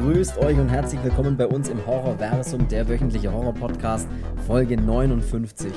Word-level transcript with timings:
Grüßt 0.00 0.38
euch 0.38 0.58
und 0.58 0.70
herzlich 0.70 1.04
willkommen 1.04 1.36
bei 1.36 1.46
uns 1.46 1.68
im 1.68 1.86
Horrorversum, 1.86 2.66
der 2.68 2.88
wöchentliche 2.88 3.30
Horror-Podcast, 3.30 4.08
Folge 4.46 4.80
59. 4.80 5.70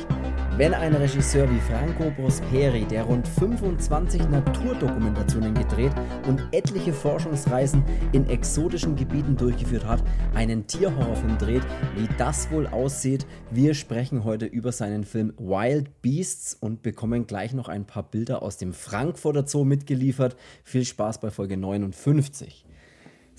Wenn 0.56 0.74
ein 0.74 0.96
Regisseur 0.96 1.46
wie 1.52 1.60
Franco 1.60 2.10
Prosperi, 2.12 2.86
der 2.86 3.04
rund 3.04 3.28
25 3.28 4.30
Naturdokumentationen 4.30 5.54
gedreht 5.54 5.92
und 6.26 6.42
etliche 6.54 6.94
Forschungsreisen 6.94 7.84
in 8.14 8.30
exotischen 8.30 8.96
Gebieten 8.96 9.36
durchgeführt 9.36 9.86
hat, 9.86 10.02
einen 10.34 10.68
Tierhorrorfilm 10.68 11.38
dreht, 11.38 11.64
wie 11.98 12.08
das 12.18 12.50
wohl 12.50 12.68
aussieht, 12.68 13.26
wir 13.52 13.74
sprechen 13.74 14.24
heute 14.24 14.46
über 14.46 14.72
seinen 14.72 15.04
Film 15.04 15.34
Wild 15.38 16.02
Beasts 16.02 16.56
und 16.58 16.82
bekommen 16.82 17.28
gleich 17.28 17.54
noch 17.54 17.68
ein 17.68 17.86
paar 17.86 18.04
Bilder 18.04 18.42
aus 18.42 18.56
dem 18.56 18.72
Frankfurter 18.72 19.46
Zoo 19.46 19.66
mitgeliefert. 19.66 20.38
Viel 20.64 20.86
Spaß 20.86 21.20
bei 21.20 21.30
Folge 21.30 21.58
59. 21.58 22.66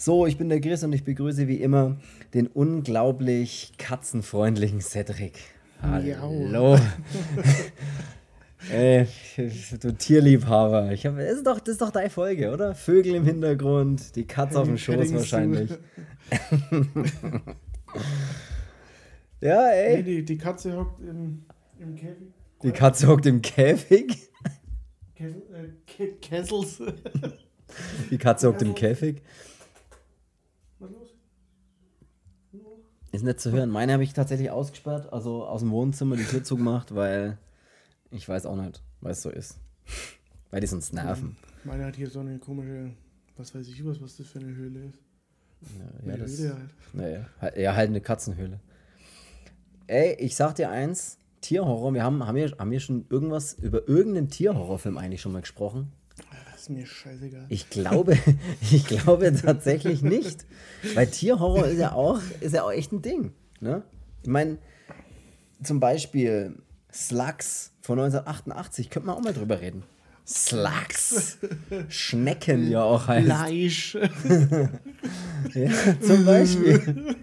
So, 0.04 0.26
ich 0.26 0.36
bin 0.36 0.50
der 0.50 0.60
Chris 0.60 0.84
und 0.84 0.92
ich 0.92 1.02
begrüße 1.02 1.48
wie 1.48 1.62
immer 1.62 1.96
den 2.34 2.46
unglaublich 2.46 3.72
katzenfreundlichen 3.78 4.82
Cedric. 4.82 5.38
Hallo. 5.80 6.78
Ey, 8.70 9.06
du 9.80 9.94
Tierliebhaber. 9.94 10.92
Ich 10.92 11.06
hab, 11.06 11.16
das, 11.16 11.36
ist 11.36 11.46
doch, 11.46 11.58
das 11.58 11.68
ist 11.70 11.80
doch 11.80 11.90
deine 11.90 12.10
Folge, 12.10 12.52
oder? 12.52 12.74
Vögel 12.74 13.14
im 13.14 13.24
Hintergrund, 13.24 14.14
die 14.14 14.26
Katze 14.26 14.60
auf 14.60 14.66
dem 14.66 14.76
Schoß 14.76 15.10
wahrscheinlich. 15.14 15.70
ja, 19.40 19.68
ey. 19.68 19.96
Nee, 19.96 20.02
die, 20.02 20.22
die 20.22 20.36
Katze 20.36 20.76
hockt 20.76 21.00
im, 21.00 21.46
im 21.78 21.94
Käfig. 21.94 22.28
Die 22.62 22.72
Katze 22.72 23.06
hockt 23.06 23.24
im 23.24 23.40
Käfig? 23.40 24.18
Äh, 25.14 26.08
Kessels. 26.20 26.82
die 28.10 28.18
Katze 28.18 28.48
hockt 28.48 28.60
im 28.60 28.74
Käfig. 28.74 29.22
Ist 33.14 33.22
nicht 33.22 33.38
zu 33.38 33.52
hören. 33.52 33.70
Meine 33.70 33.92
habe 33.92 34.02
ich 34.02 34.12
tatsächlich 34.12 34.50
ausgesperrt, 34.50 35.12
also 35.12 35.46
aus 35.46 35.60
dem 35.60 35.70
Wohnzimmer 35.70 36.16
die 36.16 36.24
Tür 36.24 36.42
zugemacht, 36.42 36.96
weil 36.96 37.38
ich 38.10 38.28
weiß 38.28 38.44
auch 38.44 38.56
nicht, 38.56 38.82
weil 39.00 39.12
es 39.12 39.22
so 39.22 39.30
ist. 39.30 39.60
weil 40.50 40.60
die 40.60 40.66
sonst 40.66 40.92
nerven. 40.92 41.36
Meine 41.62 41.84
hat 41.84 41.94
hier 41.94 42.10
so 42.10 42.18
eine 42.18 42.40
komische, 42.40 42.90
was 43.36 43.54
weiß 43.54 43.68
ich 43.68 43.86
was, 43.86 44.02
was 44.02 44.16
das 44.16 44.26
für 44.26 44.40
eine 44.40 44.56
Höhle 44.56 44.86
ist. 44.86 44.98
Ja, 46.04 46.10
ja 46.10 46.16
das, 46.16 46.38
Höhle 46.38 46.54
halt. 46.54 46.70
Naja, 46.92 47.60
ja, 47.62 47.76
halt 47.76 47.90
eine 47.90 48.00
Katzenhöhle. 48.00 48.58
Ey, 49.86 50.14
ich 50.14 50.34
sag 50.34 50.56
dir 50.56 50.70
eins, 50.70 51.18
Tierhorror, 51.40 51.94
wir 51.94 52.02
haben, 52.02 52.26
haben, 52.26 52.34
wir, 52.34 52.50
haben 52.58 52.72
wir 52.72 52.80
schon 52.80 53.06
irgendwas 53.10 53.54
über 53.54 53.86
irgendeinen 53.86 54.28
Tierhorrorfilm 54.28 54.98
eigentlich 54.98 55.20
schon 55.20 55.30
mal 55.30 55.42
gesprochen? 55.42 55.92
Ist 56.64 56.70
mir 56.70 56.86
scheißegal. 56.86 57.44
Ich 57.50 57.68
glaube, 57.68 58.16
ich 58.72 58.86
glaube 58.86 59.34
tatsächlich 59.34 60.00
nicht. 60.00 60.46
Weil 60.94 61.08
Tierhorror 61.08 61.66
ist 61.66 61.78
ja 61.78 61.92
auch, 61.92 62.20
ist 62.40 62.54
ja 62.54 62.62
auch 62.62 62.72
echt 62.72 62.90
ein 62.92 63.02
Ding. 63.02 63.32
Ne? 63.60 63.82
Ich 64.22 64.28
meine, 64.28 64.56
zum 65.62 65.78
Beispiel 65.78 66.56
Slugs 66.90 67.72
von 67.82 67.98
1988, 67.98 68.88
könnte 68.88 69.08
man 69.08 69.16
auch 69.16 69.22
mal 69.22 69.34
drüber 69.34 69.60
reden. 69.60 69.82
Slugs. 70.26 71.36
Schnecken 71.90 72.70
ja 72.70 72.82
auch 72.82 73.08
heißt. 73.08 73.26
Fleisch. 73.26 73.94
ja, 75.54 76.00
zum 76.00 76.24
Beispiel. 76.24 77.16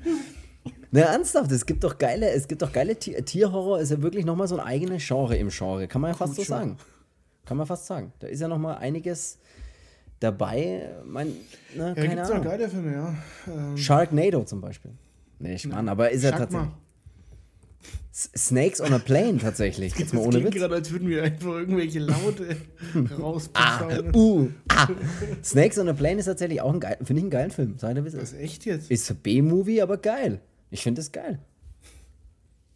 Na, 0.91 1.01
ernsthaft, 1.01 1.51
es 1.51 1.65
gibt 1.65 1.83
doch 1.83 1.97
geile, 1.97 2.29
es 2.29 2.47
gibt 2.47 2.61
doch 2.61 2.71
geile 2.71 2.95
Tier 2.95 3.25
Tierhorror, 3.25 3.79
ist 3.79 3.89
ja 3.89 4.03
wirklich 4.03 4.23
nochmal 4.23 4.47
so 4.47 4.59
ein 4.59 4.63
eigenes 4.63 5.07
Genre 5.07 5.35
im 5.35 5.49
Genre, 5.49 5.87
kann 5.87 6.01
man 6.01 6.11
ja 6.11 6.17
fast 6.17 6.35
Gut, 6.35 6.45
so 6.45 6.49
sagen. 6.49 6.77
Kann 7.51 7.57
man 7.57 7.67
fast 7.67 7.85
sagen. 7.85 8.13
Da 8.19 8.27
ist 8.27 8.39
ja 8.39 8.47
noch 8.47 8.57
mal 8.57 8.75
einiges 8.75 9.37
dabei. 10.21 10.89
Mein, 11.05 11.33
ne, 11.75 11.87
ja, 11.87 11.93
keine 11.95 12.23
Ahnung. 12.23 12.43
geile 12.45 12.69
Filme, 12.69 12.93
ja. 12.93 13.15
Ähm, 13.45 13.77
Sharknado 13.77 14.45
zum 14.45 14.61
Beispiel. 14.61 14.91
Nee, 15.37 15.55
ich 15.55 15.67
meine, 15.67 15.91
aber 15.91 16.11
ist 16.11 16.23
er 16.23 16.31
tatsächlich. 16.31 16.69
Snakes 18.13 18.79
on 18.79 18.93
a 18.93 18.99
Plane 18.99 19.37
tatsächlich. 19.39 19.99
Jetzt 19.99 20.13
mal 20.13 20.21
ohne 20.21 20.41
Witz. 20.45 20.55
gerade, 20.55 20.75
als 20.75 20.91
würden 20.91 21.09
wir 21.09 21.23
einfach 21.23 21.51
irgendwelche 21.51 21.99
Laute 21.99 22.55
rausposaunen. 23.19 24.15
ah, 24.15 24.17
uh, 24.17 24.49
ah. 24.69 24.87
Snakes 25.43 25.77
on 25.77 25.89
a 25.89 25.93
Plane 25.93 26.19
ist 26.19 26.27
tatsächlich 26.27 26.61
auch 26.61 26.73
ein 26.73 26.79
geil, 26.79 26.95
finde 26.99 27.15
ich 27.15 27.23
einen 27.23 27.31
geilen 27.31 27.51
Film. 27.51 27.77
Sei 27.79 27.93
der 27.93 28.05
Was 28.05 28.31
echt 28.31 28.63
jetzt? 28.63 28.89
Ist 28.89 29.11
ein 29.11 29.17
B-Movie, 29.17 29.81
aber 29.81 29.97
geil. 29.97 30.39
Ich 30.69 30.83
finde 30.83 31.01
es 31.01 31.11
geil. 31.11 31.39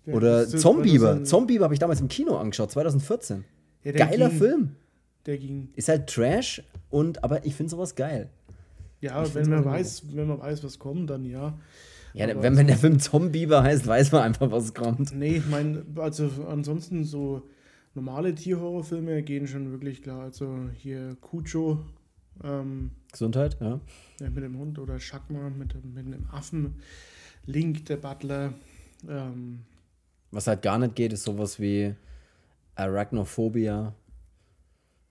Ja, 0.05 0.15
Oder 0.15 0.45
Zombieber. 0.45 1.23
Zombieber 1.23 1.63
habe 1.63 1.73
ich 1.73 1.79
damals 1.79 2.01
im 2.01 2.09
Kino 2.09 2.35
angeschaut, 2.35 2.71
2014. 2.71 3.45
Ja, 3.85 3.91
Geiler 3.93 4.29
ging, 4.29 4.37
Film. 4.37 4.75
Der 5.25 5.37
ging. 5.37 5.69
Ist 5.75 5.87
halt 5.87 6.09
Trash, 6.09 6.61
und, 6.89 7.23
aber 7.23 7.45
ich 7.45 7.55
finde 7.55 7.71
sowas 7.71 7.95
geil. 7.95 8.29
Ja, 9.01 9.33
wenn 9.33 9.49
man, 9.49 9.65
weiß, 9.65 10.03
wenn 10.13 10.27
man 10.27 10.39
weiß, 10.39 10.63
was 10.63 10.79
kommt, 10.79 11.09
dann 11.09 11.25
ja. 11.25 11.57
Ja, 12.13 12.29
aber 12.29 12.41
wenn, 12.41 12.57
wenn 12.57 12.67
der 12.67 12.77
Film 12.77 12.99
Zombieber 12.99 13.61
heißt, 13.61 13.85
weiß 13.85 14.11
man 14.13 14.23
einfach, 14.23 14.49
was 14.49 14.73
kommt. 14.73 15.13
Nee, 15.13 15.37
ich 15.37 15.47
meine, 15.47 15.85
also 15.97 16.29
ansonsten 16.47 17.03
so 17.03 17.43
normale 17.93 18.33
Tierhorrorfilme 18.33 19.21
gehen 19.23 19.47
schon 19.47 19.71
wirklich 19.71 20.01
klar. 20.01 20.21
Also 20.21 20.69
hier 20.73 21.17
Cujo. 21.19 21.79
Ähm, 22.43 22.91
Gesundheit, 23.11 23.57
ja. 23.59 23.79
ja. 24.21 24.29
Mit 24.29 24.43
dem 24.43 24.57
Hund 24.57 24.79
oder 24.79 24.99
Shakma 24.99 25.49
mit, 25.49 25.75
mit 25.83 26.05
einem 26.05 26.27
Affen. 26.31 26.75
Link, 27.45 27.85
der 27.85 27.97
Butler. 27.97 28.53
Ähm, 29.07 29.59
was 30.31 30.47
halt 30.47 30.61
gar 30.61 30.79
nicht 30.79 30.95
geht, 30.95 31.13
ist 31.13 31.23
sowas 31.23 31.59
wie 31.59 31.95
Arachnophobia, 32.75 33.95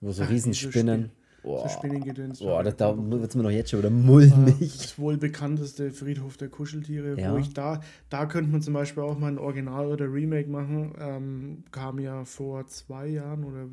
wo 0.01 0.11
so 0.11 0.23
Ach, 0.23 0.29
Riesenspinnen. 0.29 1.11
Boah, 1.45 1.69
so 1.69 1.77
Spinnengedöns. 1.77 2.39
Boah, 2.39 2.63
da, 2.63 2.71
da 2.71 2.97
wird 2.97 3.29
es 3.29 3.35
mir 3.35 3.43
noch 3.43 3.51
jetzt 3.51 3.69
schon 3.69 3.79
wieder 3.79 3.91
mulmig. 3.91 4.55
Das 4.59 4.97
wohl 4.97 5.17
bekannteste 5.17 5.91
Friedhof 5.91 6.37
der 6.37 6.49
Kuscheltiere, 6.49 7.19
ja. 7.19 7.31
wo 7.31 7.37
ich 7.37 7.53
da, 7.53 7.81
da 8.09 8.25
könnte 8.25 8.49
man 8.49 8.63
zum 8.63 8.73
Beispiel 8.73 9.03
auch 9.03 9.17
mal 9.19 9.27
ein 9.27 9.37
Original 9.37 9.85
oder 9.85 10.11
Remake 10.11 10.49
machen. 10.49 10.95
Ähm, 10.99 11.63
kam 11.71 11.99
ja 11.99 12.25
vor 12.25 12.65
zwei 12.65 13.07
Jahren 13.07 13.43
oder 13.43 13.67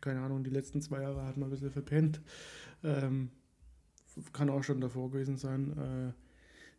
keine 0.00 0.20
Ahnung, 0.20 0.42
die 0.42 0.50
letzten 0.50 0.80
zwei 0.80 1.02
Jahre 1.02 1.26
hat 1.26 1.36
man 1.36 1.48
ein 1.48 1.50
bisschen 1.50 1.70
verpennt. 1.70 2.22
Ähm, 2.82 3.28
kann 4.32 4.48
auch 4.48 4.64
schon 4.64 4.80
davor 4.80 5.10
gewesen 5.10 5.36
sein. 5.36 5.72
Äh, 5.76 6.27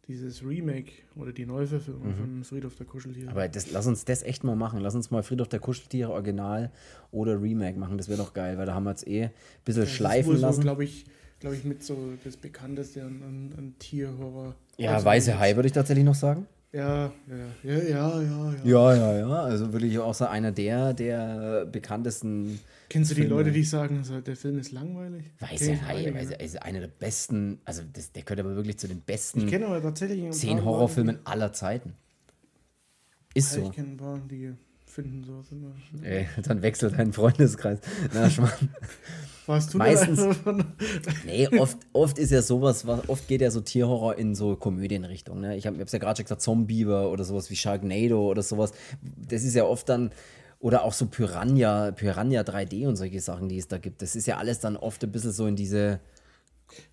dieses 0.09 0.43
Remake 0.43 0.91
oder 1.15 1.31
die 1.31 1.45
Neuverfilmung 1.45 2.07
mhm. 2.07 2.15
von 2.15 2.43
Friedhof 2.43 2.75
der 2.75 2.87
Kuscheltiere. 2.87 3.29
Aber 3.29 3.47
das, 3.47 3.71
lass 3.71 3.85
uns 3.85 4.03
das 4.05 4.23
echt 4.23 4.43
mal 4.43 4.55
machen. 4.55 4.81
Lass 4.81 4.95
uns 4.95 5.11
mal 5.11 5.21
Friedhof 5.21 5.47
der 5.47 5.59
Kuscheltiere 5.59 6.11
Original 6.11 6.71
oder 7.11 7.39
Remake 7.39 7.77
machen. 7.77 7.97
Das 7.97 8.09
wäre 8.09 8.17
doch 8.17 8.33
geil, 8.33 8.57
weil 8.57 8.65
da 8.65 8.73
haben 8.73 8.85
wir 8.85 8.89
jetzt 8.89 9.07
eh 9.07 9.25
ein 9.25 9.31
bisschen 9.63 9.83
das 9.83 9.91
schleifen 9.91 10.33
ist 10.33 10.37
wohl 10.37 10.41
lassen. 10.41 10.55
So, 10.57 10.61
glaube 10.63 10.83
ich, 10.83 11.05
glaube 11.39 11.55
ich, 11.55 11.63
mit 11.63 11.83
so 11.83 11.95
das 12.23 12.37
bekannteste 12.37 13.03
an, 13.03 13.21
an, 13.21 13.53
an 13.55 13.75
Tierhorror. 13.77 14.55
Ja, 14.77 14.95
also 14.95 15.05
Weiße 15.05 15.39
Hai 15.39 15.55
würde 15.55 15.67
ich 15.67 15.73
tatsächlich 15.73 16.05
noch 16.05 16.15
sagen. 16.15 16.47
Ja, 16.71 17.11
ja, 17.27 17.71
ja, 17.71 17.83
ja, 17.83 18.21
ja. 18.21 18.53
Ja, 18.63 18.95
ja, 18.95 19.17
ja. 19.19 19.43
Also 19.43 19.71
wirklich 19.73 19.97
auch 19.99 20.13
so 20.13 20.25
einer 20.25 20.51
der, 20.51 20.93
der 20.93 21.65
bekanntesten. 21.65 22.59
Kennst 22.89 23.11
du 23.11 23.15
die 23.15 23.21
Filme. 23.21 23.35
Leute, 23.35 23.51
die 23.51 23.63
sagen, 23.63 24.03
der 24.25 24.35
Film 24.35 24.57
ist 24.57 24.71
langweilig? 24.71 25.25
Weiße 25.39 25.85
Hai, 25.87 26.11
Weiße 26.11 26.33
ist 26.33 26.61
einer 26.61 26.79
der 26.79 26.87
besten, 26.87 27.59
also 27.63 27.83
das, 27.93 28.11
der 28.11 28.23
gehört 28.23 28.39
aber 28.39 28.55
wirklich 28.55 28.79
zu 28.79 28.87
den 28.87 29.01
besten 29.01 29.47
ich 29.47 29.55
aber 29.55 29.81
tatsächlich 29.81 30.31
zehn 30.31 30.65
Horrorfilmen 30.65 31.19
aller 31.23 31.53
Zeiten. 31.53 31.93
Ist 33.35 33.51
so. 33.51 33.61
Ich 33.61 33.71
kenne 33.73 33.89
ein 33.89 33.97
paar, 33.97 34.19
die 34.29 34.53
finden 34.87 35.23
sowas 35.23 35.45
immer. 35.51 35.71
Ey, 36.03 36.27
dann 36.43 36.63
wechselt 36.63 36.97
dein 36.97 37.13
Freundeskreis. 37.13 37.79
Na, 38.11 38.27
Schmarrn. 38.29 38.69
Warst 39.45 39.73
du 39.73 39.77
Meistens. 39.77 40.37
nee, 41.25 41.47
oft, 41.59 41.77
oft 41.93 42.17
ist 42.17 42.31
ja 42.31 42.41
sowas, 42.41 42.85
oft 42.85 43.27
geht 43.27 43.41
ja 43.41 43.49
so 43.49 43.61
Tierhorror 43.61 44.17
in 44.17 44.35
so 44.35 44.55
Komödienrichtung. 44.55 45.39
Ne? 45.39 45.57
Ich 45.57 45.65
habe 45.65 45.81
es 45.81 45.91
ja 45.91 45.99
gerade 45.99 46.17
schon 46.17 46.25
gesagt, 46.25 46.41
Zombieber 46.41 47.11
oder 47.11 47.23
sowas 47.23 47.49
wie 47.49 47.55
Sharknado 47.55 48.29
oder 48.29 48.43
sowas. 48.43 48.73
Das 49.01 49.43
ist 49.43 49.55
ja 49.55 49.63
oft 49.63 49.89
dann. 49.89 50.11
Oder 50.59 50.83
auch 50.83 50.93
so 50.93 51.05
Piranha, 51.05 51.91
Piranha 51.91 52.41
3D 52.41 52.85
und 52.87 52.97
solche 52.97 53.21
Sachen, 53.21 53.47
die 53.47 53.57
es 53.57 53.67
da 53.67 53.77
gibt. 53.77 54.01
Das 54.01 54.15
ist 54.15 54.27
ja 54.27 54.37
alles 54.37 54.59
dann 54.59 54.75
oft 54.75 55.03
ein 55.03 55.11
bisschen 55.11 55.31
so 55.31 55.47
in 55.47 55.55
diese. 55.55 56.01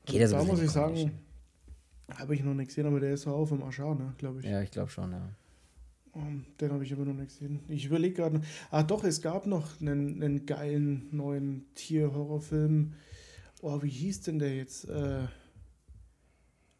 Geht 0.05 0.21
ja 0.21 0.29
so 0.29 0.37
da 0.37 0.45
muss 0.45 0.63
ich 0.63 0.71
sagen, 0.71 1.11
habe 2.15 2.35
ich 2.35 2.45
noch 2.45 2.55
nicht 2.55 2.69
gesehen, 2.69 2.87
aber 2.87 3.01
der 3.01 3.13
ist 3.13 3.27
auch 3.27 3.39
auf 3.39 3.49
dem 3.49 3.63
Aschar, 3.65 3.95
ne, 3.95 4.15
glaube 4.19 4.41
ich. 4.41 4.47
Ja, 4.47 4.63
ich 4.63 4.71
glaube 4.71 4.91
schon, 4.91 5.11
ja. 5.13 5.29
Den 6.61 6.73
habe 6.73 6.83
ich 6.83 6.93
aber 6.93 7.05
noch 7.05 7.15
nicht 7.15 7.29
gesehen. 7.29 7.61
Ich 7.69 7.85
überlege 7.85 8.15
gerade. 8.15 8.41
Ah, 8.71 8.83
doch, 8.83 9.05
es 9.05 9.21
gab 9.21 9.47
noch 9.47 9.81
einen, 9.81 10.23
einen 10.23 10.47
geilen 10.47 11.09
neuen 11.11 11.67
Tier-Horrorfilm. 11.75 12.95
Oh, 13.61 13.83
wie 13.83 13.91
hieß 13.91 14.23
denn 14.23 14.39
der 14.39 14.57
jetzt? 14.57 14.89
Äh, 14.89 15.27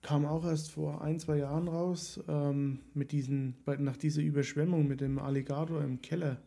kam 0.01 0.25
auch 0.25 0.45
erst 0.45 0.71
vor 0.71 1.03
ein, 1.03 1.19
zwei 1.21 1.39
Jahren 1.39 1.69
raus. 1.69 2.21
Ähm, 2.29 2.81
mit 2.95 3.13
diesen, 3.13 3.57
nach 3.79 3.97
dieser 3.97 4.23
Überschwemmung 4.23 4.87
mit 4.87 5.01
dem 5.01 5.19
Alligator 5.19 5.83
im 5.83 6.01
Keller. 6.01 6.39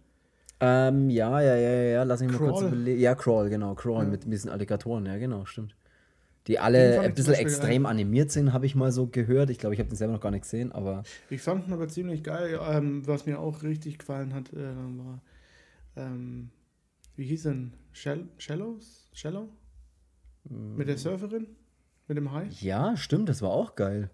Ähm, 0.61 1.09
ja, 1.09 1.41
ja, 1.41 1.55
ja, 1.55 1.81
ja, 1.83 2.03
lass 2.03 2.21
mich 2.21 2.31
mal 2.31 2.37
kurz 2.37 2.61
überlegen. 2.61 2.99
Ja, 2.99 3.15
Crawl, 3.15 3.49
genau, 3.49 3.75
Crawl 3.75 4.03
ja. 4.03 4.09
mit 4.09 4.31
diesen 4.31 4.49
Alligatoren, 4.49 5.05
ja, 5.05 5.17
genau, 5.17 5.45
stimmt 5.45 5.73
die 6.49 6.57
alle 6.57 6.99
ein 7.01 7.13
bisschen 7.13 7.35
extrem 7.35 7.83
geil. 7.83 7.91
animiert 7.91 8.31
sind, 8.31 8.53
habe 8.53 8.65
ich 8.65 8.73
mal 8.73 8.91
so 8.91 9.05
gehört. 9.05 9.51
Ich 9.51 9.59
glaube, 9.59 9.75
ich 9.75 9.79
habe 9.79 9.87
den 9.87 9.95
selber 9.95 10.13
noch 10.13 10.19
gar 10.19 10.31
nicht 10.31 10.41
gesehen, 10.41 10.71
aber. 10.71 11.03
Ich 11.29 11.43
fand 11.43 11.67
ihn 11.67 11.73
aber 11.73 11.87
ziemlich 11.87 12.23
geil. 12.23 12.59
Ähm, 12.67 13.05
was 13.05 13.27
mir 13.27 13.39
auch 13.39 13.61
richtig 13.61 13.99
gefallen 13.99 14.33
hat, 14.33 14.51
äh, 14.53 14.75
war. 14.97 15.21
Ähm, 15.95 16.49
wie 17.15 17.25
hieß 17.25 17.43
denn? 17.43 17.73
Shell 17.91 18.27
Shallows? 18.39 19.09
Shallow? 19.13 19.49
Mm. 20.45 20.75
Mit 20.75 20.87
der 20.87 20.97
Surferin? 20.97 21.47
Mit 22.07 22.17
dem 22.17 22.31
Hai? 22.31 22.47
Ja, 22.61 22.97
stimmt, 22.97 23.29
das 23.29 23.43
war 23.43 23.51
auch 23.51 23.75
geil. 23.75 24.09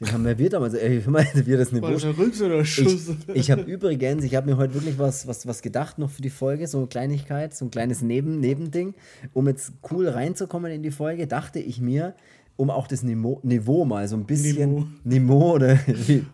Den 0.00 0.12
haben 0.12 0.24
wir 0.24 0.48
damals. 0.50 0.74
Ey, 0.74 0.98
ich 0.98 1.06
meine, 1.08 1.28
wir 1.46 1.56
das 1.58 1.72
War 1.72 1.80
Niveau. 1.80 1.92
das 1.92 2.04
ein 2.04 2.10
Rücks 2.12 2.40
oder 2.40 2.60
Ich, 2.60 2.72
Schuss? 2.72 3.10
ich 3.34 3.50
habe 3.50 3.62
übrigens, 3.62 4.22
ich 4.24 4.34
habe 4.36 4.48
mir 4.48 4.56
heute 4.56 4.74
wirklich 4.74 4.98
was, 4.98 5.26
was, 5.26 5.46
was 5.46 5.60
gedacht 5.62 5.98
noch 5.98 6.10
für 6.10 6.22
die 6.22 6.30
Folge, 6.30 6.66
so 6.68 6.78
eine 6.78 6.86
Kleinigkeit, 6.86 7.54
so 7.54 7.64
ein 7.64 7.70
kleines 7.70 8.00
Neben, 8.02 8.38
Nebending. 8.38 8.94
Um 9.32 9.48
jetzt 9.48 9.72
cool 9.90 10.08
reinzukommen 10.08 10.70
in 10.70 10.82
die 10.82 10.92
Folge, 10.92 11.26
dachte 11.26 11.58
ich 11.58 11.80
mir, 11.80 12.14
um 12.56 12.70
auch 12.70 12.86
das 12.86 13.02
Niveau, 13.02 13.40
Niveau 13.42 13.84
mal 13.84 14.06
so 14.08 14.16
ein 14.16 14.24
bisschen, 14.24 14.70
Niveau. 14.70 14.86
Niveau 15.04 15.54
oder 15.54 15.78
wie- 16.06 16.24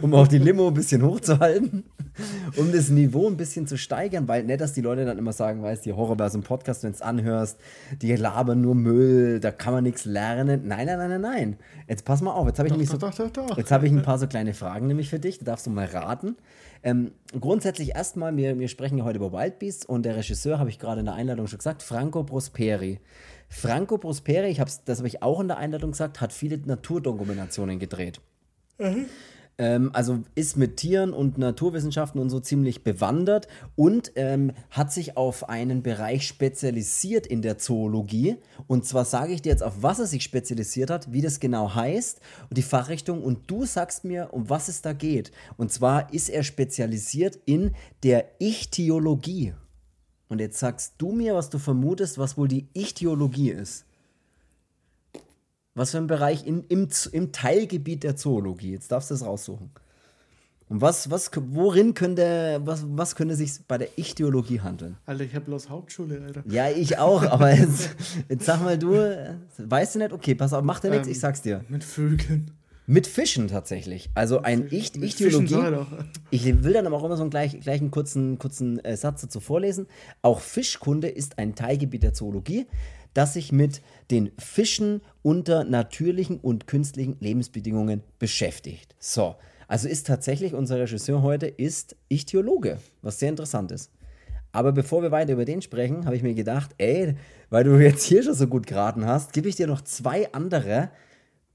um 0.00 0.14
auch 0.14 0.26
die 0.28 0.38
Limo 0.38 0.68
ein 0.68 0.74
bisschen 0.74 1.02
hochzuhalten, 1.02 1.84
um 2.56 2.72
das 2.72 2.88
Niveau 2.88 3.28
ein 3.28 3.36
bisschen 3.36 3.66
zu 3.66 3.76
steigern, 3.76 4.28
weil 4.28 4.44
nicht, 4.44 4.60
dass 4.60 4.72
die 4.72 4.80
Leute 4.80 5.04
dann 5.04 5.18
immer 5.18 5.32
sagen, 5.32 5.62
weißt 5.62 5.84
die 5.84 5.92
Horrorversum 5.92 6.42
Podcast, 6.42 6.82
wenn 6.82 6.92
du 6.92 6.96
es 6.96 7.02
anhörst, 7.02 7.58
die 8.00 8.14
labern 8.14 8.60
nur 8.60 8.74
Müll, 8.74 9.40
da 9.40 9.50
kann 9.50 9.74
man 9.74 9.84
nichts 9.84 10.04
lernen. 10.04 10.62
Nein, 10.66 10.86
nein, 10.86 10.98
nein, 10.98 11.10
nein, 11.10 11.20
nein. 11.20 11.56
Jetzt 11.88 12.04
pass 12.04 12.22
mal 12.22 12.32
auf, 12.32 12.46
jetzt 12.46 12.58
habe 12.58 12.68
ich 12.68 12.88
Doch, 12.88 13.12
so, 13.12 13.28
doch, 13.28 13.30
doch. 13.48 13.56
Jetzt 13.56 13.70
habe 13.70 13.86
ich 13.86 13.92
ein 13.92 14.02
paar 14.02 14.18
so 14.18 14.26
kleine 14.26 14.54
Fragen 14.54 14.86
nämlich 14.86 15.08
für 15.08 15.18
dich, 15.18 15.38
da 15.38 15.44
darfst 15.44 15.66
du 15.66 15.70
mal 15.70 15.86
raten. 15.86 16.36
Ähm, 16.82 17.12
grundsätzlich 17.38 17.94
erstmal, 17.94 18.36
wir, 18.36 18.58
wir 18.58 18.68
sprechen 18.68 18.98
ja 18.98 19.04
heute 19.04 19.18
über 19.18 19.32
Wildbeasts 19.32 19.86
und 19.86 20.04
der 20.04 20.16
Regisseur, 20.16 20.58
habe 20.58 20.70
ich 20.70 20.78
gerade 20.78 21.00
in 21.00 21.06
der 21.06 21.14
Einladung 21.14 21.46
schon 21.46 21.58
gesagt, 21.58 21.82
Franco 21.82 22.24
Prosperi. 22.24 23.00
Franco 23.48 23.98
Prosperi, 23.98 24.48
ich 24.48 24.60
hab's, 24.60 24.82
das 24.84 24.98
habe 24.98 25.08
ich 25.08 25.22
auch 25.22 25.40
in 25.40 25.48
der 25.48 25.58
Einladung 25.58 25.92
gesagt, 25.92 26.20
hat 26.20 26.32
viele 26.32 26.58
Naturdokumentationen 26.58 27.78
gedreht. 27.78 28.20
Ähm, 29.62 29.90
also 29.92 30.24
ist 30.34 30.56
mit 30.56 30.78
Tieren 30.78 31.12
und 31.12 31.38
Naturwissenschaften 31.38 32.20
und 32.20 32.30
so 32.30 32.40
ziemlich 32.40 32.82
bewandert 32.82 33.46
und 33.76 34.10
ähm, 34.16 34.50
hat 34.70 34.92
sich 34.92 35.16
auf 35.16 35.48
einen 35.48 35.84
Bereich 35.84 36.26
spezialisiert 36.26 37.28
in 37.28 37.42
der 37.42 37.58
Zoologie. 37.58 38.38
Und 38.66 38.86
zwar 38.86 39.04
sage 39.04 39.32
ich 39.32 39.40
dir 39.40 39.50
jetzt, 39.50 39.62
auf 39.62 39.74
was 39.80 40.00
er 40.00 40.06
sich 40.06 40.24
spezialisiert 40.24 40.90
hat, 40.90 41.12
wie 41.12 41.20
das 41.20 41.38
genau 41.38 41.76
heißt 41.76 42.20
und 42.50 42.58
die 42.58 42.62
Fachrichtung. 42.62 43.22
Und 43.22 43.48
du 43.48 43.64
sagst 43.64 44.02
mir, 44.02 44.30
um 44.32 44.50
was 44.50 44.66
es 44.66 44.82
da 44.82 44.94
geht. 44.94 45.30
Und 45.56 45.70
zwar 45.70 46.12
ist 46.12 46.28
er 46.28 46.42
spezialisiert 46.42 47.38
in 47.44 47.70
der 48.02 48.24
Ichthyologie. 48.40 49.54
Und 50.28 50.40
jetzt 50.40 50.58
sagst 50.58 50.94
du 50.98 51.12
mir, 51.12 51.36
was 51.36 51.50
du 51.50 51.58
vermutest, 51.58 52.18
was 52.18 52.36
wohl 52.36 52.48
die 52.48 52.66
Ichthyologie 52.74 53.50
ist. 53.50 53.84
Was 55.74 55.92
für 55.92 55.98
ein 55.98 56.06
Bereich 56.06 56.46
in, 56.46 56.64
im, 56.64 56.88
im 57.12 57.32
Teilgebiet 57.32 58.02
der 58.02 58.16
Zoologie. 58.16 58.72
Jetzt 58.72 58.92
darfst 58.92 59.10
du 59.10 59.14
es 59.14 59.24
raussuchen. 59.24 59.70
Und 60.68 60.80
was, 60.80 61.10
was, 61.10 61.30
worin 61.34 61.92
könnte, 61.92 62.60
was, 62.64 62.84
was 62.88 63.14
könnte 63.14 63.36
sich 63.36 63.52
bei 63.68 63.76
der 63.76 63.98
Ichthyologie 63.98 64.60
handeln? 64.60 64.96
Alter, 65.04 65.24
ich 65.24 65.34
habe 65.34 65.44
bloß 65.44 65.68
Hauptschule, 65.68 66.22
Alter. 66.22 66.42
Ja, 66.46 66.70
ich 66.70 66.96
auch, 66.98 67.24
aber 67.24 67.54
jetzt, 67.54 67.90
jetzt 68.28 68.46
sag 68.46 68.62
mal 68.62 68.78
du, 68.78 68.92
weißt 69.58 69.94
du 69.94 69.98
nicht? 69.98 70.12
Okay, 70.12 70.34
pass 70.34 70.54
auf, 70.54 70.62
mach 70.64 70.80
dir 70.80 70.90
nichts, 70.90 71.08
Ähm, 71.08 71.12
ich 71.12 71.20
sag's 71.20 71.42
dir. 71.42 71.62
Mit 71.68 71.84
Vögeln. 71.84 72.52
Mit 72.86 73.06
Fischen 73.06 73.48
tatsächlich. 73.48 74.10
Also 74.14 74.42
ein 74.42 74.66
Ichthyologie. 74.70 75.54
ich 75.54 75.60
doch. 75.60 75.86
Ich 76.30 76.64
will 76.64 76.72
dann 76.72 76.86
aber 76.86 76.96
auch 76.96 77.04
immer 77.04 77.16
so 77.16 77.22
einen 77.22 77.30
gleich, 77.30 77.58
gleich 77.60 77.80
einen 77.80 77.90
kurzen, 77.90 78.38
kurzen 78.38 78.84
äh, 78.84 78.96
Satz 78.96 79.20
dazu 79.20 79.40
vorlesen. 79.40 79.86
Auch 80.20 80.40
Fischkunde 80.40 81.08
ist 81.08 81.38
ein 81.38 81.54
Teilgebiet 81.54 82.02
der 82.02 82.12
Zoologie, 82.12 82.66
das 83.14 83.34
sich 83.34 83.52
mit 83.52 83.82
den 84.10 84.32
Fischen 84.38 85.00
unter 85.22 85.64
natürlichen 85.64 86.38
und 86.40 86.66
künstlichen 86.66 87.16
Lebensbedingungen 87.20 88.02
beschäftigt. 88.18 88.96
So, 88.98 89.36
also 89.68 89.88
ist 89.88 90.06
tatsächlich 90.06 90.54
unser 90.54 90.78
Regisseur 90.80 91.22
heute 91.22 91.46
ist 91.46 91.96
Ichthyologe, 92.08 92.78
was 93.00 93.20
sehr 93.20 93.28
interessant 93.28 93.70
ist. 93.70 93.92
Aber 94.50 94.72
bevor 94.72 95.02
wir 95.02 95.10
weiter 95.10 95.32
über 95.32 95.46
den 95.46 95.62
sprechen, 95.62 96.04
habe 96.04 96.16
ich 96.16 96.22
mir 96.22 96.34
gedacht, 96.34 96.72
ey, 96.78 97.14
weil 97.48 97.64
du 97.64 97.78
jetzt 97.78 98.04
hier 98.04 98.22
schon 98.22 98.34
so 98.34 98.46
gut 98.48 98.66
geraten 98.66 99.06
hast, 99.06 99.32
gebe 99.32 99.48
ich 99.48 99.56
dir 99.56 99.66
noch 99.66 99.80
zwei 99.80 100.30
andere 100.32 100.90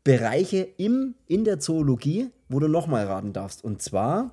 Bereiche 0.08 0.60
im, 0.78 1.16
in 1.28 1.44
der 1.44 1.60
Zoologie, 1.60 2.30
wo 2.48 2.62
du 2.62 2.70
nochmal 2.70 3.08
raten 3.08 3.34
darfst. 3.34 3.62
Und 3.62 3.82
zwar, 3.82 4.32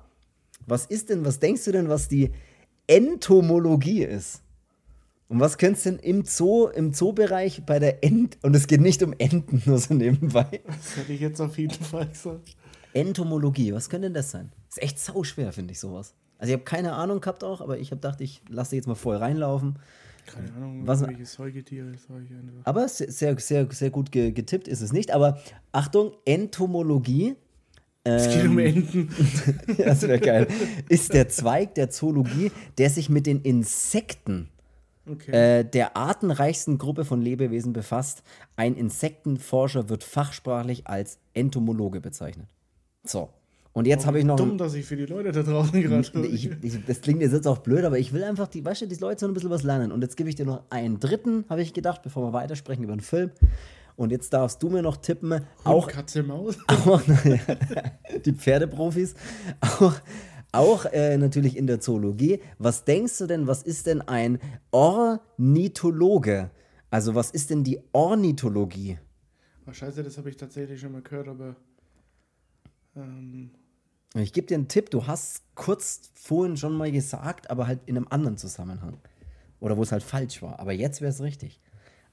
was 0.65 0.85
ist 0.85 1.09
denn, 1.09 1.25
was 1.25 1.39
denkst 1.39 1.65
du 1.65 1.73
denn, 1.73 1.89
was 1.89 2.07
die 2.07 2.31
Entomologie 2.87 4.05
ist? 4.05 4.41
Und 5.27 5.41
was 5.41 5.57
könntest 5.57 5.85
du 5.85 5.89
denn 5.89 5.99
im 5.99 6.23
Zoo, 6.23 6.67
im 6.67 6.93
Zoobereich 6.93 7.65
bei 7.65 7.79
der 7.79 8.05
Ent, 8.05 8.37
und 8.41 8.55
es 8.55 8.67
geht 8.67 8.79
nicht 8.79 9.03
um 9.03 9.13
Enten, 9.17 9.63
nur 9.65 9.77
so 9.77 9.93
nebenbei. 9.93 10.61
Das 10.65 10.95
hätte 10.95 11.11
ich 11.11 11.19
jetzt 11.19 11.41
auf 11.41 11.57
jeden 11.57 11.83
Fall 11.83 12.07
gesagt. 12.07 12.55
Entomologie, 12.93 13.73
was 13.73 13.89
könnte 13.89 14.05
denn 14.05 14.13
das 14.13 14.31
sein? 14.31 14.53
Ist 14.69 14.81
echt 14.81 14.97
sauschwer, 14.97 15.51
finde 15.51 15.73
ich 15.73 15.81
sowas. 15.81 16.13
Also 16.37 16.53
ich 16.53 16.57
habe 16.57 16.63
keine 16.63 16.93
Ahnung 16.93 17.19
gehabt 17.19 17.43
auch, 17.43 17.59
aber 17.59 17.79
ich 17.79 17.91
habe 17.91 17.97
gedacht, 17.97 18.21
ich 18.21 18.41
lasse 18.47 18.77
jetzt 18.77 18.87
mal 18.87 18.95
voll 18.95 19.17
reinlaufen. 19.17 19.77
Keine 20.25 20.51
Ahnung, 20.53 20.85
Was- 20.87 21.01
welche 21.05 21.25
Säugetiere 21.25 21.93
sage 22.07 22.23
ich 22.25 22.31
einfach. 22.31 22.61
Aber 22.65 22.87
sehr, 22.87 23.37
sehr, 23.39 23.67
sehr, 23.71 23.89
gut 23.89 24.11
ge 24.11 24.31
getippt 24.31 24.67
ist 24.67 24.81
es 24.81 24.91
nicht. 24.93 25.11
Aber 25.11 25.39
Achtung, 25.71 26.13
Entomologie 26.25 27.35
Es 28.03 28.27
geht 28.33 28.45
um 28.45 28.57
Enten. 28.59 29.09
Ja, 29.77 29.85
das 29.85 30.01
wäre 30.03 30.19
geil. 30.19 30.47
Ist 30.89 31.13
der 31.13 31.27
Zweig 31.29 31.75
der 31.75 31.89
Zoologie, 31.89 32.51
der 32.77 32.89
sich 32.89 33.09
mit 33.09 33.25
den 33.25 33.41
Insekten 33.41 34.49
Okay. 35.07 35.59
äh, 35.59 35.63
der 35.63 35.95
artenreichsten 35.95 36.79
Gruppe 36.79 37.05
von 37.05 37.21
Lebewesen 37.21 37.73
befasst. 37.73 38.23
Ein 38.55 38.75
Insektenforscher 38.75 39.87
wird 39.89 40.03
fachsprachlich 40.03 40.87
als 40.87 41.19
Entomologe 41.35 42.01
bezeichnet. 42.01 42.47
So. 43.03 43.29
Und 43.75 43.87
jetzt 43.87 44.05
habe 44.05 44.19
ich 44.19 44.23
noch. 44.23 44.37
Dumm, 44.37 44.57
dass 44.57 44.73
ich 44.73 44.85
für 44.85 44.95
die 44.95 45.05
Leute 45.05 45.33
da 45.33 45.43
draußen 45.43 45.81
gerade. 45.81 46.27
ich, 46.27 46.49
ich, 46.61 46.85
das 46.85 47.01
klingt 47.01 47.21
jetzt 47.21 47.45
auch 47.45 47.57
blöd, 47.57 47.83
aber 47.83 47.99
ich 47.99 48.13
will 48.13 48.23
einfach, 48.23 48.47
die, 48.47 48.63
weißt 48.63 48.83
du, 48.83 48.87
die 48.87 48.95
Leute 48.95 49.19
sollen 49.19 49.31
ein 49.31 49.33
bisschen 49.33 49.49
was 49.49 49.63
lernen. 49.63 49.91
Und 49.91 50.01
jetzt 50.01 50.15
gebe 50.15 50.29
ich 50.29 50.35
dir 50.35 50.45
noch 50.45 50.63
einen 50.69 51.01
dritten, 51.01 51.43
habe 51.49 51.61
ich 51.61 51.73
gedacht, 51.73 52.01
bevor 52.01 52.23
wir 52.23 52.31
weitersprechen 52.31 52.85
über 52.85 52.95
den 52.95 53.01
Film. 53.01 53.31
Und 53.97 54.13
jetzt 54.13 54.31
darfst 54.31 54.63
du 54.63 54.69
mir 54.69 54.81
noch 54.81 54.95
tippen, 54.95 55.41
auch, 55.65 55.89
Katze, 55.89 56.23
Maus. 56.23 56.57
auch 56.67 57.01
die 58.23 58.31
Pferdeprofis, 58.31 59.13
auch, 59.59 59.93
auch 60.53 60.85
äh, 60.85 61.17
natürlich 61.17 61.57
in 61.57 61.67
der 61.67 61.81
Zoologie. 61.81 62.39
Was 62.57 62.85
denkst 62.85 63.17
du 63.17 63.27
denn, 63.27 63.45
was 63.45 63.61
ist 63.61 63.87
denn 63.87 64.01
ein 64.01 64.39
Ornithologe? 64.71 66.49
Also 66.89 67.13
was 67.13 67.29
ist 67.31 67.49
denn 67.49 67.65
die 67.65 67.81
Ornithologie? 67.91 68.99
Oh, 69.67 69.73
scheiße, 69.73 70.01
das 70.01 70.17
habe 70.17 70.29
ich 70.29 70.37
tatsächlich 70.37 70.79
schon 70.79 70.93
mal 70.93 71.01
gehört, 71.01 71.27
aber. 71.27 71.57
Ähm, 72.95 73.51
Ich 74.21 74.33
gebe 74.33 74.47
dir 74.47 74.55
einen 74.55 74.67
Tipp, 74.67 74.89
du 74.91 75.07
hast 75.07 75.43
kurz 75.55 76.11
vorhin 76.13 76.55
schon 76.57 76.73
mal 76.73 76.91
gesagt, 76.91 77.49
aber 77.49 77.67
halt 77.67 77.79
in 77.85 77.97
einem 77.97 78.07
anderen 78.09 78.37
Zusammenhang. 78.37 78.97
Oder 79.59 79.77
wo 79.77 79.83
es 79.83 79.91
halt 79.91 80.03
falsch 80.03 80.41
war. 80.41 80.59
Aber 80.59 80.71
jetzt 80.71 81.01
wäre 81.01 81.11
es 81.11 81.21
richtig. 81.21 81.59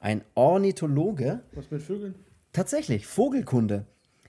Ein 0.01 0.23
Ornithologe, 0.35 1.43
was 1.53 1.71
mit 1.71 1.83
Vögeln? 1.83 2.15
tatsächlich, 2.53 3.07
Vogelkunde, 3.07 3.87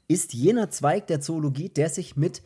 ist 0.07 0.33
jener 0.33 0.69
Zweig 0.69 1.07
der 1.07 1.21
Zoologie, 1.21 1.69
der 1.69 1.89
sich 1.89 2.15
mit 2.15 2.43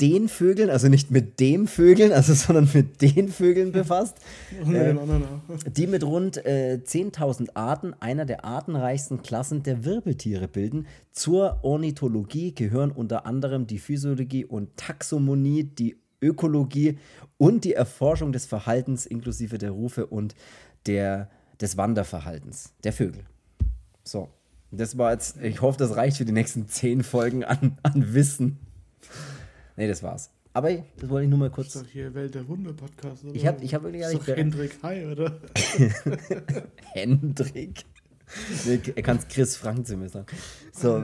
den 0.00 0.28
Vögeln, 0.28 0.70
also 0.70 0.88
nicht 0.88 1.10
mit 1.10 1.40
dem 1.40 1.66
Vögeln, 1.66 2.12
also 2.12 2.34
sondern 2.34 2.68
mit 2.72 3.02
den 3.02 3.28
Vögeln 3.28 3.72
befasst, 3.72 4.16
auch. 4.64 5.70
die 5.70 5.86
mit 5.86 6.04
rund 6.04 6.44
äh, 6.44 6.80
10.000 6.84 7.50
Arten 7.54 7.94
einer 8.00 8.24
der 8.24 8.44
artenreichsten 8.44 9.22
Klassen 9.22 9.62
der 9.62 9.84
Wirbeltiere 9.84 10.48
bilden. 10.48 10.86
Zur 11.12 11.62
Ornithologie 11.62 12.54
gehören 12.54 12.90
unter 12.90 13.26
anderem 13.26 13.66
die 13.66 13.78
Physiologie 13.78 14.44
und 14.44 14.76
Taxonomie, 14.76 15.64
die 15.64 15.96
Ökologie 16.20 16.98
und 17.36 17.64
die 17.64 17.74
Erforschung 17.74 18.32
des 18.32 18.46
Verhaltens 18.46 19.06
inklusive 19.06 19.58
der 19.58 19.70
Rufe 19.70 20.06
und 20.06 20.34
der, 20.86 21.30
des 21.60 21.76
Wanderverhaltens 21.76 22.74
der 22.84 22.92
Vögel. 22.92 23.24
So, 24.04 24.28
das 24.70 24.98
war 24.98 25.12
jetzt, 25.12 25.40
ich 25.42 25.62
hoffe, 25.62 25.78
das 25.78 25.96
reicht 25.96 26.16
für 26.16 26.24
die 26.24 26.32
nächsten 26.32 26.68
zehn 26.68 27.02
Folgen 27.02 27.44
an, 27.44 27.78
an 27.82 28.14
Wissen. 28.14 28.58
Nee, 29.78 29.88
das 29.88 30.02
war's. 30.02 30.30
Aber 30.52 30.70
das 30.72 31.08
wollte 31.08 31.24
ich 31.24 31.30
nur 31.30 31.38
mal 31.38 31.48
Das 31.48 31.54
kurz. 31.54 31.74
ist 31.76 31.84
doch 31.84 31.88
hier 31.88 32.12
Welt 32.14 32.34
der 32.34 32.46
Wunder 32.48 32.72
Podcast, 32.72 33.24
oder? 33.24 33.34
Ich 33.34 33.46
hab- 33.46 33.62
ich 33.62 33.72
hab 33.74 33.82
wirklich 33.84 34.02
gar 34.02 34.10
ist 34.10 34.16
nicht 34.16 34.28
doch 34.28 34.36
Hendrik 34.36 34.72
Hai, 34.82 35.06
oder? 35.12 35.38
Hendrik. 36.92 37.84
Nee, 38.66 38.80
er 38.94 39.02
kann 39.02 39.18
es 39.18 39.28
Chris 39.28 39.56
Frank 39.56 39.86
zu 39.86 39.96
mir 39.96 40.08
sagen. 40.08 40.26
So. 40.72 41.02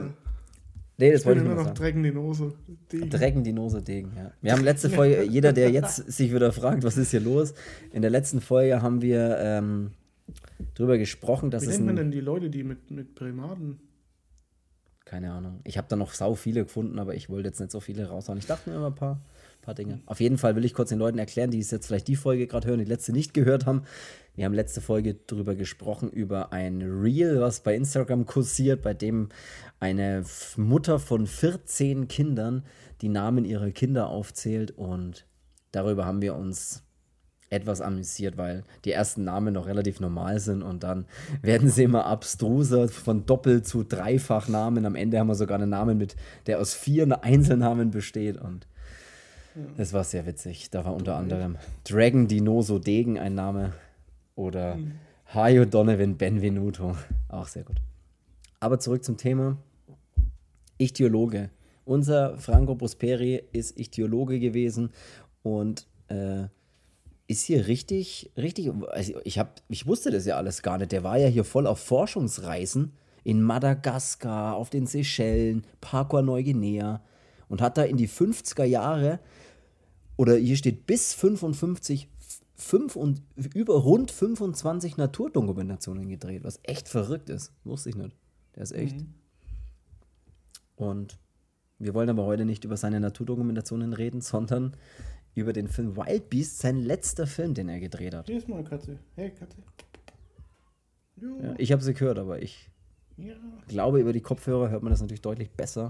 Nee, 0.97 1.11
das 1.11 1.21
Ich 1.21 1.25
wollte 1.25 1.39
ich 1.39 1.45
immer 1.45 1.55
nur 1.55 1.63
noch 1.63 1.69
sagen. 1.69 1.77
Drecken 1.77 2.03
die 2.03 2.11
Nose. 2.11 2.53
Die- 2.91 3.09
Drecken 3.09 3.43
die 3.43 3.53
Nose 3.53 3.81
Degen, 3.81 4.11
ja. 4.15 4.31
Wir 4.41 4.51
haben 4.53 4.63
letzte 4.63 4.89
Folge, 4.89 5.23
jeder, 5.29 5.51
der 5.53 5.69
jetzt 5.71 5.95
sich 6.11 6.33
wieder 6.33 6.51
fragt, 6.51 6.83
was 6.83 6.97
ist 6.97 7.11
hier 7.11 7.19
los, 7.19 7.53
in 7.91 8.01
der 8.01 8.11
letzten 8.11 8.39
Folge 8.41 8.81
haben 8.81 9.01
wir 9.01 9.37
ähm, 9.39 9.91
drüber 10.73 10.97
gesprochen, 10.97 11.51
dass 11.51 11.63
Wie 11.63 11.67
es 11.67 11.73
nennt 11.75 11.85
man 11.87 11.95
denn 11.97 12.11
die 12.11 12.21
Leute, 12.21 12.49
die 12.49 12.63
mit, 12.63 12.91
mit 12.91 13.15
Primaten? 13.15 13.79
Keine 15.05 15.31
Ahnung, 15.31 15.61
ich 15.63 15.77
habe 15.77 15.87
da 15.87 15.95
noch 15.95 16.13
sau 16.13 16.33
viele 16.33 16.63
gefunden, 16.63 16.97
aber 16.97 17.13
ich 17.13 17.29
wollte 17.29 17.47
jetzt 17.47 17.59
nicht 17.59 17.71
so 17.71 17.79
viele 17.79 18.07
raushauen. 18.07 18.39
Ich 18.39 18.47
dachte 18.47 18.69
mir 18.69 18.75
immer 18.75 18.87
ein 18.87 18.95
paar, 18.95 19.21
paar 19.61 19.75
Dinge. 19.75 20.01
Auf 20.07 20.19
jeden 20.19 20.39
Fall 20.39 20.55
will 20.55 20.65
ich 20.65 20.73
kurz 20.73 20.89
den 20.89 20.97
Leuten 20.97 21.19
erklären, 21.19 21.51
die 21.51 21.59
es 21.59 21.69
jetzt 21.69 21.85
vielleicht 21.85 22.07
die 22.07 22.15
Folge 22.15 22.47
gerade 22.47 22.67
hören, 22.67 22.79
die 22.79 22.85
letzte 22.85 23.11
nicht 23.11 23.35
gehört 23.35 23.67
haben. 23.67 23.83
Wir 24.35 24.45
haben 24.45 24.53
letzte 24.53 24.81
Folge 24.81 25.13
drüber 25.13 25.53
gesprochen, 25.53 26.09
über 26.09 26.51
ein 26.51 26.81
Reel, 26.81 27.39
was 27.39 27.61
bei 27.61 27.75
Instagram 27.75 28.25
kursiert, 28.25 28.81
bei 28.81 28.95
dem 28.95 29.29
eine 29.79 30.23
Mutter 30.57 30.97
von 30.99 31.27
14 31.27 32.07
Kindern 32.07 32.65
die 33.01 33.09
Namen 33.09 33.45
ihrer 33.45 33.69
Kinder 33.69 34.09
aufzählt 34.09 34.71
und 34.71 35.27
darüber 35.71 36.05
haben 36.05 36.21
wir 36.21 36.35
uns 36.35 36.83
etwas 37.55 37.81
amüsiert, 37.81 38.37
weil 38.37 38.63
die 38.83 38.91
ersten 38.91 39.23
Namen 39.23 39.53
noch 39.53 39.65
relativ 39.65 39.99
normal 39.99 40.39
sind 40.39 40.61
und 40.61 40.83
dann 40.83 41.05
werden 41.41 41.69
sie 41.69 41.83
immer 41.83 42.05
abstruser 42.05 42.87
von 42.87 43.25
Doppel- 43.25 43.63
zu 43.63 43.83
Dreifachnamen. 43.83 44.85
Am 44.85 44.95
Ende 44.95 45.19
haben 45.19 45.27
wir 45.27 45.35
sogar 45.35 45.59
einen 45.59 45.69
Namen 45.69 45.97
mit, 45.97 46.15
der 46.45 46.59
aus 46.59 46.73
vier 46.73 47.23
Einzelnamen 47.23 47.91
besteht 47.91 48.37
und 48.37 48.67
das 49.77 49.93
war 49.93 50.03
sehr 50.03 50.25
witzig. 50.25 50.69
Da 50.69 50.83
war 50.83 50.93
unter 50.93 51.15
anderem 51.15 51.57
Dragon 51.85 52.27
Dinoso 52.27 52.77
Degen 52.77 53.17
ein 53.17 53.35
Name 53.35 53.73
oder 54.35 54.75
mhm. 54.75 54.93
Hayo 55.33 55.65
Donovan 55.65 56.17
Benvenuto. 56.17 56.95
Auch 57.29 57.47
sehr 57.47 57.63
gut. 57.63 57.77
Aber 58.59 58.79
zurück 58.79 59.03
zum 59.03 59.17
Thema. 59.17 59.57
Ichthyologe. 60.77 61.49
Unser 61.85 62.37
Franco 62.37 62.75
Prosperi 62.75 63.43
ist 63.51 63.79
Ichthyologe 63.79 64.39
gewesen 64.39 64.89
und 65.43 65.87
äh, 66.07 66.45
ist 67.27 67.45
hier 67.45 67.67
richtig, 67.67 68.31
richtig, 68.37 68.71
also 68.89 69.13
ich, 69.23 69.39
hab, 69.39 69.61
ich 69.67 69.87
wusste 69.87 70.11
das 70.11 70.25
ja 70.25 70.37
alles 70.37 70.61
gar 70.61 70.77
nicht. 70.77 70.91
Der 70.91 71.03
war 71.03 71.17
ja 71.17 71.27
hier 71.27 71.43
voll 71.43 71.67
auf 71.67 71.79
Forschungsreisen 71.79 72.93
in 73.23 73.41
Madagaskar, 73.41 74.55
auf 74.55 74.69
den 74.69 74.85
Seychellen, 74.85 75.65
Papua-Neuguinea 75.81 77.01
und 77.49 77.61
hat 77.61 77.77
da 77.77 77.83
in 77.83 77.97
die 77.97 78.09
50er 78.09 78.63
Jahre 78.63 79.19
oder 80.17 80.35
hier 80.35 80.55
steht 80.55 80.85
bis 80.85 81.13
55 81.13 82.09
fünf 82.55 82.95
und 82.95 83.21
über 83.35 83.75
rund 83.75 84.11
25 84.11 84.97
Naturdokumentationen 84.97 86.07
gedreht, 86.07 86.43
was 86.43 86.59
echt 86.63 86.87
verrückt 86.87 87.29
ist. 87.29 87.51
Wusste 87.63 87.89
ich 87.89 87.95
nicht. 87.95 88.15
Der 88.55 88.63
ist 88.63 88.71
echt. 88.71 89.01
Mhm. 89.01 89.13
Und 90.75 91.17
wir 91.77 91.93
wollen 91.93 92.09
aber 92.09 92.25
heute 92.25 92.45
nicht 92.45 92.63
über 92.63 92.77
seine 92.77 92.99
Naturdokumentationen 92.99 93.93
reden, 93.93 94.21
sondern 94.21 94.75
über 95.35 95.53
den 95.53 95.67
Film 95.67 95.95
Wild 95.95 96.29
Beast, 96.29 96.59
sein 96.59 96.81
letzter 96.81 97.27
Film, 97.27 97.53
den 97.53 97.69
er 97.69 97.79
gedreht 97.79 98.15
hat. 98.15 98.25
Hier 98.27 98.37
ist 98.37 98.47
mal 98.47 98.63
Katze. 98.63 98.97
Hey, 99.15 99.29
Katze. 99.31 99.57
Ja, 101.21 101.53
ich 101.57 101.71
habe 101.71 101.83
sie 101.83 101.93
gehört, 101.93 102.17
aber 102.17 102.41
ich 102.41 102.69
ja. 103.17 103.33
glaube, 103.67 103.99
über 103.99 104.13
die 104.13 104.21
Kopfhörer 104.21 104.69
hört 104.69 104.83
man 104.83 104.91
das 104.91 105.01
natürlich 105.01 105.21
deutlich 105.21 105.51
besser. 105.51 105.89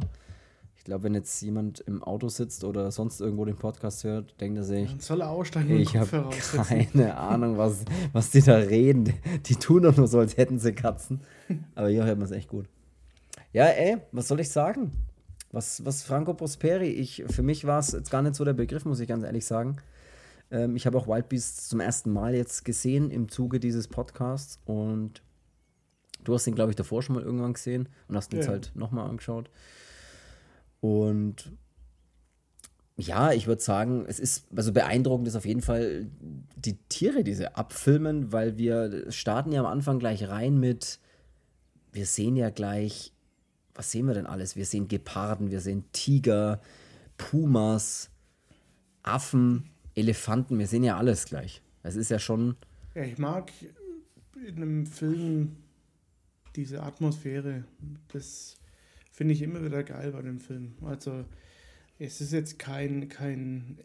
Ich 0.78 0.84
glaube, 0.84 1.06
wenn 1.06 1.16
jetzt 1.16 1.42
jemand 1.42 1.80
im 1.82 2.04
Auto 2.04 2.28
sitzt 2.28 2.64
oder 2.64 2.92
sonst 2.92 3.20
irgendwo 3.22 3.46
den 3.46 3.56
Podcast 3.56 4.04
hört, 4.04 4.40
denkt 4.40 4.58
er 4.58 4.64
sich. 4.64 4.90
Dann 4.90 5.00
soll 5.00 5.22
er 5.22 5.30
aussteigen 5.30 5.80
Ich 5.80 5.96
habe 5.96 6.30
keine 6.68 7.18
Ahnung, 7.18 7.58
was, 7.58 7.86
was 8.14 8.30
die 8.30 8.42
da 8.42 8.58
reden. 8.58 9.14
Die 9.46 9.56
tun 9.56 9.84
doch 9.84 9.98
nur 9.98 10.08
so, 10.08 10.20
als 10.20 10.38
hätten 10.38 10.60
sie 10.60 10.74
Katzen. 10.74 11.22
Aber 11.76 11.90
hier 11.90 12.04
hört 12.04 12.20
man 12.20 12.26
es 12.26 12.32
echt 12.32 12.50
gut. 12.50 12.68
Ja, 13.52 13.66
ey, 13.66 13.98
was 14.12 14.28
soll 14.28 14.40
ich 14.40 14.50
sagen? 14.50 14.92
Was, 15.56 15.86
was 15.86 16.04
Franco 16.04 16.34
Prosperi, 16.34 16.90
ich, 16.90 17.24
für 17.30 17.42
mich 17.42 17.66
war 17.66 17.80
es 17.80 17.94
jetzt 17.94 18.12
gar 18.12 18.22
nicht 18.22 18.36
so 18.36 18.44
der 18.44 18.52
Begriff, 18.52 18.84
muss 18.84 19.00
ich 19.00 19.08
ganz 19.08 19.24
ehrlich 19.24 19.46
sagen. 19.46 19.78
Ähm, 20.52 20.76
ich 20.76 20.86
habe 20.86 20.98
auch 20.98 21.08
Wild 21.08 21.30
Beasts 21.30 21.70
zum 21.70 21.80
ersten 21.80 22.12
Mal 22.12 22.36
jetzt 22.36 22.66
gesehen 22.66 23.10
im 23.10 23.30
Zuge 23.30 23.62
dieses 23.62 23.88
Podcasts 23.88 24.60
und 24.66 25.24
du 26.26 26.34
hast 26.34 26.46
ihn, 26.46 26.56
glaube 26.56 26.72
ich, 26.72 26.76
davor 26.76 27.02
schon 27.02 27.16
mal 27.16 27.24
irgendwann 27.24 27.54
gesehen 27.54 27.88
und 28.10 28.18
hast 28.18 28.34
ihn 28.34 28.40
ja. 28.40 28.42
jetzt 28.42 28.52
halt 28.52 28.72
nochmal 28.76 29.10
angeschaut. 29.10 29.50
Und 30.82 31.54
ja, 32.98 33.32
ich 33.32 33.48
würde 33.48 33.62
sagen, 33.62 34.06
es 34.10 34.20
ist, 34.20 34.48
also 34.54 34.74
beeindruckend 34.74 35.30
ist 35.30 35.38
auf 35.38 35.46
jeden 35.46 35.62
Fall 35.62 36.08
die 36.58 36.76
Tiere, 36.90 37.24
die 37.24 37.34
sie 37.34 37.56
abfilmen, 37.56 38.34
weil 38.34 38.58
wir 38.58 39.10
starten 39.10 39.54
ja 39.54 39.62
am 39.62 39.68
Anfang 39.68 40.00
gleich 40.00 40.28
rein 40.28 40.60
mit, 40.60 41.00
wir 41.94 42.06
sehen 42.06 42.36
ja 42.36 42.50
gleich 42.50 43.14
was 43.76 43.92
sehen 43.92 44.08
wir 44.08 44.14
denn 44.14 44.26
alles? 44.26 44.56
Wir 44.56 44.66
sehen 44.66 44.88
Geparden, 44.88 45.52
wir 45.52 45.60
sehen 45.60 45.84
Tiger, 45.92 46.62
Pumas, 47.18 48.10
Affen, 49.04 49.70
Elefanten, 49.94 50.58
wir 50.58 50.68
sehen 50.68 50.84
ja 50.84 50.98
alles 50.98 51.26
gleich. 51.26 51.62
Es 51.84 51.96
ist 51.96 52.10
ja 52.10 52.18
schon. 52.18 52.56
Ja, 52.96 53.04
ich 53.04 53.18
mag 53.18 53.52
in 54.48 54.56
einem 54.56 54.86
Film 54.86 55.58
diese 56.56 56.82
Atmosphäre. 56.82 57.66
Das 58.08 58.56
finde 59.12 59.34
ich 59.34 59.42
immer 59.42 59.64
wieder 59.64 59.84
geil 59.84 60.12
bei 60.12 60.22
dem 60.22 60.40
Film. 60.40 60.74
Also, 60.82 61.26
es 62.00 62.22
ist 62.22 62.34
jetzt 62.34 62.58
kein, 62.58 63.10
kein 63.10 63.78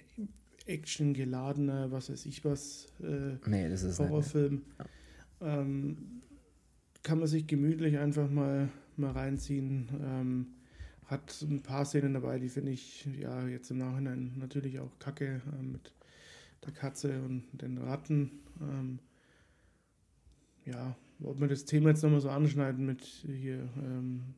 actiongeladener, 0.66 1.90
was 1.90 2.10
weiß 2.10 2.26
ich 2.26 2.44
was, 2.44 2.86
äh, 3.02 3.36
nee, 3.46 3.68
das 3.68 3.82
ist 3.82 3.98
Horrorfilm. 3.98 4.62
Ja. 4.78 5.60
Ähm, 5.60 6.20
kann 7.02 7.18
man 7.18 7.28
sich 7.28 7.46
gemütlich 7.46 7.98
einfach 7.98 8.30
mal 8.30 8.68
mal 9.00 9.12
reinziehen. 9.12 9.88
Ähm, 10.02 10.46
hat 11.06 11.42
ein 11.42 11.60
paar 11.60 11.84
Szenen 11.84 12.14
dabei, 12.14 12.38
die 12.38 12.48
finde 12.48 12.70
ich 12.70 13.08
ja 13.18 13.46
jetzt 13.48 13.70
im 13.72 13.78
Nachhinein 13.78 14.32
natürlich 14.38 14.78
auch 14.78 14.96
kacke 15.00 15.40
äh, 15.58 15.62
mit 15.62 15.92
der 16.64 16.72
Katze 16.72 17.20
und 17.22 17.44
den 17.52 17.78
Ratten. 17.78 18.30
Ähm, 18.60 19.00
ja, 20.66 20.94
ob 21.24 21.40
wir 21.40 21.48
das 21.48 21.64
Thema 21.64 21.88
jetzt 21.88 22.04
nochmal 22.04 22.20
so 22.20 22.30
anschneiden 22.30 22.86
mit 22.86 23.02
hier, 23.02 23.68
ähm, 23.78 24.34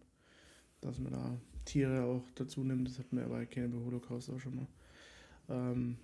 dass 0.81 0.99
man 0.99 1.12
da 1.12 1.37
Tiere 1.66 2.04
auch 2.04 2.25
dazu 2.35 2.64
nimmt, 2.64 2.88
das 2.88 2.99
hatten 2.99 3.19
wir 3.19 3.26
bei 3.26 3.45
Cannibal 3.45 3.85
Holocaust 3.85 4.31
auch 4.31 4.40
schon 4.40 4.57
mal. 4.57 4.66
Ähm, 5.50 5.97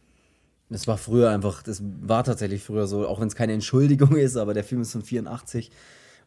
das 0.69 0.87
war 0.87 0.99
früher 0.99 1.31
einfach, 1.31 1.63
das 1.63 1.83
war 1.83 2.25
tatsächlich 2.25 2.63
früher 2.63 2.87
so, 2.87 3.09
auch 3.09 3.21
wenn 3.21 3.29
es 3.29 3.35
keine 3.35 3.55
Entschuldigung 3.55 4.17
ist, 4.17 4.37
aber 4.37 4.53
der 4.53 4.65
Film 4.65 4.83
ist 4.83 4.93
von 4.93 5.03
84 5.03 5.71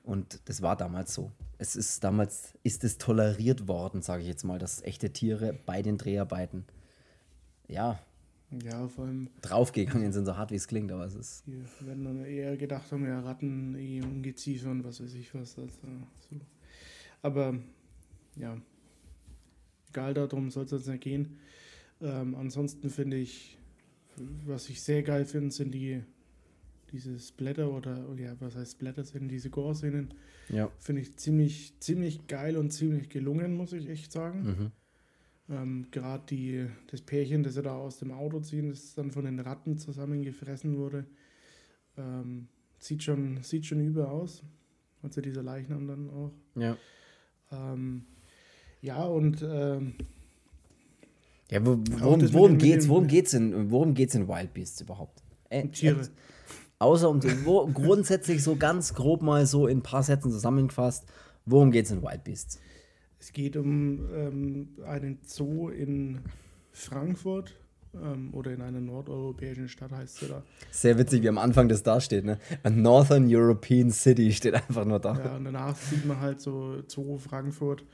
und 0.03 0.39
das 0.45 0.61
war 0.61 0.75
damals 0.75 1.13
so. 1.13 1.31
Es 1.57 1.75
ist 1.75 2.03
damals, 2.03 2.53
ist 2.63 2.83
es 2.83 2.97
toleriert 2.97 3.67
worden, 3.67 4.01
sage 4.01 4.23
ich 4.23 4.27
jetzt 4.27 4.43
mal, 4.43 4.59
dass 4.59 4.81
echte 4.81 5.11
Tiere 5.11 5.57
bei 5.65 5.81
den 5.81 5.97
Dreharbeiten, 5.97 6.65
ja, 7.67 7.99
ja, 8.65 8.85
vor 8.89 9.05
allem. 9.05 9.29
Draufgegangen 9.41 10.11
sind, 10.11 10.25
so 10.25 10.35
hart 10.35 10.51
wie 10.51 10.55
es 10.55 10.67
klingt, 10.67 10.91
aber 10.91 11.05
es 11.05 11.15
ist. 11.15 11.43
Wir 11.45 11.87
werden 11.87 12.03
dann 12.03 12.25
eher 12.25 12.57
gedacht 12.57 12.91
haben, 12.91 13.05
ja, 13.05 13.21
Ratten, 13.21 13.75
eh 13.75 14.01
Ungeziefer 14.01 14.69
und 14.69 14.83
was 14.83 15.01
weiß 15.01 15.13
ich 15.13 15.33
was. 15.33 15.57
Also, 15.57 15.71
so. 16.29 16.35
Aber, 17.21 17.57
ja, 18.35 18.57
egal 19.89 20.13
darum 20.13 20.51
soll 20.51 20.65
es 20.65 20.71
jetzt 20.71 20.87
nicht 20.87 21.01
gehen. 21.01 21.39
Ähm, 22.01 22.35
ansonsten 22.35 22.89
finde 22.89 23.17
ich, 23.17 23.57
was 24.45 24.67
ich 24.69 24.81
sehr 24.81 25.03
geil 25.03 25.25
finde, 25.25 25.51
sind 25.51 25.71
die 25.71 26.03
diese 26.91 27.17
Splatter 27.19 27.71
oder, 27.71 28.05
ja, 28.17 28.35
was 28.39 28.55
heißt 28.55 28.73
Splatter-Szenen, 28.73 29.29
diese 29.29 29.49
Gore-Szenen, 29.49 30.13
ja. 30.49 30.69
finde 30.79 31.01
ich 31.01 31.15
ziemlich, 31.17 31.73
ziemlich 31.79 32.27
geil 32.27 32.57
und 32.57 32.71
ziemlich 32.71 33.09
gelungen, 33.09 33.55
muss 33.55 33.73
ich 33.73 33.89
echt 33.89 34.11
sagen. 34.11 34.43
Mhm. 34.43 34.71
Ähm, 35.55 35.87
Gerade 35.91 36.23
die, 36.29 36.65
das 36.87 37.01
Pärchen, 37.01 37.43
das 37.43 37.55
sie 37.55 37.61
da 37.61 37.75
aus 37.75 37.99
dem 37.99 38.11
Auto 38.11 38.39
ziehen, 38.39 38.69
das 38.69 38.93
dann 38.95 39.11
von 39.11 39.25
den 39.25 39.39
Ratten 39.39 39.77
zusammengefressen 39.77 40.77
wurde, 40.77 41.05
ähm, 41.97 42.47
sieht, 42.79 43.03
schon, 43.03 43.41
sieht 43.43 43.65
schon 43.65 43.79
übel 43.79 44.05
aus. 44.05 44.43
Also 45.03 45.21
dieser 45.21 45.43
Leichnam 45.43 45.87
dann 45.87 46.09
auch. 46.09 46.31
Ja. 46.55 46.77
Ähm, 47.51 48.05
ja, 48.81 49.03
und 49.03 49.43
ähm, 49.43 49.95
ja, 51.49 51.65
wo, 51.65 51.77
worum, 51.99 52.33
worum, 52.33 52.57
geht's, 52.57 52.87
worum, 52.87 53.07
geht's 53.07 53.33
in, 53.33 53.71
worum 53.71 53.93
geht's 53.93 54.15
in 54.15 54.27
Wild 54.27 54.53
Beasts 54.53 54.81
überhaupt? 54.81 55.21
Äh, 55.49 55.67
Tiere. 55.67 56.07
Außer 56.81 57.07
um 57.07 57.19
den, 57.19 57.45
wo, 57.45 57.67
grundsätzlich 57.73 58.43
so 58.43 58.55
ganz 58.55 58.95
grob 58.95 59.21
mal 59.21 59.45
so 59.45 59.67
in 59.67 59.77
ein 59.77 59.83
paar 59.83 60.01
Sätzen 60.01 60.31
zusammengefasst, 60.31 61.05
worum 61.45 61.69
geht 61.69 61.85
es 61.85 61.91
in 61.91 62.01
Wild 62.01 62.23
Beasts? 62.23 62.59
Es 63.19 63.31
geht 63.31 63.55
um 63.55 64.09
ähm, 64.11 64.69
einen 64.83 65.19
Zoo 65.23 65.69
in 65.69 66.21
Frankfurt 66.71 67.55
ähm, 67.93 68.33
oder 68.33 68.51
in 68.51 68.63
einer 68.63 68.81
nordeuropäischen 68.81 69.69
Stadt 69.69 69.91
heißt 69.91 70.23
es 70.23 70.29
da. 70.29 70.41
Sehr 70.71 70.97
witzig, 70.97 71.21
wie 71.21 71.29
am 71.29 71.37
Anfang 71.37 71.69
das 71.69 71.83
da 71.83 72.01
steht, 72.01 72.25
ne? 72.25 72.39
A 72.63 72.71
Northern 72.71 73.27
European 73.27 73.91
City 73.91 74.33
steht 74.33 74.55
einfach 74.55 74.83
nur 74.83 74.97
da. 74.97 75.15
Ja, 75.19 75.35
und 75.35 75.45
danach 75.45 75.75
sieht 75.75 76.03
man 76.05 76.19
halt 76.19 76.41
so 76.41 76.81
Zoo 76.87 77.19
Frankfurt. 77.19 77.85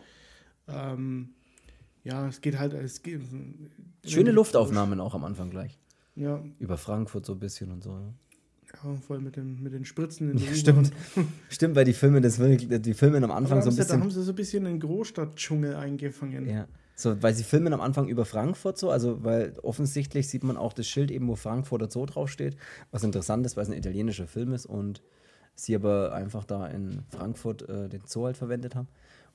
Ähm, 0.70 1.32
ja, 2.06 2.26
es 2.30 2.40
geht 2.40 2.58
halt. 2.58 2.72
Es 2.72 3.04
geht, 3.04 3.20
Schöne 4.06 4.32
Luftaufnahmen 4.32 5.02
auch 5.02 5.14
am 5.14 5.26
Anfang 5.26 5.50
gleich. 5.50 5.78
Ja. 6.16 6.42
Über 6.58 6.78
Frankfurt 6.78 7.26
so 7.26 7.34
ein 7.34 7.40
bisschen 7.40 7.70
und 7.70 7.84
so. 7.84 7.92
Ja. 7.92 8.14
Ja, 8.74 8.96
voll 8.96 9.20
mit, 9.20 9.36
dem, 9.36 9.62
mit 9.64 9.74
den 9.74 9.86
Spritzen 9.86 10.32
in 10.32 10.38
ja, 10.46 10.54
Stimmt. 10.54 10.92
Stimmt, 11.50 11.76
weil 11.76 11.86
die 11.86 11.94
Filme, 11.94 12.22
das 12.22 12.38
die 12.38 12.94
Filme 12.94 13.18
am 13.18 13.32
Anfang 13.32 13.62
so 13.62 13.70
ein 13.70 13.76
bisschen. 13.76 13.98
Da 13.98 14.04
haben 14.04 14.12
sie 14.12 14.24
so 14.24 14.32
ein 14.32 14.36
bisschen 14.36 14.66
den 14.66 14.80
Großstadtdschungel 14.80 15.76
eingefangen. 15.76 16.48
Ja. 16.48 16.68
So, 17.00 17.22
weil 17.22 17.36
sie 17.36 17.44
filmen 17.44 17.74
am 17.74 17.82
Anfang 17.82 18.08
über 18.08 18.26
Frankfurt 18.26 18.80
so, 18.80 18.90
also 18.90 19.24
weil 19.24 19.54
offensichtlich 19.62 20.28
sieht 20.28 20.44
man 20.44 20.58
auch 20.58 20.74
das 20.74 20.88
Schild 20.88 21.12
eben, 21.12 21.28
wo 21.28 21.36
Frankfurter 21.36 21.92
Zoo 21.92 22.08
draufsteht, 22.08 22.58
was 22.90 23.04
interessant 23.04 23.46
ist, 23.46 23.56
weil 23.56 23.64
es 23.64 23.70
ein 23.70 23.78
italienischer 23.78 24.26
Film 24.26 24.52
ist 24.52 24.66
und 24.66 25.04
sie 25.54 25.76
aber 25.76 26.14
einfach 26.14 26.44
da 26.44 26.66
in 26.66 27.04
Frankfurt 27.10 27.70
äh, 27.70 27.88
den 27.88 28.02
Zoo 28.06 28.26
halt 28.26 28.36
verwendet 28.36 28.74
haben. 28.74 28.88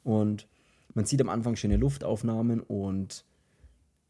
Und 0.03 0.49
man 0.95 1.05
sieht 1.05 1.21
am 1.21 1.29
Anfang 1.29 1.55
schöne 1.55 1.77
Luftaufnahmen 1.77 2.61
und 2.61 3.25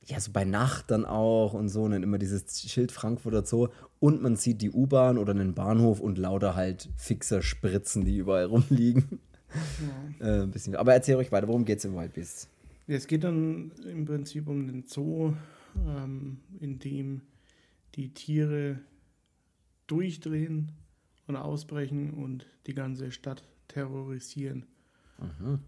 ja, 0.06 0.18
so 0.18 0.32
bei 0.32 0.44
Nacht 0.44 0.90
dann 0.90 1.04
auch 1.04 1.54
und 1.54 1.68
so, 1.68 1.84
und 1.84 1.92
dann 1.92 2.02
immer 2.02 2.18
dieses 2.18 2.60
Schild 2.68 2.92
Frankfurter 2.92 3.44
Zoo 3.44 3.68
und 4.00 4.20
man 4.20 4.36
sieht 4.36 4.62
die 4.62 4.70
U-Bahn 4.70 5.18
oder 5.18 5.32
einen 5.32 5.54
Bahnhof 5.54 6.00
und 6.00 6.18
lauter 6.18 6.56
halt 6.56 6.88
fixer 6.96 7.42
Spritzen, 7.42 8.04
die 8.04 8.16
überall 8.16 8.46
rumliegen. 8.46 9.20
Ja. 10.20 10.42
äh, 10.42 10.46
bisschen. 10.46 10.76
Aber 10.76 10.94
erzähl 10.94 11.16
euch 11.16 11.30
weiter, 11.30 11.46
worum 11.46 11.64
geht 11.64 11.78
es 11.78 11.84
im 11.84 11.94
Wildbeast? 11.94 12.48
Ja, 12.86 12.96
es 12.96 13.06
geht 13.06 13.22
dann 13.22 13.70
im 13.84 14.04
Prinzip 14.06 14.48
um 14.48 14.66
den 14.66 14.84
Zoo, 14.86 15.34
ähm, 15.86 16.38
in 16.58 16.78
dem 16.78 17.20
die 17.94 18.12
Tiere 18.14 18.78
durchdrehen 19.86 20.72
und 21.26 21.36
ausbrechen 21.36 22.14
und 22.14 22.46
die 22.66 22.74
ganze 22.74 23.12
Stadt 23.12 23.44
terrorisieren. 23.68 24.66
Mhm. 25.18 25.60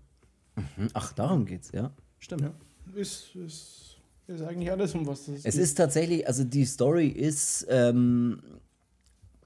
Mhm. 0.56 0.88
Ach, 0.94 1.12
darum 1.12 1.46
geht's, 1.46 1.70
ja. 1.72 1.92
Stimmt. 2.18 2.42
Ja, 2.42 2.54
ist, 2.94 3.34
ist, 3.36 3.93
ist 4.26 4.42
eigentlich 4.42 4.70
alles, 4.70 4.94
um 4.94 5.06
was 5.06 5.26
das 5.26 5.36
Es 5.36 5.42
geht. 5.42 5.54
ist 5.54 5.74
tatsächlich, 5.74 6.26
also 6.26 6.44
die 6.44 6.64
Story 6.64 7.08
ist 7.08 7.66
ähm, 7.68 8.40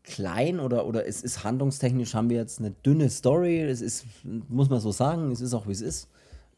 klein 0.03 0.61
oder, 0.61 0.87
oder 0.87 1.07
es 1.07 1.23
ist 1.23 1.45
handlungstechnisch, 1.45 2.15
haben 2.15 2.31
wir 2.31 2.37
jetzt 2.39 2.59
eine 2.61 2.71
dünne 2.71 3.11
Story. 3.11 3.61
Es 3.61 3.81
ist, 3.81 4.05
muss 4.49 4.71
man 4.71 4.81
so 4.81 4.93
sagen, 4.93 5.31
es 5.33 5.41
ist 5.41 5.55
auch 5.55 5.67
wie 5.67 5.73
es 5.73 5.81
ist. 5.81 6.09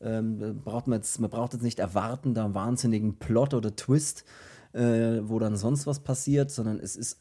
Ähm, 0.03 0.61
braucht 0.65 0.87
man, 0.87 0.99
jetzt, 0.99 1.21
man 1.21 1.31
braucht 1.31 1.53
jetzt 1.53 1.63
nicht 1.63 1.79
erwarten, 1.79 2.33
da 2.33 2.45
einen 2.45 2.55
wahnsinnigen 2.55 3.19
Plot 3.19 3.53
oder 3.55 3.75
Twist, 3.75 4.25
äh, 4.73 5.21
wo 5.23 5.39
dann 5.39 5.57
sonst 5.57 5.87
was 5.87 6.01
passiert, 6.01 6.51
sondern 6.51 6.81
es 6.81 6.97
ist 6.97 7.19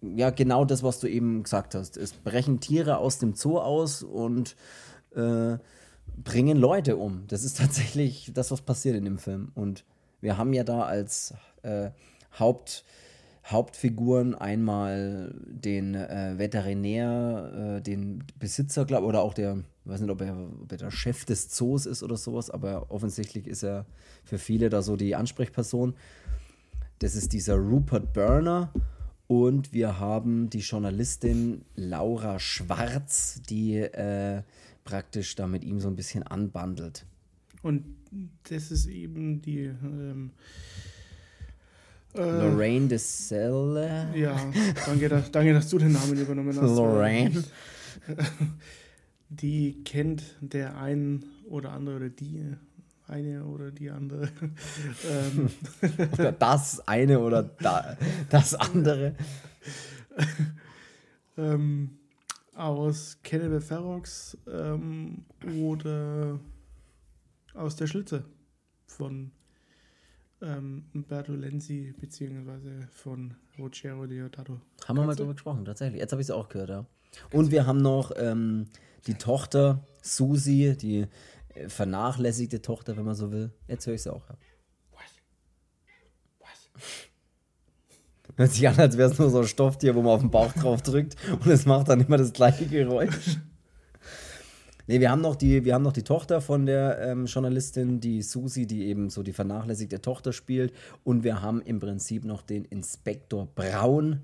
ja 0.00 0.30
genau 0.30 0.64
das, 0.64 0.82
was 0.82 1.00
du 1.00 1.08
eben 1.08 1.42
gesagt 1.42 1.74
hast. 1.74 1.96
Es 1.96 2.12
brechen 2.12 2.60
Tiere 2.60 2.98
aus 2.98 3.18
dem 3.18 3.34
Zoo 3.34 3.58
aus 3.58 4.02
und 4.02 4.56
äh, 5.14 5.58
bringen 6.22 6.56
Leute 6.56 6.96
um. 6.96 7.24
Das 7.28 7.44
ist 7.44 7.58
tatsächlich 7.58 8.30
das, 8.34 8.50
was 8.50 8.60
passiert 8.62 8.96
in 8.96 9.04
dem 9.04 9.18
Film. 9.18 9.50
Und 9.54 9.84
wir 10.20 10.36
haben 10.36 10.52
ja 10.52 10.64
da 10.64 10.82
als 10.82 11.34
äh, 11.62 11.90
Haupt, 12.38 12.84
Hauptfiguren 13.46 14.34
einmal 14.34 15.34
den 15.46 15.94
äh, 15.94 16.34
Veterinär, 16.36 17.78
äh, 17.78 17.82
den 17.82 18.24
Besitzer, 18.38 18.84
glaube 18.84 19.06
oder 19.06 19.22
auch 19.22 19.34
der, 19.34 19.58
ich 19.84 19.90
weiß 19.90 20.00
nicht, 20.00 20.10
ob 20.10 20.20
er, 20.20 20.36
ob 20.62 20.70
er 20.70 20.78
der 20.78 20.90
Chef 20.90 21.24
des 21.24 21.48
Zoos 21.48 21.86
ist 21.86 22.02
oder 22.02 22.16
sowas, 22.16 22.50
aber 22.50 22.90
offensichtlich 22.90 23.46
ist 23.46 23.62
er 23.62 23.86
für 24.24 24.38
viele 24.38 24.68
da 24.68 24.82
so 24.82 24.96
die 24.96 25.16
Ansprechperson. 25.16 25.94
Das 26.98 27.14
ist 27.14 27.32
dieser 27.32 27.56
Rupert 27.56 28.12
Burner. 28.12 28.72
Und 29.28 29.74
wir 29.74 30.00
haben 30.00 30.48
die 30.48 30.60
Journalistin 30.60 31.62
Laura 31.76 32.38
Schwarz, 32.38 33.42
die 33.48 33.76
äh, 33.76 34.42
praktisch 34.84 35.34
da 35.34 35.46
mit 35.46 35.64
ihm 35.64 35.80
so 35.80 35.88
ein 35.88 35.96
bisschen 35.96 36.22
anbandelt. 36.22 37.04
Und 37.62 37.84
das 38.48 38.70
ist 38.70 38.86
eben 38.86 39.42
die 39.42 39.64
ähm, 39.64 40.30
äh, 42.14 42.20
Lorraine 42.20 42.88
de 42.88 42.98
Selle. 42.98 44.08
Ja, 44.14 44.36
danke, 44.86 45.08
dass, 45.08 45.30
danke, 45.30 45.52
dass 45.52 45.68
du 45.68 45.78
den 45.78 45.92
Namen 45.92 46.18
übernommen 46.18 46.56
hast. 46.56 46.76
Lorraine. 46.76 47.44
Die 49.30 49.84
kennt 49.84 50.22
der 50.40 50.78
ein 50.78 51.24
oder 51.48 51.72
andere 51.72 51.96
oder 51.96 52.08
die 52.08 52.56
eine 53.06 53.44
oder 53.44 53.70
die 53.70 53.90
andere. 53.90 54.30
ähm. 55.10 55.50
Oder 56.12 56.32
das 56.32 56.86
eine 56.88 57.20
oder 57.20 57.42
da, 57.42 57.96
das 58.30 58.54
andere. 58.54 59.14
ähm, 61.36 61.98
aus 62.54 63.18
Cannibal 63.22 63.60
Ferox 63.60 64.36
ähm, 64.50 65.24
oder 65.58 66.40
aus 67.58 67.76
der 67.76 67.86
Schlitze 67.86 68.24
von 68.86 69.32
ähm, 70.40 70.84
Umberto 70.94 71.32
Lenzi 71.32 71.94
beziehungsweise 71.98 72.88
von 72.92 73.34
Rogero 73.58 74.06
Deodato. 74.06 74.60
Haben 74.86 74.98
wir 74.98 75.04
mal 75.04 75.16
drüber 75.16 75.32
gesprochen, 75.32 75.64
tatsächlich. 75.64 76.00
Jetzt 76.00 76.12
habe 76.12 76.22
ich 76.22 76.28
es 76.28 76.30
auch 76.30 76.48
gehört, 76.48 76.70
ja. 76.70 76.86
Und 77.32 77.50
wir 77.50 77.66
haben 77.66 77.78
noch 77.78 78.12
ähm, 78.16 78.66
die 79.06 79.14
Tochter 79.14 79.86
Susi, 80.02 80.76
die 80.80 81.06
äh, 81.54 81.68
vernachlässigte 81.68 82.62
Tochter, 82.62 82.96
wenn 82.96 83.04
man 83.04 83.14
so 83.14 83.32
will. 83.32 83.50
Jetzt 83.66 83.86
höre 83.86 83.94
ich 83.94 84.02
sie 84.02 84.12
auch. 84.12 84.28
Ja. 84.28 84.36
Was? 84.92 85.20
Was? 86.40 86.70
Hört 88.36 88.52
sich 88.52 88.68
an, 88.68 88.78
als 88.78 88.96
wäre 88.96 89.10
es 89.10 89.18
nur 89.18 89.30
so 89.30 89.40
ein 89.40 89.48
Stofftier, 89.48 89.94
wo 89.94 90.02
man 90.02 90.12
auf 90.12 90.20
den 90.20 90.30
Bauch 90.30 90.52
drauf 90.52 90.82
drückt 90.82 91.16
und 91.32 91.46
es 91.46 91.66
macht 91.66 91.88
dann 91.88 92.00
immer 92.00 92.18
das 92.18 92.32
gleiche 92.32 92.66
Geräusch. 92.66 93.38
Ne, 94.88 95.00
wir 95.00 95.10
haben 95.10 95.20
noch 95.20 95.36
die, 95.36 95.66
wir 95.66 95.74
haben 95.74 95.82
noch 95.82 95.92
die 95.92 96.02
Tochter 96.02 96.40
von 96.40 96.64
der 96.64 96.98
ähm, 97.00 97.26
Journalistin, 97.26 98.00
die 98.00 98.22
Susi, 98.22 98.66
die 98.66 98.86
eben 98.86 99.10
so 99.10 99.22
die 99.22 99.34
vernachlässigte 99.34 100.00
Tochter 100.00 100.32
spielt. 100.32 100.72
Und 101.04 101.24
wir 101.24 101.42
haben 101.42 101.60
im 101.60 101.78
Prinzip 101.78 102.24
noch 102.24 102.40
den 102.40 102.64
Inspektor 102.64 103.46
Braun, 103.54 104.20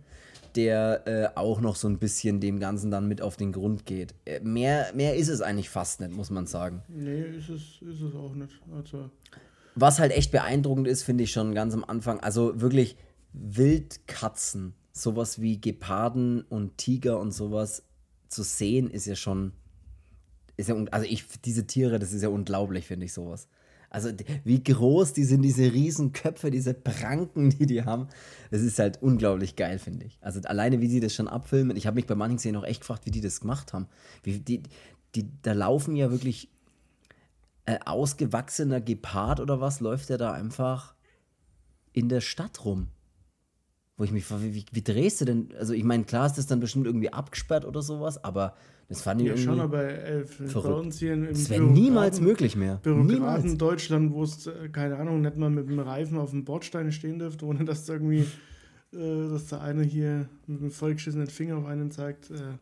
der 0.57 1.07
äh, 1.07 1.29
auch 1.39 1.61
noch 1.61 1.77
so 1.77 1.87
ein 1.87 1.99
bisschen 1.99 2.41
dem 2.41 2.61
Ganzen 2.61 2.91
dann 2.91 3.07
mit 3.07 3.21
auf 3.21 3.37
den 3.37 3.53
Grund 3.53 3.85
geht. 3.85 4.15
Äh, 4.25 4.41
mehr, 4.41 4.91
mehr 4.95 5.17
ist 5.17 5.29
es 5.29 5.43
eigentlich 5.43 5.69
fast 5.69 6.01
nicht, 6.01 6.17
muss 6.17 6.31
man 6.31 6.47
sagen. 6.47 6.83
Nee, 6.89 7.21
ist 7.21 7.51
es, 7.51 7.83
ist 7.83 8.01
es 8.01 8.15
auch 8.15 8.35
nicht. 8.35 8.59
Also. 8.75 9.11
Was 9.75 9.99
halt 9.99 10.13
echt 10.13 10.33
beeindruckend 10.33 10.89
ist, 10.89 11.03
finde 11.03 11.25
ich 11.25 11.33
schon 11.33 11.55
ganz 11.55 11.75
am 11.75 11.85
Anfang. 11.85 12.21
Also 12.21 12.59
wirklich 12.59 12.97
Wildkatzen, 13.35 14.73
sowas 14.93 15.43
wie 15.43 15.61
Geparden 15.61 16.41
und 16.49 16.79
Tiger 16.79 17.21
und 17.21 17.33
sowas 17.33 17.83
zu 18.29 18.43
sehen, 18.43 18.89
ist 18.89 19.05
ja 19.05 19.15
schon 19.15 19.53
ist 20.57 20.69
ja, 20.69 20.77
also 20.91 21.07
ich, 21.09 21.25
diese 21.45 21.67
Tiere, 21.67 21.99
das 21.99 22.13
ist 22.13 22.23
ja 22.23 22.29
unglaublich, 22.29 22.87
finde 22.87 23.07
ich 23.07 23.13
sowas. 23.13 23.49
Also 23.91 24.11
wie 24.43 24.63
groß 24.63 25.13
die 25.13 25.23
sind, 25.23 25.43
diese 25.43 25.73
Riesenköpfe, 25.73 26.51
diese 26.51 26.75
Pranken, 26.75 27.51
die 27.59 27.67
die 27.67 27.85
haben. 27.85 28.09
Das 28.51 28.61
ist 28.61 28.79
halt 28.81 29.01
unglaublich 29.03 29.55
geil, 29.55 29.79
finde 29.79 30.07
ich. 30.07 30.19
Also 30.21 30.41
alleine, 30.41 30.81
wie 30.81 30.89
sie 30.89 30.99
das 30.99 31.15
schon 31.15 31.29
abfilmen. 31.29 31.77
Ich 31.77 31.87
habe 31.87 31.95
mich 31.95 32.07
bei 32.07 32.17
manchen 32.17 32.39
Szenen 32.39 32.57
auch 32.57 32.65
echt 32.65 32.81
gefragt, 32.81 33.07
wie 33.07 33.13
die 33.13 33.21
das 33.21 33.41
gemacht 33.41 33.73
haben. 33.73 33.87
Wie, 34.25 34.41
die, 34.41 34.65
die, 35.15 35.31
da 35.43 35.53
laufen 35.53 35.95
ja 35.95 36.11
wirklich 36.11 36.49
äh, 37.67 37.79
ausgewachsener 37.85 38.81
Gepard 38.81 39.39
oder 39.39 39.61
was, 39.61 39.79
läuft 39.79 40.09
der 40.09 40.19
da 40.19 40.33
einfach 40.33 40.95
in 41.93 42.09
der 42.09 42.21
Stadt 42.21 42.65
rum. 42.65 42.89
Wo 43.97 44.03
ich 44.03 44.11
mich 44.11 44.25
frage, 44.25 44.55
wie, 44.55 44.65
wie 44.73 44.83
drehst 44.83 45.21
du 45.21 45.25
denn? 45.25 45.49
Also 45.59 45.73
ich 45.73 45.85
meine, 45.85 46.05
klar 46.05 46.27
ist 46.27 46.37
das 46.37 46.47
dann 46.47 46.59
bestimmt 46.59 46.87
irgendwie 46.87 47.13
abgesperrt 47.13 47.65
oder 47.65 47.81
sowas, 47.81 48.23
aber 48.25 48.57
das 48.89 49.03
fand 49.03 49.21
ich 49.21 49.29
ja, 49.29 49.33
irgendwie 49.35 49.45
schon, 49.45 49.61
aber 49.61 49.85
äh, 49.85 50.25
bei 50.53 50.61
uns 50.61 50.99
hier 50.99 51.15
im 51.15 51.29
Das 51.29 51.49
wäre 51.49 51.63
niemals 51.63 52.21
möglich 52.21 52.57
mehr. 52.57 52.77
Bürokraten 52.83 53.51
in 53.51 53.59
Deutschland, 53.59 54.13
wo 54.13 54.25
es, 54.25 54.47
äh, 54.47 54.69
keine 54.69 54.97
Ahnung, 54.97 55.21
nicht 55.21 55.37
mal 55.37 55.49
mit 55.49 55.69
dem 55.69 55.79
Reifen 55.79 56.19
auf 56.19 56.31
dem 56.31 56.45
Bordstein 56.45 56.93
stehen 56.93 57.19
dürfte, 57.19 57.47
ohne 57.47 57.65
dass 57.65 57.89
irgendwie, 57.89 58.27
äh, 58.93 59.29
dass 59.31 59.47
der 59.47 59.63
eine 59.63 59.85
hier 59.85 60.29
mit 60.47 60.61
einem 60.61 60.71
vollgeschissenen 60.71 61.29
Finger 61.29 61.57
auf 61.59 61.67
einen 61.67 61.91
zeigt. 61.91 62.31
Äh, 62.31 62.59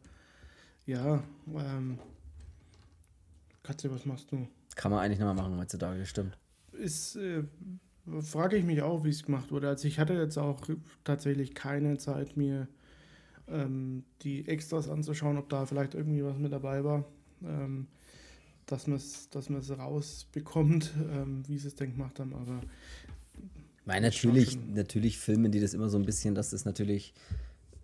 ja, 0.87 1.23
ähm, 1.55 1.99
Katze, 3.63 3.91
was 3.91 4.05
machst 4.05 4.31
du? 4.33 4.47
Kann 4.75 4.91
man 4.91 5.01
eigentlich 5.01 5.19
mehr 5.19 5.33
machen 5.35 5.57
heutzutage, 5.59 6.05
stimmt. 6.07 6.37
Ist, 6.73 7.17
äh, 7.17 7.45
frage 8.21 8.57
ich 8.57 8.65
mich 8.65 8.83
auch, 8.83 9.05
wie 9.05 9.11
es 9.11 9.25
gemacht 9.25 9.53
wurde. 9.53 9.69
Also 9.69 9.87
ich 9.89 9.99
hatte 9.99 10.15
jetzt 10.15 10.39
auch 10.39 10.61
tatsächlich 11.05 11.55
keine 11.55 11.99
Zeit, 11.99 12.37
mir 12.37 12.69
ähm, 13.49 14.05
die 14.23 14.47
Extras 14.49 14.89
anzuschauen, 14.89 15.39
ob 15.39 15.49
da 15.49 15.67
vielleicht 15.67 15.95
irgendwie 15.95 16.25
was 16.25 16.39
mit 16.39 16.53
dabei 16.53 16.85
war, 16.85 17.05
ähm, 17.45 17.87
dass 18.67 18.87
man 18.87 18.97
es 18.97 19.29
dass 19.31 19.49
rausbekommt, 19.51 20.93
ähm, 21.13 21.43
wie 21.47 21.59
sie 21.59 21.69
es 21.69 21.75
denn 21.75 21.93
gemacht 21.93 22.19
haben. 22.19 22.35
Aber 22.35 22.61
weil 23.85 24.01
natürlich, 24.01 24.59
natürlich 24.73 25.19
filmen 25.19 25.51
die 25.51 25.61
das 25.61 25.75
immer 25.75 25.89
so 25.89 25.99
ein 25.99 26.05
bisschen, 26.05 26.35
dass 26.35 26.51
das 26.51 26.65
natürlich, 26.65 27.15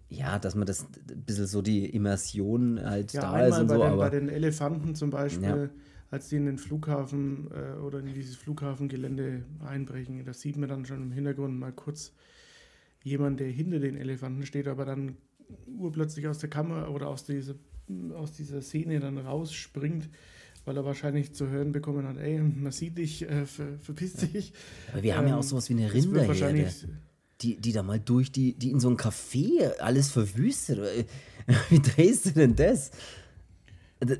ja, 0.09 0.39
dass 0.39 0.55
man 0.55 0.67
das 0.67 0.87
ein 1.11 1.23
bisschen 1.23 1.47
so 1.47 1.61
die 1.61 1.87
Immersion 1.87 2.81
halt 2.83 3.13
ja, 3.13 3.21
da 3.21 3.47
ist 3.47 3.59
und 3.59 3.67
bei 3.67 3.75
so. 3.75 3.81
Den, 3.83 3.93
aber 3.93 3.97
bei 3.97 4.11
den 4.11 4.29
Elefanten 4.29 4.95
zum 4.95 5.11
Beispiel, 5.11 5.71
ja. 5.75 5.83
Als 6.11 6.29
die 6.29 6.37
in 6.37 6.47
den 6.47 6.59
Flughafen 6.59 7.51
äh, 7.51 7.79
oder 7.79 8.01
in 8.01 8.14
dieses 8.14 8.37
Flughafengelände 8.37 9.44
einbrechen, 9.64 10.25
das 10.25 10.40
sieht 10.40 10.57
man 10.57 10.68
dann 10.68 10.87
schon 10.87 11.03
im 11.03 11.12
Hintergrund 11.12 11.59
mal 11.59 11.73
kurz 11.73 12.12
jemand, 13.03 13.40
der 13.40 13.49
hinter 13.49 13.79
den 13.79 13.97
Elefanten 13.97 14.44
steht, 14.47 14.68
aber 14.68 14.85
dann 14.85 15.16
urplötzlich 15.66 16.27
aus 16.29 16.38
der 16.38 16.51
Kamera 16.51 16.88
oder 16.88 17.09
aus, 17.09 17.25
diese, 17.25 17.57
aus 18.14 18.33
dieser 18.33 18.62
Szene 18.62 19.01
dann 19.01 19.18
rausspringt, 19.18 20.09
weil 20.64 20.77
er 20.77 20.85
wahrscheinlich 20.85 21.35
zu 21.35 21.49
hören 21.49 21.73
bekommen 21.73 22.07
hat, 22.07 22.16
ey, 22.16 22.38
man 22.38 22.73
sieht 22.73 22.99
dich, 22.99 23.29
äh, 23.29 23.47
ver, 23.47 23.79
verpiss 23.79 24.14
dich. 24.14 24.53
Aber 24.92 25.03
wir 25.03 25.12
ähm, 25.12 25.18
haben 25.18 25.29
ja 25.29 25.35
auch 25.37 25.42
ähm, 25.42 25.49
sowas 25.49 25.68
wie 25.68 25.75
eine 25.75 25.92
Rinderherde. 25.92 26.73
Die, 27.40 27.57
die 27.57 27.71
da 27.71 27.85
mal 27.85 28.01
durch, 28.01 28.33
die, 28.33 28.55
die 28.55 28.73
in 28.73 28.81
so 28.81 28.88
einem 28.88 28.97
Café 28.97 29.79
alles 29.79 30.11
verwüstet. 30.11 31.07
Wie 31.71 31.79
drehst 31.79 32.27
du 32.27 32.31
denn 32.33 32.57
das? 32.57 32.90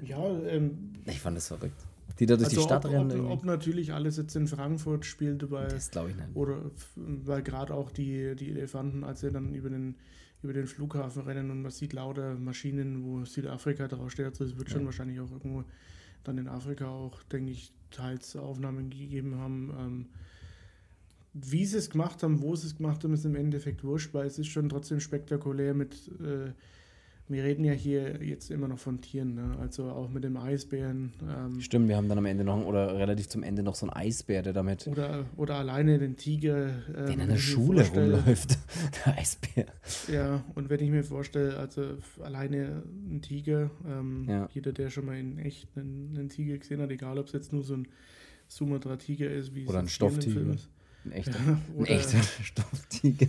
Ja, 0.05 0.39
ähm, 0.47 0.93
ich 1.05 1.21
fand 1.21 1.37
das 1.37 1.49
verrückt. 1.49 1.85
Die 2.19 2.27
da 2.27 2.37
durch 2.37 2.49
also 2.49 2.61
die 2.61 2.63
Stadt 2.65 2.85
ob, 2.85 2.93
rennen. 2.93 3.27
Ob, 3.27 3.31
ob, 3.31 3.45
natürlich 3.45 3.93
alles 3.93 4.17
jetzt 4.17 4.35
in 4.35 4.49
Frankfurt 4.49 5.05
spielt, 5.05 5.51
weil. 5.51 5.69
Das 5.69 5.91
glaube 5.91 6.11
ich 6.11 6.17
nicht. 6.17 6.35
Oder 6.35 6.63
weil 6.97 7.43
gerade 7.43 7.75
auch 7.75 7.91
die, 7.91 8.35
die 8.35 8.51
Elefanten, 8.51 9.05
als 9.05 9.21
sie 9.21 9.31
dann 9.31 9.55
über 9.55 9.71
den 9.71 9.97
über 10.43 10.53
den 10.53 10.67
Flughafen 10.67 11.23
rennen 11.23 11.51
und 11.51 11.63
man 11.63 11.73
sieht 11.73 11.93
lauter 11.93 12.37
Maschinen, 12.37 13.05
wo 13.05 13.25
Südafrika 13.25 13.89
draufsteht. 13.89 14.27
Also 14.27 14.45
es 14.45 14.57
wird 14.57 14.71
schon 14.71 14.85
wahrscheinlich 14.85 15.21
auch 15.21 15.31
irgendwo 15.31 15.65
dann 16.25 16.39
in 16.39 16.49
Afrika 16.49 16.89
auch, 16.89 17.23
denke 17.25 17.53
ich, 17.53 17.73
teils 17.91 18.37
Aufnahmen 18.37 18.91
gegeben 18.91 19.37
haben. 19.39 19.75
Ähm, 19.79 20.07
wie 21.33 21.67
sie 21.67 21.79
es 21.79 21.91
gemacht 21.91 22.23
haben, 22.23 22.41
wo 22.41 22.55
sie 22.57 22.69
es 22.69 22.77
gemacht 22.77 23.03
haben, 23.05 23.15
ist 23.15 23.25
im 23.25 23.35
Endeffekt 23.35 23.85
wurscht, 23.85 24.15
weil 24.15 24.27
es 24.27 24.39
ist 24.39 24.49
schon 24.49 24.69
trotzdem 24.69 25.01
spektakulär 25.01 25.75
mit, 25.75 26.09
äh, 26.21 26.53
wir 27.29 27.45
reden 27.45 27.65
ja 27.65 27.73
hier 27.73 28.23
jetzt 28.23 28.51
immer 28.51 28.69
noch 28.69 28.79
von 28.79 29.01
Tieren, 29.01 29.35
ne? 29.35 29.57
also 29.61 29.91
auch 29.91 30.09
mit 30.09 30.25
dem 30.25 30.37
Eisbären. 30.37 31.13
Ähm, 31.23 31.61
Stimmt, 31.61 31.89
wir 31.89 31.97
haben 31.97 32.09
dann 32.09 32.19
am 32.19 32.27
Ende 32.27 32.45
noch, 32.45 32.65
oder 32.65 32.97
relativ 32.97 33.29
zum 33.29 33.43
Ende 33.43 33.63
noch 33.63 33.75
so 33.75 33.87
einen 33.87 33.93
Eisbär, 33.93 34.43
der 34.43 34.53
damit. 34.53 34.87
Oder, 34.87 35.27
oder 35.37 35.57
alleine 35.57 35.99
den 35.99 36.17
Tiger. 36.17 36.69
Ähm, 36.89 37.07
der 37.07 37.11
in 37.11 37.29
der 37.29 37.37
Schule 37.37 37.87
rumläuft, 37.87 38.59
der 39.07 39.19
Eisbär. 39.19 39.67
Ja, 40.13 40.45
und 40.55 40.71
wenn 40.71 40.81
ich 40.81 40.91
mir 40.91 41.05
vorstelle, 41.05 41.57
also 41.59 41.99
alleine 42.23 42.83
ein 43.11 43.21
Tiger, 43.23 43.71
ähm, 43.87 44.25
Ja. 44.29 44.49
jeder, 44.53 44.73
der 44.73 44.91
schon 44.91 45.07
mal 45.07 45.19
in 45.19 45.39
echt 45.39 45.69
einen, 45.77 46.15
einen 46.17 46.29
Tiger 46.29 46.57
gesehen 46.59 46.81
hat, 46.81 46.91
egal 46.91 47.19
ob 47.19 47.27
es 47.27 47.33
jetzt 47.33 47.53
nur 47.53 47.63
so 47.63 47.75
ein 47.75 47.89
Sumatra-Tiger 48.49 49.31
ist, 49.31 49.55
wie 49.55 49.65
es 49.65 49.69
Oder 49.69 49.81
ein 49.81 49.87
jetzt 49.87 49.97
hier 49.99 50.09
in 50.09 50.15
dem 50.15 50.21
Stofftiger. 50.23 50.55
Ist. 50.55 50.69
Ein 51.09 51.13
echter, 51.13 51.39
Ja, 51.79 51.85
ein 51.85 51.85
echter 51.87 52.19
Stofftiger. 52.43 53.29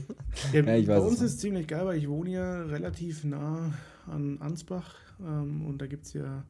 Ja, 0.54 0.62
Ja, 0.64 0.82
bei 0.86 1.00
uns 1.00 1.22
ist 1.22 1.34
es 1.34 1.38
ziemlich 1.40 1.68
geil, 1.68 1.86
weil 1.86 1.98
ich 1.98 2.08
wohne 2.10 2.32
ja 2.32 2.62
relativ 2.64 3.24
nah 3.24 3.74
an 4.08 4.40
Ansbach 4.42 4.96
ähm, 5.20 5.66
und 5.66 5.80
da 5.82 5.88
gibt 5.88 6.06
es 6.06 6.14
ja 6.14 6.46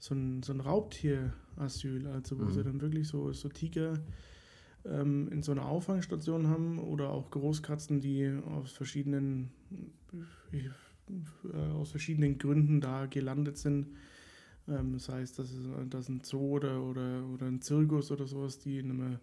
so 0.00 0.14
ein, 0.14 0.42
so 0.42 0.52
ein 0.52 0.60
Raubtierasyl, 0.60 2.06
also 2.08 2.38
wo 2.40 2.44
Mhm. 2.44 2.50
sie 2.50 2.64
dann 2.64 2.80
wirklich 2.80 3.08
so, 3.08 3.32
so 3.32 3.48
Tiger 3.48 3.94
ähm, 4.86 5.28
in 5.32 5.42
so 5.42 5.52
einer 5.52 5.66
Auffangstation 5.66 6.48
haben 6.48 6.78
oder 6.78 7.10
auch 7.10 7.30
Großkatzen, 7.30 8.00
die 8.00 8.30
aus 8.46 8.72
verschiedenen, 8.72 9.50
äh, 10.52 11.56
aus 11.72 11.90
verschiedenen 11.90 12.38
Gründen 12.38 12.80
da 12.80 13.06
gelandet 13.06 13.58
sind. 13.58 13.88
Ähm, 14.68 14.94
das 14.94 15.08
heißt, 15.08 15.38
dass 15.38 15.52
es 15.52 15.68
dass 15.90 16.08
ein 16.08 16.22
Zoo 16.24 16.56
oder, 16.56 16.82
oder, 16.82 17.24
oder 17.32 17.46
ein 17.46 17.62
Zirkus 17.62 18.10
oder 18.10 18.26
sowas, 18.26 18.58
die 18.58 18.82
nicht 18.82 18.96
mehr, 18.96 19.20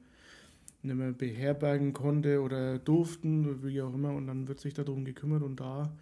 nicht 0.83 0.95
mehr 0.95 1.11
beherbergen 1.11 1.93
konnte 1.93 2.41
oder 2.41 2.79
durften, 2.79 3.63
wie 3.63 3.81
auch 3.81 3.93
immer, 3.93 4.13
und 4.13 4.27
dann 4.27 4.47
wird 4.47 4.59
sich 4.59 4.73
darum 4.73 5.05
gekümmert 5.05 5.43
und 5.43 5.59
da 5.59 5.95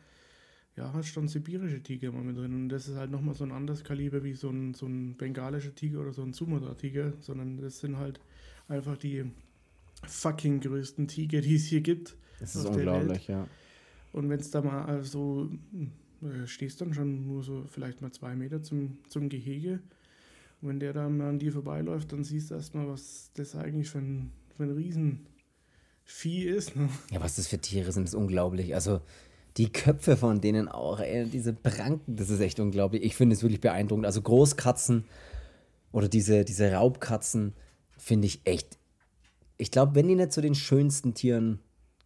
ja, 0.79 0.93
hast 0.93 1.15
du 1.15 1.19
dann 1.19 1.27
sibirische 1.27 1.83
Tiger 1.83 2.11
mal 2.11 2.23
mit 2.23 2.37
drin. 2.37 2.53
Und 2.53 2.69
das 2.69 2.87
ist 2.87 2.95
halt 2.95 3.11
nochmal 3.11 3.35
so 3.35 3.43
ein 3.43 3.51
anderes 3.51 3.83
Kaliber 3.83 4.23
wie 4.23 4.33
so 4.33 4.49
ein, 4.49 4.73
so 4.73 4.85
ein 4.85 5.15
bengalischer 5.17 5.75
Tiger 5.75 5.99
oder 5.99 6.13
so 6.13 6.23
ein 6.23 6.31
Sumatra-Tiger, 6.31 7.13
sondern 7.19 7.57
das 7.57 7.79
sind 7.79 7.97
halt 7.97 8.21
einfach 8.69 8.97
die 8.97 9.25
fucking 10.07 10.61
größten 10.61 11.09
Tiger, 11.09 11.41
die 11.41 11.55
es 11.55 11.65
hier 11.65 11.81
gibt. 11.81 12.15
Das 12.39 12.55
ist 12.55 12.65
unglaublich, 12.65 13.27
ja. 13.27 13.45
Und 14.13 14.29
wenn 14.29 14.39
es 14.39 14.51
da 14.51 14.61
mal 14.61 14.85
also 14.85 15.51
äh, 16.21 16.47
stehst 16.47 16.81
dann 16.81 16.93
schon 16.93 17.27
nur 17.27 17.43
so 17.43 17.65
vielleicht 17.67 18.01
mal 18.01 18.11
zwei 18.11 18.35
Meter 18.35 18.63
zum, 18.63 18.97
zum 19.07 19.27
Gehege. 19.27 19.81
Und 20.61 20.69
wenn 20.69 20.79
der 20.79 20.93
dann 20.93 21.17
mal 21.17 21.29
an 21.29 21.39
dir 21.39 21.51
vorbeiläuft, 21.51 22.11
dann 22.13 22.23
siehst 22.23 22.51
du 22.51 22.55
erstmal, 22.55 22.87
was 22.87 23.31
das 23.33 23.55
eigentlich 23.55 23.89
für 23.89 23.99
ein, 23.99 24.31
ein 24.63 24.71
Riesenvieh 24.71 26.43
ist. 26.43 26.75
Ne? 26.75 26.89
Ja, 27.11 27.21
was 27.21 27.35
das 27.35 27.47
für 27.47 27.59
Tiere 27.59 27.91
sind, 27.91 28.05
ist 28.05 28.15
unglaublich. 28.15 28.75
Also 28.75 29.01
die 29.57 29.71
Köpfe 29.71 30.15
von 30.17 30.41
denen 30.41 30.67
auch, 30.67 30.99
ey, 30.99 31.25
diese 31.25 31.53
Pranken, 31.53 32.15
das 32.15 32.29
ist 32.29 32.39
echt 32.39 32.59
unglaublich. 32.59 33.03
Ich 33.03 33.15
finde 33.15 33.35
es 33.35 33.41
wirklich 33.41 33.61
beeindruckend. 33.61 34.05
Also 34.05 34.21
Großkatzen 34.21 35.05
oder 35.91 36.07
diese, 36.07 36.45
diese 36.45 36.71
Raubkatzen 36.71 37.53
finde 37.97 38.27
ich 38.27 38.41
echt. 38.45 38.77
Ich 39.57 39.71
glaube, 39.71 39.95
wenn 39.95 40.07
die 40.07 40.15
nicht 40.15 40.31
zu 40.31 40.41
den 40.41 40.55
schönsten 40.55 41.13
Tieren 41.13 41.59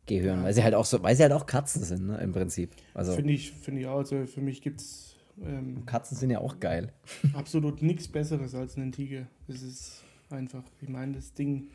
gehören, 0.05 0.43
weil 0.43 0.53
sie 0.53 0.63
halt 0.63 0.73
auch 0.73 0.85
so, 0.85 1.03
weil 1.03 1.15
sie 1.15 1.23
halt 1.23 1.33
auch 1.33 1.45
Katzen 1.45 1.83
sind, 1.83 2.07
ne, 2.07 2.17
im 2.17 2.31
Prinzip. 2.31 2.71
Also 2.93 3.13
Finde 3.13 3.33
ich, 3.33 3.51
finde 3.51 3.81
ich 3.81 3.87
auch. 3.87 3.99
Also 3.99 4.25
für 4.25 4.41
mich 4.41 4.61
gibt 4.61 4.81
es 4.81 5.13
ähm, 5.41 5.85
Katzen 5.85 6.17
sind 6.17 6.29
ja 6.29 6.39
auch 6.39 6.59
geil. 6.59 6.91
absolut 7.33 7.81
nichts 7.81 8.07
Besseres 8.07 8.55
als 8.55 8.77
einen 8.77 8.91
Tiger. 8.91 9.27
Das 9.47 9.61
ist 9.61 10.03
einfach, 10.29 10.63
ich 10.81 10.89
meine, 10.89 11.13
das 11.13 11.33
Ding, 11.33 11.69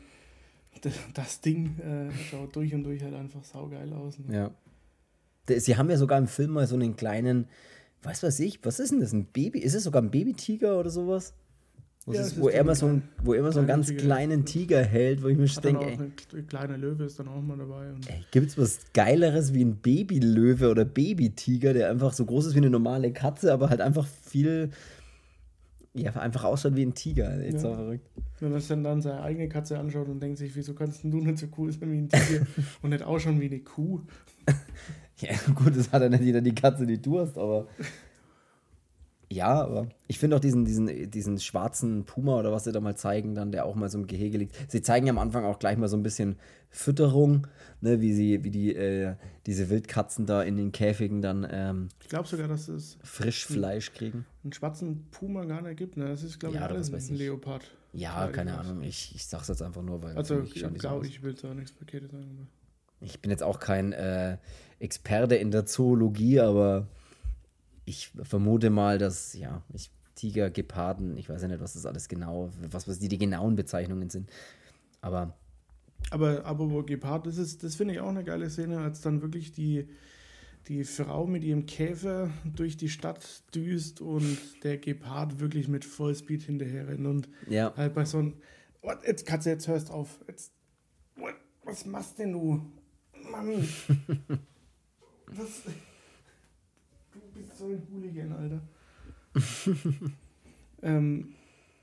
das, 1.13 1.41
Ding 1.41 1.77
äh, 1.79 2.11
schaut 2.29 2.55
durch 2.55 2.73
und 2.73 2.83
durch 2.83 3.03
halt 3.03 3.13
einfach 3.13 3.43
saugeil 3.43 3.91
aus. 3.93 4.17
Ne? 4.19 4.35
Ja. 5.47 5.59
Sie 5.59 5.75
haben 5.77 5.89
ja 5.89 5.97
sogar 5.97 6.17
im 6.17 6.27
Film 6.27 6.51
mal 6.51 6.67
so 6.67 6.75
einen 6.75 6.95
kleinen, 6.95 7.47
weiß 8.03 8.23
was 8.23 8.39
ich, 8.39 8.59
was 8.63 8.79
ist 8.79 8.91
denn 8.91 8.99
das, 8.99 9.13
ein 9.13 9.25
Baby? 9.25 9.59
Ist 9.59 9.73
es 9.73 9.83
sogar 9.83 10.01
ein 10.01 10.11
Babytiger 10.11 10.79
oder 10.79 10.89
sowas? 10.89 11.33
Wo, 12.05 12.13
Ja, 12.13 12.21
es 12.21 12.27
es 12.27 12.33
ist, 12.33 12.41
wo 12.41 12.49
er 12.49 12.63
ein 12.67 12.75
so, 12.75 12.87
ein, 12.87 13.03
wo 13.23 13.33
er 13.33 13.41
mal 13.41 13.51
so 13.51 13.59
einen 13.59 13.67
ganz 13.67 13.87
Tiger. 13.87 14.01
kleinen 14.01 14.45
Tiger 14.45 14.83
hält, 14.83 15.21
wo 15.21 15.27
ich 15.27 15.37
mir 15.37 15.47
denke, 15.47 15.85
ey, 15.85 15.97
ein 15.97 16.47
kleiner 16.47 16.77
Löwe 16.77 17.03
ist 17.03 17.19
dann 17.19 17.27
auch 17.27 17.41
mal 17.41 17.57
dabei. 17.57 17.91
Und 17.91 18.09
ey, 18.09 18.23
gibt's 18.31 18.57
was 18.57 18.79
Geileres 18.93 19.53
wie 19.53 19.65
ein 19.65 19.75
Babylöwe 19.75 20.69
oder 20.69 20.85
Babytiger, 20.85 21.73
der 21.73 21.89
einfach 21.89 22.13
so 22.13 22.25
groß 22.25 22.47
ist 22.47 22.53
wie 22.53 22.59
eine 22.59 22.69
normale 22.69 23.11
Katze, 23.11 23.51
aber 23.51 23.69
halt 23.69 23.81
einfach 23.81 24.07
viel, 24.07 24.69
ja, 25.93 26.11
einfach 26.13 26.43
ausschaut 26.43 26.75
wie 26.75 26.85
ein 26.85 26.93
Tiger. 26.93 27.31
Ey, 27.39 27.53
Ja. 27.53 27.59
so 27.59 27.73
verrückt. 27.73 28.07
wenn 28.39 28.51
man 28.51 28.59
sich 28.59 28.69
dann, 28.69 29.01
seine 29.01 29.21
eigene 29.21 29.49
Katze 29.49 29.77
anschaut 29.79 30.07
und 30.07 30.21
denkt 30.21 30.37
sich, 30.37 30.55
wieso 30.55 30.73
kannst 30.73 31.03
denn 31.03 31.11
du 31.11 31.17
nicht 31.19 31.37
so 31.37 31.47
cool 31.57 31.71
sein 31.71 31.91
wie 31.91 31.97
ein 31.97 32.09
Tiger 32.09 32.45
und 32.81 32.91
nicht 32.91 33.03
ausschauen 33.03 33.39
wie 33.41 33.47
eine 33.47 33.59
Kuh? 33.59 34.01
Ja, 35.19 35.31
gut, 35.53 35.75
das 35.75 35.91
hat 35.91 36.01
ja 36.01 36.09
nicht 36.09 36.23
jeder 36.23 36.41
die 36.41 36.55
Katze, 36.55 36.85
die 36.85 37.01
du 37.01 37.19
hast, 37.19 37.37
aber. 37.37 37.67
Ja, 39.31 39.61
aber 39.63 39.89
ich 40.07 40.17
finde 40.17 40.35
auch 40.35 40.39
diesen, 40.39 40.65
diesen, 40.65 41.11
diesen 41.11 41.39
schwarzen 41.39 42.03
Puma 42.05 42.39
oder 42.39 42.51
was 42.51 42.63
sie 42.63 42.71
da 42.71 42.79
mal 42.79 42.95
zeigen, 42.95 43.35
dann, 43.35 43.51
der 43.51 43.65
auch 43.65 43.75
mal 43.75 43.87
so 43.87 43.99
im 43.99 44.07
Gehege 44.07 44.39
liegt. 44.39 44.55
Sie 44.71 44.81
zeigen 44.81 45.05
ja 45.05 45.13
am 45.13 45.19
Anfang 45.19 45.45
auch 45.45 45.59
gleich 45.59 45.77
mal 45.77 45.87
so 45.87 45.95
ein 45.97 46.01
bisschen 46.01 46.37
Fütterung, 46.71 47.45
ne, 47.81 48.01
wie 48.01 48.11
sie, 48.13 48.43
wie 48.43 48.49
die, 48.49 48.75
äh, 48.75 49.15
diese 49.45 49.69
Wildkatzen 49.69 50.25
da 50.25 50.41
in 50.41 50.57
den 50.57 50.71
Käfigen 50.71 51.21
dann 51.21 51.47
ähm, 51.49 51.89
Ich 52.01 52.09
glaube 52.09 52.27
sogar, 52.27 52.47
dass 52.47 52.67
es 52.67 52.97
Frischfleisch 53.03 53.93
kriegen. 53.93 54.25
einen 54.43 54.53
schwarzen 54.53 55.05
Puma 55.11 55.45
gar 55.45 55.61
nicht 55.61 55.77
gibt. 55.77 55.95
Ne? 55.97 56.05
Das 56.07 56.23
ist, 56.23 56.39
glaube 56.39 56.55
Ja, 56.55 56.65
ich, 56.65 56.71
alles 56.71 56.91
ein 56.91 56.97
ich. 56.97 57.09
Leopard. 57.11 57.63
Ja, 57.93 58.27
ich 58.27 58.33
keine. 58.33 58.57
Ahnung. 58.57 58.81
Ich, 58.81 59.13
ich 59.15 59.25
sag's 59.27 59.47
jetzt 59.47 59.61
einfach 59.61 59.83
nur, 59.83 60.01
weil 60.01 60.15
Also, 60.17 60.43
so 60.43 60.69
glaube 60.71 61.05
ich, 61.07 61.21
will 61.21 61.33
da 61.35 61.53
nichts 61.53 61.71
Verkehrtes 61.71 62.11
sagen. 62.11 62.47
Ich 63.01 63.19
bin 63.21 63.29
jetzt 63.31 63.43
auch 63.43 63.59
kein 63.59 63.93
äh, 63.93 64.37
Experte 64.79 65.35
in 65.35 65.51
der 65.51 65.65
Zoologie, 65.65 66.39
aber 66.39 66.87
ich 67.89 68.11
vermute 68.23 68.69
mal, 68.69 68.97
dass, 68.97 69.33
ja, 69.33 69.63
ich, 69.73 69.91
Tiger, 70.15 70.49
Geparden, 70.49 71.17
ich 71.17 71.29
weiß 71.29 71.41
ja 71.41 71.47
nicht, 71.47 71.61
was 71.61 71.73
das 71.73 71.85
alles 71.85 72.07
genau, 72.07 72.49
was, 72.71 72.87
was 72.87 72.99
die, 72.99 73.07
die 73.07 73.17
genauen 73.17 73.55
Bezeichnungen 73.55 74.09
sind. 74.09 74.29
Aber 75.01 75.37
Aber, 76.11 76.45
aber 76.45 76.69
wo 76.71 76.83
Gepard, 76.83 77.25
das 77.25 77.37
ist, 77.37 77.63
das 77.63 77.75
finde 77.75 77.93
ich 77.93 77.99
auch 77.99 78.09
eine 78.09 78.23
geile 78.23 78.49
Szene, 78.49 78.79
als 78.79 79.01
dann 79.01 79.21
wirklich 79.21 79.51
die, 79.51 79.87
die 80.67 80.83
Frau 80.83 81.25
mit 81.25 81.43
ihrem 81.43 81.65
Käfer 81.65 82.29
durch 82.43 82.77
die 82.77 82.89
Stadt 82.89 83.43
düst 83.55 84.01
und 84.01 84.37
der 84.63 84.77
Gepard 84.77 85.39
wirklich 85.39 85.67
mit 85.67 85.85
Vollspeed 85.85 86.43
hinterher 86.43 86.87
rennt 86.87 87.07
und 87.07 87.29
ja, 87.47 87.73
halt 87.75 87.93
bei 87.93 88.05
so 88.05 88.19
einem, 88.19 88.33
oh, 88.81 88.91
jetzt 89.05 89.25
Katze, 89.25 89.49
jetzt 89.49 89.67
hörst 89.67 89.89
auf, 89.89 90.19
jetzt, 90.27 90.51
what, 91.15 91.33
was 91.63 91.85
machst 91.85 92.19
denn 92.19 92.33
du? 92.33 92.61
Mann, 93.31 93.47
was, 95.27 95.63
du 95.63 95.71
bist 95.75 95.88
so 97.59 97.65
ein 97.65 97.81
Hooligan, 97.91 98.31
Alter. 98.31 98.61
ähm, 100.81 101.33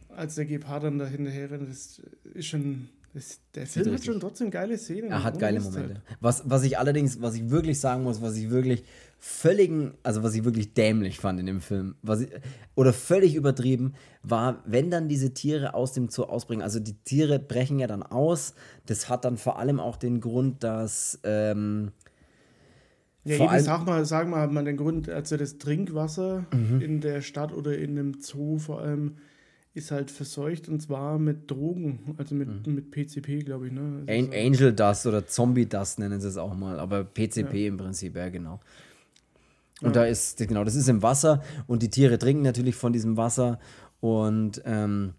als 0.09 0.35
der 0.35 0.47
Gepard 0.47 0.85
dann 0.85 0.99
da 0.99 1.07
hinterher 1.07 1.51
rennt, 1.51 1.69
das 1.69 2.01
ist 2.35 2.47
schon, 2.47 2.89
das, 3.13 3.41
der 3.55 3.67
Film 3.67 3.93
hat 3.93 4.05
schon 4.05 4.19
trotzdem 4.19 4.51
geile 4.51 4.79
Szenen. 4.79 5.11
er 5.11 5.23
hat 5.23 5.39
geile 5.39 5.63
halt. 5.63 5.73
Momente. 5.73 6.03
Was, 6.21 6.49
was 6.49 6.65
ich 6.65 6.79
allerdings, 6.79 7.21
was 7.21 7.35
ich 7.35 7.51
wirklich 7.51 7.79
sagen 7.79 8.03
muss, 8.03 8.23
was 8.23 8.37
ich 8.37 8.51
wirklich 8.51 8.85
völligen, 9.19 9.95
also 10.03 10.23
was 10.23 10.35
ich 10.35 10.45
wirklich 10.45 10.73
dämlich 10.73 11.21
fand 11.21 11.41
in 11.41 11.47
dem 11.47 11.61
Film, 11.61 11.97
was 12.03 12.23
ich, 12.23 12.31
oder 12.75 12.93
völlig 12.93 13.35
übertrieben, 13.35 13.95
war, 14.23 14.63
wenn 14.67 14.91
dann 14.91 15.09
diese 15.09 15.35
Tiere 15.35 15.75
aus 15.75 15.93
dem 15.93 16.09
Zoo 16.09 16.25
ausbringen, 16.25 16.63
also 16.63 16.81
die 16.81 16.95
Tiere 17.05 17.39
brechen 17.39 17.79
ja 17.79 17.87
dann 17.87 18.03
aus, 18.03 18.55
das 18.87 19.09
hat 19.11 19.27
dann 19.27 19.37
vor 19.37 19.59
allem 19.59 19.79
auch 19.81 19.97
den 19.97 20.21
Grund, 20.21 20.65
dass 20.65 21.21
ähm, 21.23 21.93
Ja, 23.27 23.37
Vor 23.39 23.51
allem- 23.51 23.65
sag 23.65 23.85
mal, 23.87 24.05
sag 24.05 24.29
mal, 24.29 24.41
hat 24.41 24.53
man 24.53 24.65
den 24.65 24.77
Grund, 24.77 25.09
also 25.09 25.37
das 25.37 25.59
Trinkwasser 25.59 26.47
Mhm. 26.55 26.81
in 26.81 27.01
der 27.01 27.23
Stadt 27.23 27.53
oder 27.53 27.77
in 27.77 27.91
einem 27.99 28.21
Zoo 28.21 28.59
vor 28.59 28.81
allem 28.81 29.17
ist 29.75 29.91
halt 29.91 30.11
verseucht 30.11 30.69
und 30.69 30.81
zwar 30.81 31.19
mit 31.19 31.51
Drogen, 31.51 32.15
also 32.19 32.35
mit, 32.35 32.67
mit 32.67 32.91
PCP, 32.93 33.41
glaube 33.43 33.67
ich, 33.67 33.73
ne? 33.73 34.05
Also 34.09 34.13
An 34.27 34.33
Angel 34.33 34.73
Dust 34.73 35.07
oder 35.07 35.27
Zombie 35.27 35.67
Dust 35.67 35.99
nennen 35.99 36.21
sie 36.21 36.29
es 36.29 36.37
auch 36.39 36.55
mal, 36.55 36.79
aber 36.79 37.05
PCP 37.05 37.67
im 37.67 37.77
Prinzip, 37.77 38.15
ja 38.17 38.29
genau. 38.29 38.61
Und 39.83 39.89
Ja. 39.89 39.93
da 39.93 40.05
ist, 40.07 40.39
genau, 40.39 40.65
das 40.65 40.77
ist 40.77 40.89
im 40.89 41.03
Wasser 41.03 41.43
und 41.67 41.83
die 41.83 41.91
Tiere 41.91 42.19
trinken 42.19 42.43
natürlich 42.43 42.77
von 42.77 42.93
diesem 42.95 43.17
Wasser 43.19 43.59
und, 44.01 44.63
ähm, 44.65 45.13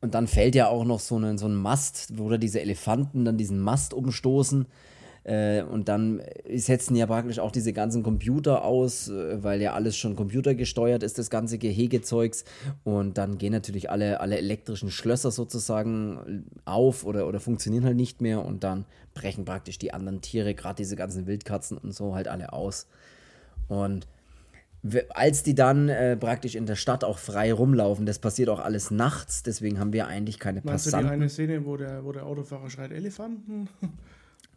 und 0.00 0.14
dann 0.14 0.26
fällt 0.26 0.54
ja 0.54 0.68
auch 0.68 0.84
noch 0.84 1.00
so 1.00 1.18
ein, 1.18 1.38
so 1.38 1.46
ein 1.46 1.54
Mast, 1.56 2.18
wo 2.18 2.28
da 2.28 2.36
diese 2.36 2.60
Elefanten 2.60 3.24
dann 3.24 3.38
diesen 3.38 3.58
Mast 3.60 3.94
umstoßen. 3.94 4.66
Äh, 5.24 5.62
und 5.62 5.88
dann 5.88 6.20
setzen 6.52 6.96
ja 6.96 7.06
praktisch 7.06 7.38
auch 7.38 7.52
diese 7.52 7.72
ganzen 7.72 8.02
Computer 8.02 8.64
aus, 8.64 9.08
äh, 9.08 9.42
weil 9.42 9.62
ja 9.62 9.72
alles 9.72 9.96
schon 9.96 10.16
computergesteuert 10.16 11.02
ist, 11.02 11.18
das 11.18 11.30
ganze 11.30 11.58
Gehegezeugs. 11.58 12.44
Und 12.84 13.18
dann 13.18 13.38
gehen 13.38 13.52
natürlich 13.52 13.90
alle, 13.90 14.20
alle 14.20 14.38
elektrischen 14.38 14.90
Schlösser 14.90 15.30
sozusagen 15.30 16.44
auf 16.64 17.04
oder, 17.04 17.28
oder 17.28 17.38
funktionieren 17.38 17.84
halt 17.84 17.96
nicht 17.96 18.20
mehr. 18.20 18.44
Und 18.44 18.64
dann 18.64 18.84
brechen 19.14 19.44
praktisch 19.44 19.78
die 19.78 19.92
anderen 19.94 20.22
Tiere, 20.22 20.54
gerade 20.54 20.76
diese 20.76 20.96
ganzen 20.96 21.26
Wildkatzen 21.26 21.78
und 21.78 21.92
so, 21.94 22.14
halt 22.14 22.26
alle 22.26 22.52
aus. 22.52 22.88
Und 23.68 24.08
als 25.14 25.44
die 25.44 25.54
dann 25.54 25.88
äh, 25.88 26.16
praktisch 26.16 26.56
in 26.56 26.66
der 26.66 26.74
Stadt 26.74 27.04
auch 27.04 27.18
frei 27.18 27.52
rumlaufen, 27.52 28.04
das 28.04 28.18
passiert 28.18 28.48
auch 28.48 28.58
alles 28.58 28.90
nachts, 28.90 29.44
deswegen 29.44 29.78
haben 29.78 29.92
wir 29.92 30.08
eigentlich 30.08 30.40
keine 30.40 30.60
Meinst 30.64 30.86
du 30.86 30.90
die 30.90 30.96
Passanten. 30.96 31.12
eine 31.12 31.28
Szene, 31.28 31.64
wo 31.64 31.76
der, 31.76 32.04
wo 32.04 32.10
der 32.10 32.26
Autofahrer 32.26 32.68
schreit, 32.68 32.90
Elefanten? 32.90 33.68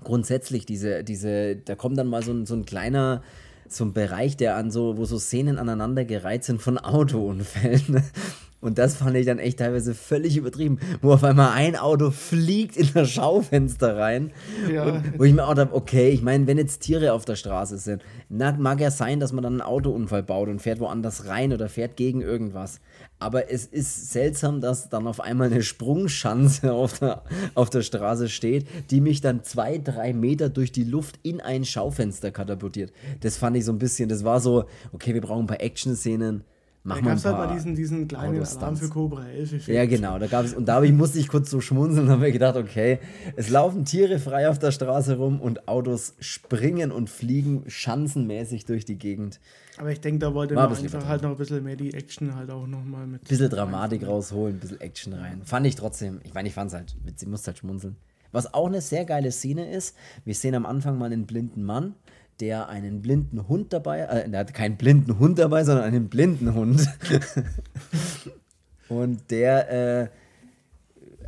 grundsätzlich 0.04 0.66
diese, 0.66 1.04
diese, 1.04 1.56
da 1.56 1.76
kommt 1.76 1.98
dann 1.98 2.08
mal 2.08 2.24
so 2.24 2.32
ein, 2.32 2.46
so 2.46 2.56
ein 2.56 2.66
kleiner 2.66 3.22
so 3.68 3.84
ein 3.84 3.94
Bereich, 3.94 4.38
der 4.38 4.56
an 4.56 4.72
so, 4.72 4.98
wo 4.98 5.06
so 5.06 5.18
Szenen 5.18 5.58
aneinandergereiht 5.58 6.44
sind 6.44 6.62
von 6.62 6.78
Autounfällen. 6.78 8.04
Und 8.62 8.80
das 8.80 8.96
fand 8.96 9.16
ich 9.16 9.28
dann 9.28 9.38
echt 9.38 9.60
teilweise 9.60 9.94
völlig 9.94 10.38
übertrieben, 10.38 10.80
wo 11.02 11.14
auf 11.14 11.24
einmal 11.24 11.52
ein 11.52 11.76
Auto 11.76 12.10
fliegt 12.10 12.78
in 12.78 12.90
das 12.96 13.12
Schaufenster 13.12 13.96
rein. 13.96 14.32
Ja. 14.74 14.86
Und, 14.86 15.20
wo 15.20 15.24
ich 15.24 15.34
mir 15.34 15.48
auch 15.48 15.54
dachte, 15.54 15.76
okay, 15.76 16.10
ich 16.10 16.24
meine, 16.24 16.48
wenn 16.48 16.58
jetzt 16.58 16.80
Tiere 16.80 17.14
auf 17.14 17.26
der 17.26 17.36
Straße 17.36 17.78
sind, 17.78 18.02
na, 18.28 18.54
mag 18.54 18.80
ja 18.80 18.90
sein, 18.90 19.20
dass 19.20 19.34
man 19.34 19.44
dann 19.44 19.54
einen 19.54 19.62
Autounfall 19.62 20.24
baut 20.24 20.50
und 20.50 20.64
fährt 20.64 20.80
woanders 20.80 21.28
rein 21.28 21.54
oder 21.54 21.70
fährt 21.70 21.96
gegen 21.96 22.22
irgendwas. 22.22 22.80
Aber 23.18 23.50
es 23.50 23.66
ist 23.66 24.12
seltsam, 24.12 24.60
dass 24.60 24.90
dann 24.90 25.08
auf 25.08 25.22
einmal 25.22 25.52
eine 25.52 25.64
Sprungschanze 25.64 26.74
auf 26.74 27.00
der, 27.00 27.24
auf 27.54 27.70
der 27.70 27.82
Straße 27.82 28.30
steht, 28.30 28.68
die 28.92 29.02
mich 29.02 29.22
dann 29.22 29.44
zwei, 29.44 29.78
drei 29.78 30.14
Meter 30.14 30.50
durch 30.50 30.72
die 30.72 30.84
Luft 30.84 31.20
in 31.24 31.40
ein 31.40 31.66
Schaufenster 31.66 32.32
katapultiert. 32.32 32.92
Das 33.22 33.38
fand 33.38 33.58
ich 33.58 33.66
so 33.66 33.72
ein 33.72 33.80
bisschen, 33.80 34.10
das 34.10 34.24
war 34.24 34.40
so, 34.40 34.66
okay, 34.92 35.14
wir 35.14 35.22
brauchen 35.22 35.46
ein 35.46 35.48
paar 35.48 35.62
Action-Szenen 35.62 36.44
Mach 36.88 36.98
da 36.98 37.02
gab 37.02 37.18
es 37.18 37.26
halt 37.26 37.38
mal 37.38 37.52
diesen, 37.52 37.76
diesen 37.76 38.08
kleinen 38.08 38.46
Alarm 38.46 38.78
für 38.78 38.90
Cobra 38.90 39.28
11 39.28 39.54
Effekt. 39.54 39.76
Ja, 39.76 39.86
genau. 39.88 40.20
Da 40.20 40.28
gab 40.28 40.46
es, 40.46 40.54
und 40.54 40.68
da 40.68 40.84
ich, 40.84 40.92
musste 40.92 41.18
ich 41.18 41.28
kurz 41.28 41.50
so 41.50 41.60
schmunzeln 41.60 42.06
und 42.06 42.12
habe 42.12 42.22
mir 42.22 42.32
gedacht, 42.32 42.56
okay, 42.58 43.00
es 43.36 43.50
laufen 43.50 43.86
Tiere 43.86 44.20
frei 44.20 44.48
auf 44.48 44.60
der 44.60 44.70
Straße 44.70 45.18
rum 45.18 45.42
und 45.42 45.68
Autos 45.68 46.14
springen 46.20 46.92
und 46.92 47.10
fliegen 47.10 47.64
schanzenmäßig 47.66 48.66
durch 48.66 48.86
die 48.86 49.00
Gegend. 49.00 49.40
Aber 49.78 49.92
ich 49.92 50.00
denke, 50.00 50.20
da 50.20 50.34
wollte 50.34 50.56
man 50.56 50.72
einfach 50.72 51.06
halt 51.08 51.22
noch 51.22 51.32
ein 51.32 51.38
bisschen 51.38 51.64
mehr 51.64 51.76
die 51.76 51.94
Action 51.94 52.36
halt 52.36 52.50
auch 52.50 52.66
nochmal 52.68 53.08
mit. 53.08 53.22
Ein 53.22 53.28
bisschen 53.28 53.50
Dramatik 53.50 54.02
rein. 54.04 54.10
rausholen, 54.10 54.56
ein 54.56 54.60
bisschen 54.60 54.82
Action 54.82 55.14
rein. 55.14 55.42
Fand 55.44 55.68
ich 55.68 55.76
trotzdem, 55.76 56.22
ich 56.24 56.34
meine, 56.34 56.48
ich 56.48 56.54
fand 56.54 56.70
es 56.70 56.76
halt 56.76 56.96
witzig, 57.04 57.28
musste 57.28 57.48
halt 57.48 57.58
schmunzeln. 57.58 57.96
Was 58.32 58.54
auch 58.54 58.68
eine 58.68 58.82
sehr 58.82 59.06
geile 59.06 59.32
Szene 59.32 59.70
ist, 59.72 59.96
wir 60.24 60.34
sehen 60.36 60.56
am 60.56 60.66
Anfang 60.66 60.98
mal 60.98 61.12
einen 61.12 61.26
blinden 61.26 61.64
Mann, 61.64 61.94
der 62.40 62.68
einen 62.70 63.02
blinden 63.02 63.48
Hund 63.48 63.72
dabei, 63.72 64.00
äh, 64.00 64.30
er 64.30 64.40
hat 64.40 64.54
keinen 64.54 64.76
blinden 64.78 65.20
Hund 65.20 65.40
dabei, 65.40 65.64
sondern 65.64 65.86
einen 65.86 66.10
blinden 66.10 66.54
Hund. 66.54 66.86
und 68.90 69.32
der 69.32 70.10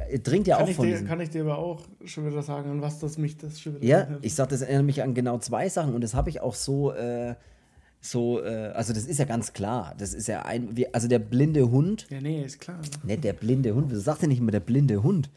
äh, 0.09 0.19
trinkt 0.19 0.47
ja 0.47 0.57
kann 0.57 0.67
auch 0.67 0.71
von 0.71 0.85
dir, 0.85 1.03
Kann 1.03 1.19
ich 1.21 1.29
dir 1.29 1.41
aber 1.41 1.57
auch 1.57 1.81
schon 2.05 2.25
wieder 2.29 2.41
sagen, 2.41 2.69
an 2.71 2.81
was 2.81 2.99
das 2.99 3.17
mich 3.17 3.37
das 3.37 3.59
schon 3.59 3.75
wieder 3.75 3.85
Ja, 3.85 3.99
erinnert. 3.99 4.25
ich 4.25 4.35
sag, 4.35 4.49
das 4.49 4.61
erinnert 4.61 4.85
mich 4.85 5.01
an 5.01 5.13
genau 5.13 5.37
zwei 5.39 5.69
Sachen 5.69 5.93
und 5.95 6.01
das 6.01 6.13
habe 6.13 6.29
ich 6.29 6.41
auch 6.41 6.55
so, 6.55 6.93
äh, 6.93 7.35
so, 7.99 8.41
äh, 8.41 8.71
also 8.73 8.93
das 8.93 9.05
ist 9.05 9.19
ja 9.19 9.25
ganz 9.25 9.53
klar. 9.53 9.95
Das 9.97 10.13
ist 10.13 10.27
ja 10.27 10.43
ein, 10.43 10.75
wie, 10.77 10.93
also 10.93 11.07
der 11.07 11.19
blinde 11.19 11.69
Hund. 11.69 12.07
Ja, 12.09 12.21
nee, 12.21 12.43
ist 12.43 12.59
klar. 12.59 12.79
Ne, 13.03 13.17
der 13.17 13.33
blinde 13.33 13.73
Hund, 13.75 13.91
du 13.91 13.99
sagst 13.99 14.21
ja 14.21 14.27
nicht 14.27 14.39
immer 14.39 14.51
der 14.51 14.59
blinde 14.59 15.03
Hund. 15.03 15.29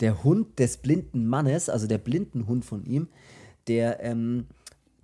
Der 0.00 0.24
Hund 0.24 0.58
des 0.58 0.78
blinden 0.78 1.26
Mannes, 1.26 1.68
also 1.68 1.86
der 1.86 1.98
blinden 1.98 2.46
Hund 2.46 2.64
von 2.64 2.84
ihm, 2.84 3.08
der, 3.66 4.02
ähm, 4.02 4.46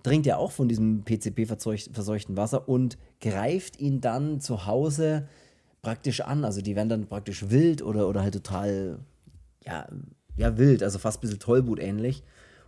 trinkt 0.03 0.25
ja 0.25 0.37
auch 0.37 0.51
von 0.51 0.67
diesem 0.67 1.03
PCP-verseuchten 1.03 2.37
Wasser 2.37 2.67
und 2.67 2.97
greift 3.21 3.79
ihn 3.79 4.01
dann 4.01 4.41
zu 4.41 4.65
Hause 4.65 5.27
praktisch 5.81 6.21
an. 6.21 6.45
Also 6.45 6.61
die 6.61 6.75
werden 6.75 6.89
dann 6.89 7.07
praktisch 7.07 7.49
wild 7.49 7.81
oder, 7.81 8.07
oder 8.07 8.21
halt 8.21 8.33
total, 8.33 8.99
ja, 9.65 9.87
ja, 10.35 10.57
wild, 10.57 10.83
also 10.83 10.99
fast 10.99 11.19
ein 11.19 11.21
bisschen 11.21 11.39
Tollwut 11.39 11.79
ähnlich. 11.79 12.23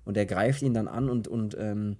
Und 0.06 0.18
er 0.18 0.26
greift 0.26 0.62
ihn 0.62 0.74
dann 0.74 0.88
an 0.88 1.10
und, 1.10 1.28
und 1.28 1.58
ähm, 1.60 1.98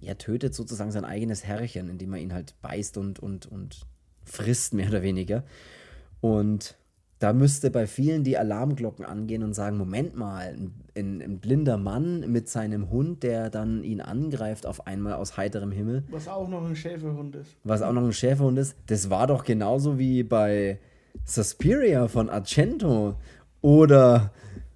ja, 0.00 0.14
tötet 0.14 0.54
sozusagen 0.54 0.92
sein 0.92 1.04
eigenes 1.04 1.44
Herrchen, 1.44 1.88
indem 1.88 2.12
er 2.14 2.20
ihn 2.20 2.32
halt 2.32 2.54
beißt 2.62 2.96
und, 2.98 3.18
und, 3.18 3.46
und 3.46 3.86
frisst, 4.24 4.74
mehr 4.74 4.88
oder 4.88 5.02
weniger. 5.02 5.44
Und 6.20 6.76
da 7.18 7.32
müsste 7.32 7.70
bei 7.70 7.86
vielen 7.86 8.24
die 8.24 8.36
Alarmglocken 8.36 9.04
angehen 9.04 9.42
und 9.42 9.54
sagen, 9.54 9.78
Moment 9.78 10.16
mal, 10.16 10.54
ein, 10.94 11.22
ein, 11.22 11.38
blinder 11.38 11.78
Mann 11.78 12.30
mit 12.30 12.48
seinem 12.48 12.90
Hund, 12.90 13.22
der 13.22 13.50
dann 13.50 13.82
ihn 13.82 14.00
angreift 14.00 14.66
auf 14.66 14.86
einmal 14.86 15.14
aus 15.14 15.36
heiterem 15.36 15.72
Himmel. 15.72 16.04
Was 16.10 16.28
auch 16.28 16.48
noch 16.48 16.66
ein 16.66 16.76
Schäferhund 16.76 17.36
ist. 17.36 17.56
Was 17.64 17.82
auch 17.82 17.92
noch 17.92 18.04
ein 18.04 18.12
Schäferhund 18.12 18.58
ist. 18.58 18.76
Das 18.88 19.08
war 19.08 19.26
doch 19.26 19.44
genauso 19.44 19.98
wie 19.98 20.22
bei 20.22 20.78
Suspiria 21.24 22.08
von 22.08 22.28
Argento 22.28 23.14
oder 23.62 24.32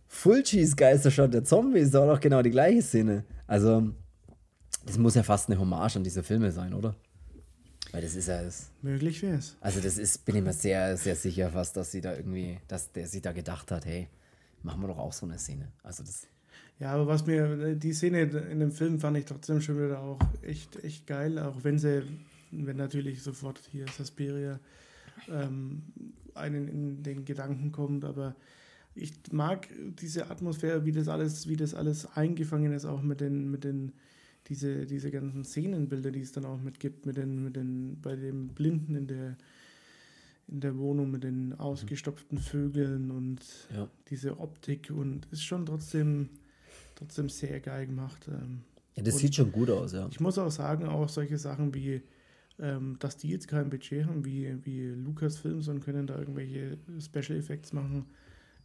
Fulcis 0.07 0.75
Geisterstadt 0.77 1.35
der 1.35 1.45
Zombies. 1.45 1.91
Das 1.91 2.01
war 2.01 2.15
doch 2.15 2.21
genau 2.21 2.41
die 2.41 2.51
gleiche 2.51 2.81
Szene. 2.81 3.25
Also, 3.47 3.91
das 4.89 4.99
muss 4.99 5.15
ja 5.15 5.23
fast 5.23 5.49
eine 5.49 5.61
Hommage 5.61 5.97
an 5.97 6.05
diese 6.05 6.23
Filme 6.23 6.51
sein, 6.51 6.73
oder? 6.73 6.95
Weil 7.93 8.03
das 8.03 8.15
ist 8.15 8.29
ja 8.29 8.43
das. 8.43 8.71
Möglich 8.83 9.23
wäre 9.23 9.37
es. 9.37 9.57
Also, 9.61 9.81
das 9.81 9.99
ist, 9.99 10.25
bin 10.25 10.37
ich 10.37 10.43
mir 10.43 10.53
sehr, 10.53 10.97
sehr 10.97 11.15
sicher 11.15 11.51
fast, 11.51 11.77
dass 11.77 11.93
sie 11.93 12.01
da 12.01 12.15
irgendwie, 12.15 12.59
dass 12.69 12.91
der 12.93 13.07
sich 13.07 13.23
da 13.23 13.33
gedacht 13.33 13.71
hat, 13.71 13.87
hey, 13.87 14.09
machen 14.63 14.81
wir 14.81 14.89
doch 14.89 14.99
auch 14.99 15.13
so 15.13 15.27
eine 15.27 15.39
Szene. 15.39 15.69
Also, 15.83 16.03
das. 16.03 16.27
Ja, 16.81 16.93
aber 16.93 17.07
was 17.07 17.27
mir, 17.27 17.75
die 17.75 17.93
Szene 17.93 18.23
in 18.23 18.61
dem 18.61 18.73
Film 18.73 18.99
fand 18.99 19.17
ich 19.19 19.25
trotzdem 19.25 19.61
schon 19.61 19.77
wieder 19.77 20.01
auch 20.01 20.19
echt, 20.43 20.83
echt 20.85 21.07
geil, 21.07 21.39
auch 21.39 21.65
wenn 21.65 21.79
sie, 21.79 22.03
wenn 22.51 22.77
natürlich 22.77 23.23
sofort 23.23 23.61
hier 23.71 23.87
Suspiria 23.97 24.61
ähm, 25.29 25.83
einen 26.35 26.69
in 26.69 27.03
den 27.03 27.25
Gedanken 27.25 27.73
kommt, 27.73 28.05
aber 28.05 28.37
ich 28.95 29.13
mag 29.33 29.69
diese 30.01 30.31
Atmosphäre, 30.31 30.85
wie 30.85 30.93
das 30.93 31.09
alles, 31.09 31.49
wie 31.49 31.57
das 31.57 31.75
alles 31.75 32.07
eingefangen 32.17 32.73
ist, 32.73 32.85
auch 32.85 33.03
mit 33.03 33.21
den, 33.21 33.51
mit 33.51 33.65
den 33.65 33.93
diese, 34.49 34.87
diese 34.87 35.11
ganzen 35.11 35.45
Szenenbilder, 35.45 36.11
die 36.11 36.21
es 36.21 36.33
dann 36.33 36.45
auch 36.45 36.61
mit 36.61 36.81
gibt, 36.81 37.07
mit 37.07 37.17
den, 37.17 37.45
mit 37.45 37.57
den, 37.57 38.01
bei 38.01 38.17
dem 38.17 38.49
Blinden 38.49 38.95
in 38.95 39.07
der, 39.07 39.37
in 40.49 40.61
der 40.61 40.77
Wohnung 40.79 41.11
mit 41.11 41.25
den 41.25 41.55
ausgestopften 41.55 42.39
Vögeln 42.39 43.11
und 43.11 43.41
ja. 43.75 43.89
diese 44.09 44.39
Optik 44.41 44.91
und 44.91 45.27
ist 45.31 45.45
schon 45.45 45.67
trotzdem, 45.67 46.31
trotzdem 46.95 47.29
sehr 47.29 47.61
geil 47.61 47.87
gemacht. 47.87 48.27
Ähm. 48.29 48.63
Ja, 48.97 49.03
das 49.03 49.15
und 49.15 49.21
sieht 49.21 49.35
schon 49.35 49.53
gut 49.53 49.71
aus, 49.71 49.93
ja. 49.93 50.09
Ich 50.11 50.21
muss 50.21 50.39
auch 50.39 50.51
sagen, 50.51 50.87
auch 50.87 51.09
solche 51.09 51.37
Sachen 51.37 51.75
wie, 51.75 52.01
ähm, 52.59 52.97
dass 52.99 53.19
die 53.19 53.29
jetzt 53.29 53.49
kein 53.49 53.69
Budget 53.69 54.07
haben, 54.07 54.25
wie, 54.25 54.57
wie 54.65 54.87
Lucasfilms 54.87 55.69
und 55.69 55.81
können 55.81 56.07
da 56.07 56.19
irgendwelche 56.19 56.79
Special 56.99 57.39
Effects 57.39 57.75
machen, 57.75 58.07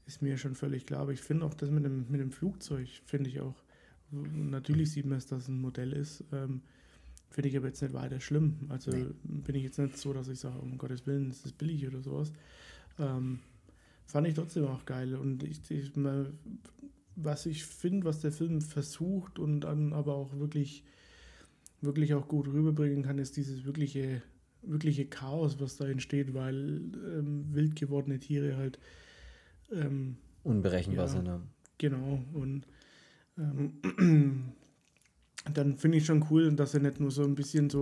ist 0.06 0.22
mir 0.22 0.38
schon 0.38 0.56
völlig 0.56 0.86
klar. 0.86 1.02
Aber 1.02 1.12
ich 1.12 1.22
finde 1.22 1.46
auch 1.46 1.54
das 1.54 1.70
mit 1.70 1.84
dem, 1.84 2.06
mit 2.10 2.22
dem 2.22 2.32
Flugzeug, 2.32 2.88
finde 3.06 3.30
ich 3.30 3.42
auch 3.42 3.64
Natürlich 4.14 4.92
sieht 4.92 5.06
man 5.06 5.18
es, 5.18 5.26
dass 5.26 5.44
es 5.44 5.48
ein 5.50 5.60
Modell 5.60 5.94
ist. 5.94 6.24
Ähm, 6.32 6.62
Finde 7.30 7.50
ich 7.50 7.58
aber 7.58 7.68
jetzt 7.68 7.82
nicht 7.82 7.94
weiter 7.94 8.20
schlimm. 8.20 8.58
Also 8.70 8.92
nee. 8.92 9.08
bin 9.24 9.56
ich 9.56 9.64
jetzt 9.64 9.80
nicht 9.80 9.98
so, 9.98 10.14
dass 10.14 10.28
ich 10.28 10.40
sage, 10.40 10.60
um 10.60 10.78
Gottes 10.78 11.08
Willen, 11.08 11.32
ist 11.32 11.44
das 11.46 11.52
billig 11.52 11.88
oder 11.88 12.02
sowas. 12.02 12.32
Ähm, 13.00 13.40
fand 14.06 14.28
ich 14.28 14.36
trotzdem 14.36 14.68
auch 14.68 14.86
geil. 14.86 15.16
Und 15.16 15.42
ich, 15.44 15.60
ich 15.72 15.96
mal, 15.96 16.32
was 17.16 17.48
ich 17.48 17.66
finde, 17.66 18.06
was 18.06 18.22
der 18.22 18.32
Film 18.32 18.62
versucht 18.62 19.40
und 19.40 19.62
dann 19.62 19.94
aber 19.94 20.14
auch 20.14 20.38
wirklich, 20.38 20.84
wirklich 21.82 22.14
auch 22.14 22.28
gut 22.28 22.48
rüberbringen 22.48 23.04
kann, 23.04 23.18
ist 23.18 23.36
dieses 23.36 23.66
wirkliche, 23.66 24.22
wirkliche 24.62 25.06
Chaos, 25.06 25.60
was 25.60 25.78
da 25.78 25.88
entsteht, 25.88 26.36
weil 26.36 26.82
ähm, 27.18 27.48
wild 27.52 27.76
gewordene 27.76 28.20
Tiere 28.20 28.58
halt 28.58 28.78
ähm, 29.72 30.18
unberechenbar 30.44 31.08
ja, 31.08 31.12
sind. 31.12 31.30
Genau. 31.80 32.24
Und 32.34 32.68
ähm, 33.38 34.54
dann 35.54 35.78
finde 35.78 35.98
ich 35.98 36.06
schon 36.06 36.26
cool, 36.30 36.54
dass 36.56 36.74
er 36.74 36.82
nicht 36.82 37.00
nur 37.00 37.12
so 37.12 37.24
ein 37.24 37.36
bisschen 37.36 37.70
so 37.70 37.82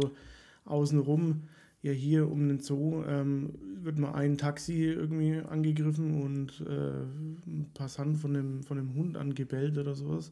außenrum, 0.65 1.43
ja 1.81 1.91
hier 1.91 2.29
um 2.29 2.47
den 2.47 2.59
Zoo, 2.59 3.03
ähm, 3.05 3.53
wird 3.83 3.97
mal 3.97 4.13
ein 4.13 4.37
Taxi 4.37 4.83
irgendwie 4.83 5.39
angegriffen 5.39 6.21
und 6.21 6.61
äh, 6.61 7.01
ein 7.01 7.71
Passant 7.73 8.17
von 8.17 8.33
dem, 8.33 8.63
von 8.63 8.77
dem 8.77 8.93
Hund 8.93 9.17
angebellt 9.17 9.77
oder 9.77 9.95
sowas, 9.95 10.31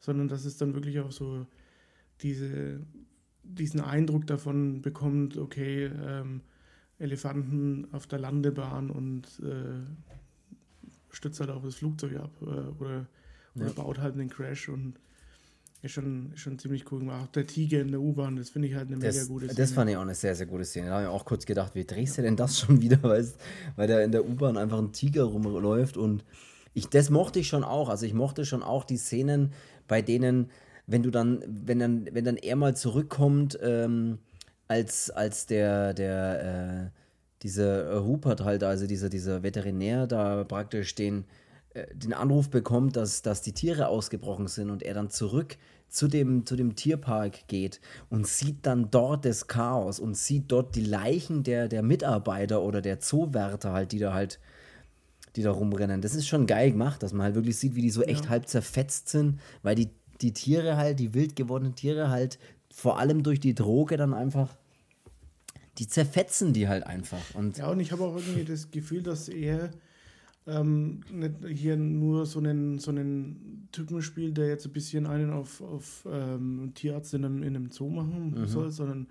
sondern 0.00 0.28
dass 0.28 0.44
es 0.44 0.56
dann 0.56 0.74
wirklich 0.74 0.98
auch 1.00 1.12
so 1.12 1.46
diese, 2.20 2.80
diesen 3.44 3.80
Eindruck 3.80 4.26
davon 4.26 4.82
bekommt, 4.82 5.36
okay, 5.36 5.90
ähm, 6.04 6.40
Elefanten 6.98 7.88
auf 7.92 8.06
der 8.06 8.20
Landebahn 8.20 8.90
und 8.90 9.26
äh, 9.40 9.80
stützt 11.10 11.40
halt 11.40 11.50
auch 11.50 11.62
das 11.62 11.76
Flugzeug 11.76 12.16
ab 12.16 12.30
äh, 12.42 12.82
oder 12.82 13.06
oder 13.54 13.66
ja. 13.66 13.72
baut 13.72 13.98
halt 13.98 14.14
einen 14.14 14.28
Crash 14.28 14.68
und 14.68 14.94
ist 15.82 15.92
schon, 15.92 16.32
schon 16.36 16.58
ziemlich 16.58 16.90
cool 16.92 17.00
gemacht. 17.00 17.22
Auch 17.24 17.32
der 17.32 17.46
Tiger 17.46 17.80
in 17.80 17.90
der 17.90 18.00
U-Bahn, 18.00 18.36
das 18.36 18.50
finde 18.50 18.68
ich 18.68 18.74
halt 18.74 18.88
eine 18.88 18.98
das, 18.98 19.16
mega 19.16 19.26
gute 19.26 19.46
Szene. 19.46 19.58
Das 19.58 19.72
fand 19.72 19.90
ich 19.90 19.96
auch 19.96 20.02
eine 20.02 20.14
sehr, 20.14 20.34
sehr 20.34 20.46
gute 20.46 20.64
Szene. 20.64 20.86
Da 20.86 20.92
habe 20.94 21.04
ich 21.04 21.08
auch 21.08 21.24
kurz 21.24 21.44
gedacht, 21.44 21.74
wie 21.74 21.84
drehst 21.84 22.18
du 22.18 22.22
denn 22.22 22.36
das 22.36 22.60
schon 22.60 22.80
wieder, 22.80 23.02
weißt, 23.02 23.36
weil 23.76 23.88
da 23.88 24.00
in 24.00 24.12
der 24.12 24.24
U-Bahn 24.24 24.56
einfach 24.56 24.78
ein 24.78 24.92
Tiger 24.92 25.24
rumläuft 25.24 25.96
und 25.96 26.24
ich, 26.74 26.88
das 26.88 27.10
mochte 27.10 27.40
ich 27.40 27.48
schon 27.48 27.64
auch. 27.64 27.88
Also 27.88 28.06
ich 28.06 28.14
mochte 28.14 28.46
schon 28.46 28.62
auch 28.62 28.84
die 28.84 28.96
Szenen, 28.96 29.52
bei 29.88 30.02
denen, 30.02 30.50
wenn 30.86 31.02
du 31.02 31.10
dann, 31.10 31.42
wenn 31.46 31.80
dann, 31.80 32.08
wenn 32.12 32.24
dann 32.24 32.36
er 32.36 32.56
mal 32.56 32.76
zurückkommt, 32.76 33.58
ähm, 33.60 34.18
als, 34.68 35.10
als 35.10 35.46
der, 35.46 35.94
der, 35.94 36.90
äh, 36.92 36.98
dieser 37.42 37.98
Rupert 37.98 38.42
halt, 38.42 38.62
also 38.62 38.86
dieser, 38.86 39.08
dieser 39.08 39.42
Veterinär 39.42 40.06
da 40.06 40.44
praktisch 40.44 40.94
den, 40.94 41.24
den 41.94 42.12
Anruf 42.12 42.50
bekommt, 42.50 42.96
dass, 42.96 43.22
dass 43.22 43.42
die 43.42 43.52
Tiere 43.52 43.88
ausgebrochen 43.88 44.48
sind 44.48 44.70
und 44.70 44.82
er 44.82 44.94
dann 44.94 45.10
zurück 45.10 45.56
zu 45.88 46.08
dem, 46.08 46.46
zu 46.46 46.56
dem 46.56 46.74
Tierpark 46.74 47.46
geht 47.48 47.80
und 48.08 48.26
sieht 48.26 48.66
dann 48.66 48.90
dort 48.90 49.24
das 49.24 49.46
Chaos 49.46 50.00
und 50.00 50.16
sieht 50.16 50.44
dort 50.48 50.74
die 50.74 50.84
Leichen 50.84 51.42
der, 51.42 51.68
der 51.68 51.82
Mitarbeiter 51.82 52.62
oder 52.62 52.80
der 52.80 53.00
Zoowärter 53.00 53.72
halt, 53.72 53.92
die 53.92 53.98
da 53.98 54.14
halt, 54.14 54.40
die 55.36 55.42
da 55.42 55.50
rumrennen. 55.50 56.00
Das 56.00 56.14
ist 56.14 56.26
schon 56.26 56.46
geil 56.46 56.72
gemacht, 56.72 57.02
dass 57.02 57.12
man 57.12 57.24
halt 57.24 57.34
wirklich 57.34 57.58
sieht, 57.58 57.74
wie 57.74 57.82
die 57.82 57.90
so 57.90 58.02
echt 58.02 58.24
ja. 58.24 58.30
halb 58.30 58.48
zerfetzt 58.48 59.10
sind, 59.10 59.40
weil 59.62 59.74
die, 59.74 59.90
die 60.20 60.32
Tiere 60.32 60.76
halt, 60.76 60.98
die 60.98 61.14
wild 61.14 61.36
gewordenen 61.36 61.74
Tiere 61.74 62.10
halt 62.10 62.38
vor 62.70 62.98
allem 62.98 63.22
durch 63.22 63.40
die 63.40 63.54
Droge 63.54 63.98
dann 63.98 64.14
einfach, 64.14 64.56
die 65.78 65.86
zerfetzen 65.86 66.52
die 66.52 66.68
halt 66.68 66.86
einfach. 66.86 67.34
Und 67.34 67.58
ja, 67.58 67.70
und 67.70 67.80
ich 67.80 67.92
habe 67.92 68.04
auch 68.04 68.16
irgendwie 68.16 68.44
das 68.44 68.70
Gefühl, 68.70 69.02
dass 69.02 69.28
er 69.28 69.70
ähm, 70.46 71.00
nicht 71.10 71.34
hier 71.46 71.76
nur 71.76 72.26
so 72.26 72.40
einen, 72.40 72.78
so 72.78 72.90
einen 72.90 73.68
Typen 73.70 74.02
spielt, 74.02 74.36
der 74.36 74.48
jetzt 74.48 74.66
ein 74.66 74.72
bisschen 74.72 75.06
einen 75.06 75.30
auf, 75.30 75.60
auf 75.60 76.06
ähm, 76.10 76.72
Tierarzt 76.74 77.14
in 77.14 77.24
einem, 77.24 77.42
in 77.42 77.54
einem 77.54 77.70
Zoo 77.70 77.88
machen 77.88 78.34
mhm. 78.36 78.46
soll, 78.46 78.70
sondern 78.70 79.06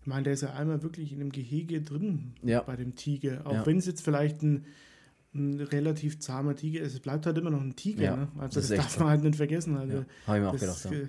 ich 0.00 0.06
meine, 0.06 0.24
der 0.24 0.32
ist 0.32 0.42
ja 0.42 0.52
einmal 0.52 0.82
wirklich 0.82 1.12
in 1.12 1.20
einem 1.20 1.30
Gehege 1.30 1.80
drin 1.80 2.32
ja. 2.42 2.62
bei 2.62 2.76
dem 2.76 2.94
Tiger. 2.94 3.46
Auch 3.46 3.52
Ja. 3.54 3.66
wenn 3.66 3.78
es 3.78 3.86
jetzt 3.86 4.02
vielleicht 4.02 4.42
ein, 4.42 4.64
ein 5.34 5.60
relativ 5.60 6.18
zahmer 6.20 6.54
Tiger 6.56 6.80
ist, 6.80 6.94
es 6.94 7.00
bleibt 7.00 7.26
halt 7.26 7.38
immer 7.38 7.50
noch 7.50 7.60
ein 7.60 7.76
Tiger. 7.76 8.02
Ja, 8.02 8.16
ne? 8.16 8.28
Also 8.38 8.60
das 8.60 8.68
das, 8.68 8.78
darf 8.78 8.98
man 9.00 9.08
halt 9.10 9.22
nicht 9.22 9.36
vergessen. 9.36 9.76
Also 9.76 9.98
Ja, 9.98 10.04
hab 10.26 10.36
ich 10.36 10.42
mir 10.42 10.48
auch 10.48 10.58
gedacht, 10.58 10.86
äh, 10.86 11.08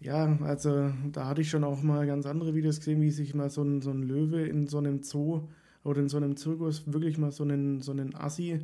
Ja, 0.00 0.38
also 0.42 0.92
da 1.12 1.26
hatte 1.26 1.40
ich 1.40 1.50
schon 1.50 1.64
auch 1.64 1.82
mal 1.82 2.06
ganz 2.06 2.26
andere 2.26 2.54
Videos 2.54 2.78
gesehen, 2.78 3.00
wie 3.00 3.10
sich 3.10 3.34
mal 3.34 3.50
so 3.50 3.62
ein, 3.62 3.80
so 3.80 3.90
ein 3.90 4.02
Löwe 4.02 4.46
in 4.46 4.66
so 4.66 4.78
einem 4.78 5.02
Zoo 5.02 5.48
oder 5.86 6.00
in 6.00 6.08
so 6.08 6.16
einem 6.16 6.36
Zirkus 6.36 6.82
wirklich 6.92 7.18
mal 7.18 7.32
so 7.32 7.44
einen, 7.44 7.80
so 7.80 7.92
einen 7.92 8.14
Assi, 8.14 8.60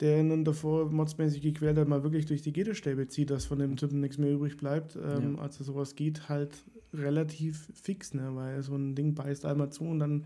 der 0.00 0.20
ihn 0.20 0.30
dann 0.30 0.44
davor 0.44 0.90
modsmäßig 0.90 1.42
gequält 1.42 1.76
hat, 1.76 1.88
mal 1.88 2.02
wirklich 2.02 2.26
durch 2.26 2.42
die 2.42 2.52
Gitterstäbe 2.52 3.08
zieht, 3.08 3.30
dass 3.30 3.46
von 3.46 3.58
dem 3.58 3.76
Typen 3.76 4.00
nichts 4.00 4.18
mehr 4.18 4.30
übrig 4.32 4.56
bleibt. 4.56 4.96
Ähm, 4.96 5.36
Ja. 5.36 5.42
Also 5.42 5.64
sowas 5.64 5.94
geht 5.96 6.28
halt 6.28 6.52
relativ 6.94 7.68
fix, 7.74 8.14
ne? 8.14 8.30
weil 8.34 8.62
so 8.62 8.74
ein 8.76 8.94
Ding 8.94 9.14
beißt 9.14 9.44
einmal 9.44 9.70
zu 9.70 9.84
und 9.84 9.98
dann 9.98 10.24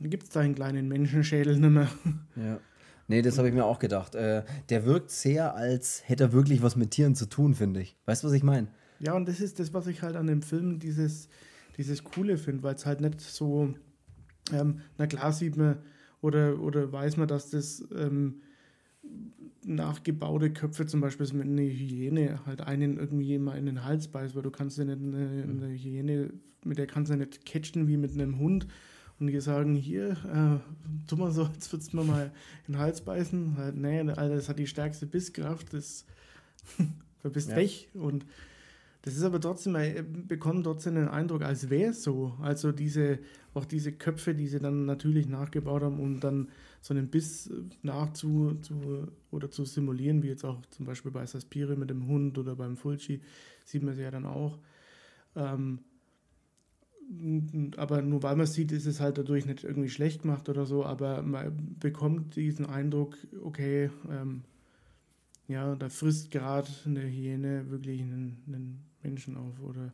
gibt 0.00 0.24
es 0.24 0.28
da 0.30 0.40
einen 0.40 0.54
kleinen 0.54 0.88
Menschenschädel 0.88 1.58
nicht 1.58 1.70
mehr. 1.70 1.88
Ja. 2.36 2.60
Nee, 3.08 3.22
das 3.22 3.38
habe 3.38 3.48
ich 3.48 3.54
mir 3.54 3.64
auch 3.64 3.80
gedacht. 3.80 4.14
Äh, 4.14 4.44
der 4.68 4.84
wirkt 4.84 5.10
sehr, 5.10 5.56
als 5.56 6.08
hätte 6.08 6.24
er 6.24 6.32
wirklich 6.32 6.62
was 6.62 6.76
mit 6.76 6.92
Tieren 6.92 7.16
zu 7.16 7.26
tun, 7.26 7.54
finde 7.54 7.80
ich. 7.80 7.96
Weißt 8.06 8.22
du, 8.22 8.28
was 8.28 8.34
ich 8.34 8.44
meine? 8.44 8.68
Ja, 9.00 9.14
und 9.14 9.26
das 9.26 9.40
ist 9.40 9.58
das, 9.58 9.74
was 9.74 9.88
ich 9.88 10.02
halt 10.02 10.14
an 10.14 10.28
dem 10.28 10.42
Film 10.42 10.78
dieses, 10.78 11.28
dieses 11.76 12.04
Coole 12.04 12.36
finde, 12.38 12.62
weil 12.62 12.76
es 12.76 12.86
halt 12.86 13.00
nicht 13.00 13.20
so, 13.20 13.74
ähm, 14.52 14.80
na 14.98 15.06
klar 15.06 15.32
sieht 15.32 15.56
man 15.56 15.78
oder, 16.20 16.60
oder 16.60 16.92
weiß 16.92 17.16
man, 17.16 17.28
dass 17.28 17.50
das 17.50 17.86
ähm, 17.96 18.42
nachgebaute 19.64 20.52
Köpfe 20.52 20.86
zum 20.86 21.00
Beispiel 21.00 21.26
mit 21.32 21.46
einer 21.46 21.62
Hyäne 21.62 22.40
halt 22.46 22.60
einen 22.62 22.98
irgendwie 22.98 23.38
mal 23.38 23.56
in 23.58 23.66
den 23.66 23.84
Hals 23.84 24.08
beißt, 24.08 24.34
weil 24.34 24.42
du 24.42 24.50
kannst 24.50 24.78
ja 24.78 24.84
nicht 24.84 24.98
eine, 25.02 25.42
eine 25.42 25.68
Hyäne, 25.68 26.30
mit 26.64 26.78
der 26.78 26.86
kannst 26.86 27.10
du 27.10 27.14
ja 27.14 27.18
nicht 27.18 27.44
catchen 27.44 27.88
wie 27.88 27.96
mit 27.96 28.12
einem 28.12 28.38
Hund 28.38 28.66
und 29.18 29.26
die 29.26 29.40
sagen, 29.40 29.74
hier, 29.74 30.10
äh, 30.10 31.06
tu 31.06 31.16
mal 31.16 31.30
so, 31.30 31.44
jetzt 31.52 31.70
würdest 31.72 31.92
du 31.92 31.98
mir 31.98 32.04
mal 32.04 32.32
in 32.66 32.74
den 32.74 32.80
Hals 32.80 33.02
beißen. 33.02 33.56
Halt, 33.56 33.76
nee, 33.76 34.00
Alter, 34.00 34.30
das 34.30 34.48
hat 34.48 34.58
die 34.58 34.66
stärkste 34.66 35.06
Bisskraft, 35.06 35.72
das 35.74 36.06
du 37.22 37.30
bist 37.30 37.50
Ja. 37.50 37.56
weg 37.56 37.88
und 37.94 38.24
das 39.02 39.16
ist 39.16 39.22
aber 39.22 39.40
trotzdem, 39.40 39.74
er 39.76 40.02
bekommt 40.02 40.64
trotzdem 40.64 40.94
den 40.96 41.08
Eindruck, 41.08 41.42
als 41.42 41.70
wäre 41.70 41.90
es 41.90 42.02
so. 42.02 42.34
Also 42.40 42.70
diese, 42.70 43.18
auch 43.54 43.64
diese 43.64 43.92
Köpfe, 43.92 44.34
die 44.34 44.46
sie 44.46 44.58
dann 44.58 44.84
natürlich 44.84 45.26
nachgebaut 45.26 45.82
haben, 45.82 46.00
um 46.00 46.20
dann 46.20 46.48
so 46.82 46.92
einen 46.92 47.08
Biss 47.08 47.50
nachzu 47.82 48.58
zu, 48.60 49.08
oder 49.30 49.50
zu 49.50 49.64
simulieren, 49.64 50.22
wie 50.22 50.28
jetzt 50.28 50.44
auch 50.44 50.60
zum 50.66 50.84
Beispiel 50.84 51.10
bei 51.10 51.24
Saspire 51.24 51.76
mit 51.76 51.88
dem 51.88 52.06
Hund 52.08 52.36
oder 52.36 52.56
beim 52.56 52.76
Fulci, 52.76 53.22
sieht 53.64 53.82
man 53.82 53.94
sie 53.94 54.02
ja 54.02 54.10
dann 54.10 54.26
auch. 54.26 54.58
Ähm, 55.34 55.78
aber 57.76 58.02
nur 58.02 58.22
weil 58.22 58.36
man 58.36 58.44
es 58.44 58.52
sieht, 58.52 58.70
ist 58.70 58.86
es 58.86 59.00
halt 59.00 59.18
dadurch 59.18 59.46
nicht 59.46 59.64
irgendwie 59.64 59.88
schlecht 59.88 60.22
gemacht 60.22 60.48
oder 60.48 60.66
so, 60.66 60.84
aber 60.84 61.22
man 61.22 61.76
bekommt 61.80 62.36
diesen 62.36 62.66
Eindruck, 62.66 63.16
okay, 63.42 63.90
ähm, 64.10 64.42
ja, 65.48 65.74
da 65.74 65.88
frisst 65.88 66.30
gerade 66.30 66.68
eine 66.84 67.02
Hyäne 67.02 67.70
wirklich 67.70 68.02
einen, 68.02 68.44
einen 68.46 68.89
Menschen 69.02 69.36
auf 69.36 69.60
oder 69.60 69.92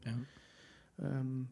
ähm, 0.99 1.49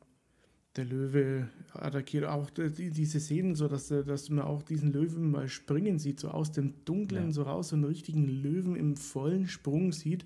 der 0.77 0.85
Löwe 0.87 1.49
attackiert 1.73 2.25
auch 2.25 2.51
die, 2.51 2.91
diese 2.91 3.21
Szenen, 3.21 3.55
so 3.55 3.69
dass, 3.69 3.89
dass 3.89 4.29
man 4.31 4.45
auch 4.45 4.63
diesen 4.63 4.93
Löwen 4.93 5.31
mal 5.31 5.49
springen 5.49 5.99
sieht, 6.01 6.19
so 6.19 6.29
aus 6.29 6.51
dem 6.51 6.75
Dunklen 6.85 7.27
Ja. 7.27 7.33
so 7.33 7.43
raus, 7.43 7.69
so 7.69 7.77
einen 7.77 7.85
richtigen 7.85 8.27
Löwen 8.27 8.75
im 8.75 8.97
vollen 8.97 9.47
Sprung 9.47 9.93
sieht. 9.93 10.25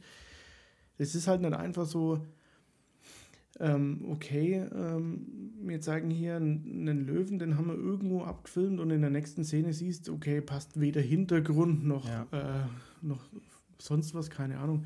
Es 0.96 1.14
ist 1.14 1.28
halt 1.28 1.42
nicht 1.42 1.52
einfach 1.52 1.84
so, 1.86 2.24
ähm, 3.60 4.04
okay, 4.08 4.66
ähm, 4.74 5.26
wir 5.62 5.80
zeigen 5.80 6.10
hier 6.10 6.36
einen, 6.36 6.88
einen 6.88 7.06
Löwen, 7.06 7.38
den 7.38 7.56
haben 7.56 7.66
wir 7.66 7.74
irgendwo 7.74 8.22
abgefilmt 8.22 8.78
und 8.80 8.90
in 8.90 9.00
der 9.00 9.10
nächsten 9.10 9.44
Szene 9.44 9.72
siehst, 9.72 10.08
okay, 10.08 10.40
passt 10.40 10.80
weder 10.80 11.00
Hintergrund 11.00 11.84
noch, 11.84 12.08
Ja. 12.08 12.26
äh, 12.32 12.66
noch 13.02 13.28
sonst 13.78 14.14
was, 14.14 14.30
keine 14.30 14.58
Ahnung. 14.58 14.84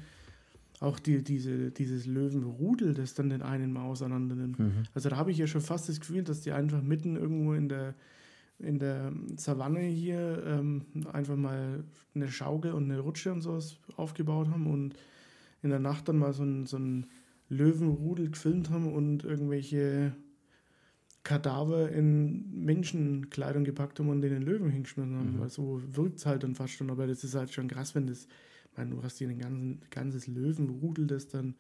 Auch 0.83 0.99
die, 0.99 1.23
diese, 1.23 1.71
dieses 1.71 2.07
Löwenrudel, 2.07 2.92
das 2.92 3.14
dann 3.14 3.31
den 3.31 3.42
einen 3.42 3.73
mal 3.73 3.85
auseinander 3.85 4.35
nimmt. 4.35 4.59
Mhm. 4.59 4.83
Also 4.95 5.09
da 5.09 5.16
habe 5.16 5.31
ich 5.31 5.38
ja 5.38 5.47
schon 5.47 5.61
fast 5.61 5.88
das 5.88 6.01
Gefühl, 6.01 6.25
dass 6.25 6.40
die 6.40 6.51
einfach 6.51 6.83
mitten 6.83 7.14
irgendwo 7.14 7.55
in 7.55 7.68
der, 7.68 7.95
in 8.59 8.81
der 8.81 9.12
Savanne 9.37 9.83
hier 9.83 10.42
ähm, 10.45 10.83
einfach 11.12 11.37
mal 11.37 11.85
eine 12.16 12.27
Schaukel 12.27 12.73
und 12.73 12.90
eine 12.90 12.99
Rutsche 12.99 13.33
und 13.33 13.42
sowas 13.42 13.77
aufgebaut 13.97 14.49
haben 14.49 14.66
und 14.66 14.95
in 15.62 15.71
der 15.71 15.79
Nacht 15.79 16.09
dann 16.09 16.18
mal 16.18 16.33
so 16.33 16.42
ein, 16.42 16.66
so 16.66 16.79
ein 16.79 17.07
Löwenrudel 17.49 18.31
gefilmt 18.31 18.71
haben 18.71 18.92
und 18.92 19.23
irgendwelche 19.23 20.12
Kadaver 21.23 21.92
in 21.92 22.64
Menschenkleidung 22.64 23.62
gepackt 23.62 24.01
haben 24.01 24.09
und 24.09 24.21
den 24.21 24.42
Löwen 24.42 24.71
hingeschmissen 24.71 25.16
haben. 25.16 25.37
Mhm. 25.37 25.40
Weil 25.40 25.49
so 25.49 25.81
wirkt 25.92 26.18
es 26.18 26.27
halt 26.27 26.42
dann 26.42 26.57
fast 26.57 26.73
schon. 26.73 26.90
Aber 26.90 27.07
das 27.07 27.23
ist 27.23 27.37
halt 27.37 27.53
schon 27.53 27.68
krass, 27.68 27.95
wenn 27.95 28.09
das, 28.09 28.27
meine, 28.77 28.91
du 28.91 29.03
hast 29.03 29.19
hier 29.19 29.29
ein 29.29 29.81
ganzes 29.91 30.27
Löwenrudel, 30.27 31.07
das 31.07 31.29
dann 31.29 31.55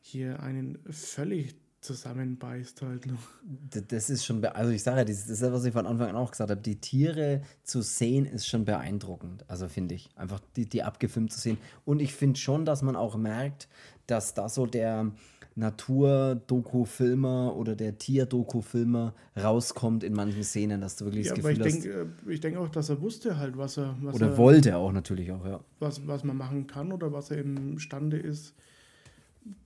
hier 0.00 0.40
einen 0.42 0.78
völlig 0.90 1.56
zusammenbeißt 1.80 2.82
halt 2.82 3.06
noch. 3.06 3.22
D- 3.42 3.82
Das 3.86 4.10
ist 4.10 4.24
schon, 4.24 4.44
also 4.44 4.72
ich 4.72 4.82
sage 4.82 4.98
ja, 4.98 5.04
das 5.04 5.28
ist 5.28 5.42
das, 5.42 5.52
was 5.52 5.64
ich 5.64 5.72
von 5.72 5.86
Anfang 5.86 6.08
an 6.08 6.16
auch 6.16 6.30
gesagt 6.32 6.50
habe, 6.50 6.60
die 6.60 6.80
Tiere 6.80 7.42
zu 7.62 7.82
sehen 7.82 8.26
ist 8.26 8.46
schon 8.48 8.64
beeindruckend, 8.64 9.48
also 9.48 9.68
finde 9.68 9.94
ich, 9.94 10.10
einfach 10.16 10.40
die, 10.56 10.68
die 10.68 10.82
abgefilmt 10.82 11.32
zu 11.32 11.38
sehen. 11.38 11.58
Und 11.84 12.00
ich 12.00 12.14
finde 12.14 12.38
schon, 12.38 12.64
dass 12.64 12.82
man 12.82 12.96
auch 12.96 13.16
merkt, 13.16 13.68
dass 14.06 14.34
da 14.34 14.48
so 14.48 14.66
der 14.66 15.12
Natur-Doku-Filmer 15.58 17.56
oder 17.56 17.74
der 17.74 17.98
Tier-Doku-Filmer 17.98 19.12
rauskommt 19.36 20.04
in 20.04 20.14
manchen 20.14 20.44
Szenen, 20.44 20.80
dass 20.80 20.96
du 20.96 21.06
wirklich 21.06 21.26
Ja, 21.26 21.34
das 21.34 21.44
aber 21.44 21.54
Gefühl 21.54 21.66
ich 21.66 21.74
hast, 21.74 21.84
denke 21.84 22.08
ich 22.28 22.40
denk 22.40 22.56
auch, 22.56 22.68
dass 22.68 22.88
er 22.88 23.00
wusste 23.02 23.38
halt, 23.38 23.58
was 23.58 23.76
er, 23.76 23.96
was, 24.00 24.14
oder 24.14 24.28
er, 24.28 24.38
wollte 24.38 24.76
auch 24.76 24.92
natürlich 24.92 25.32
auch, 25.32 25.44
ja. 25.44 25.60
was, 25.80 26.06
was 26.06 26.24
man 26.24 26.36
machen 26.36 26.66
kann 26.66 26.92
oder 26.92 27.12
was 27.12 27.30
er 27.30 27.38
imstande 27.38 28.18
ist 28.18 28.54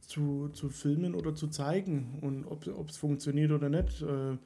zu, 0.00 0.48
zu 0.52 0.70
filmen 0.70 1.14
oder 1.14 1.34
zu 1.34 1.48
zeigen 1.48 2.18
und 2.22 2.46
ob 2.46 2.88
es 2.88 2.96
funktioniert 2.96 3.52
oder 3.52 3.68
nicht. 3.68 4.02
Äh, 4.02 4.36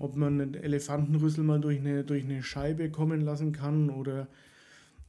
ob 0.00 0.16
man 0.16 0.40
einen 0.40 0.54
Elefantenrüssel 0.54 1.44
mal 1.44 1.60
durch 1.60 1.78
eine, 1.78 2.04
durch 2.04 2.24
eine 2.24 2.42
Scheibe 2.42 2.90
kommen 2.90 3.20
lassen 3.20 3.52
kann 3.52 3.90
oder 3.90 4.28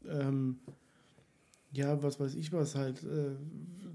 ähm, 0.05 0.57
ja, 1.71 2.01
was 2.03 2.19
weiß 2.19 2.35
ich 2.35 2.51
was 2.51 2.75
halt, 2.75 3.03
äh, 3.03 3.35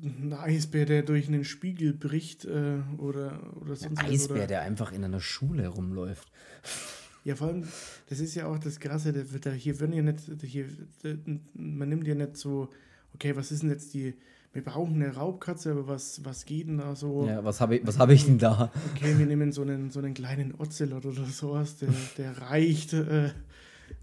ein 0.03 0.33
Eisbär, 0.33 0.87
der 0.87 1.03
durch 1.03 1.29
einen 1.29 1.45
Spiegel 1.45 1.93
bricht 1.93 2.45
äh, 2.45 2.79
oder, 2.99 3.41
oder 3.61 3.77
sonst 3.77 3.99
Ein 3.99 4.07
Eisbär, 4.07 4.37
oder, 4.37 4.47
der 4.47 4.63
einfach 4.63 4.93
in 4.93 5.05
einer 5.05 5.21
Schule 5.21 5.69
rumläuft. 5.69 6.31
Ja, 7.25 7.35
vor 7.35 7.49
allem, 7.49 7.65
das 8.09 8.21
ist 8.21 8.37
ja 8.37 8.47
auch 8.47 8.57
das 8.57 8.79
Krasse, 8.79 9.13
da, 9.13 9.21
da, 9.41 9.51
hier 9.51 9.81
werden 9.81 9.93
ja 9.93 10.01
nicht, 10.01 10.21
hier, 10.43 10.67
da, 11.03 11.09
man 11.55 11.89
nimmt 11.89 12.07
ja 12.07 12.15
nicht 12.15 12.37
so, 12.37 12.69
okay, 13.15 13.35
was 13.35 13.51
ist 13.51 13.65
denn 13.65 13.71
jetzt 13.71 13.95
die, 13.95 14.15
wir 14.53 14.63
brauchen 14.63 14.95
eine 14.95 15.13
Raubkatze, 15.13 15.73
aber 15.73 15.89
was, 15.89 16.25
was 16.25 16.45
geht 16.45 16.69
denn 16.69 16.79
da 16.79 16.95
so? 16.95 17.27
Ja, 17.27 17.43
was 17.43 17.61
habe 17.61 17.79
ich, 17.79 17.87
was 17.87 17.99
hab 17.99 18.11
ich 18.11 18.27
denn 18.27 18.39
da? 18.39 18.71
Okay, 18.95 19.19
wir 19.19 19.27
nehmen 19.27 19.51
so 19.51 19.63
einen, 19.63 19.91
so 19.91 19.99
einen 19.99 20.15
kleinen 20.15 20.55
Ocelot 20.55 21.05
oder 21.05 21.25
sowas, 21.25 21.79
der, 21.79 21.89
der 22.17 22.41
reicht. 22.43 22.93
Äh, 22.93 23.31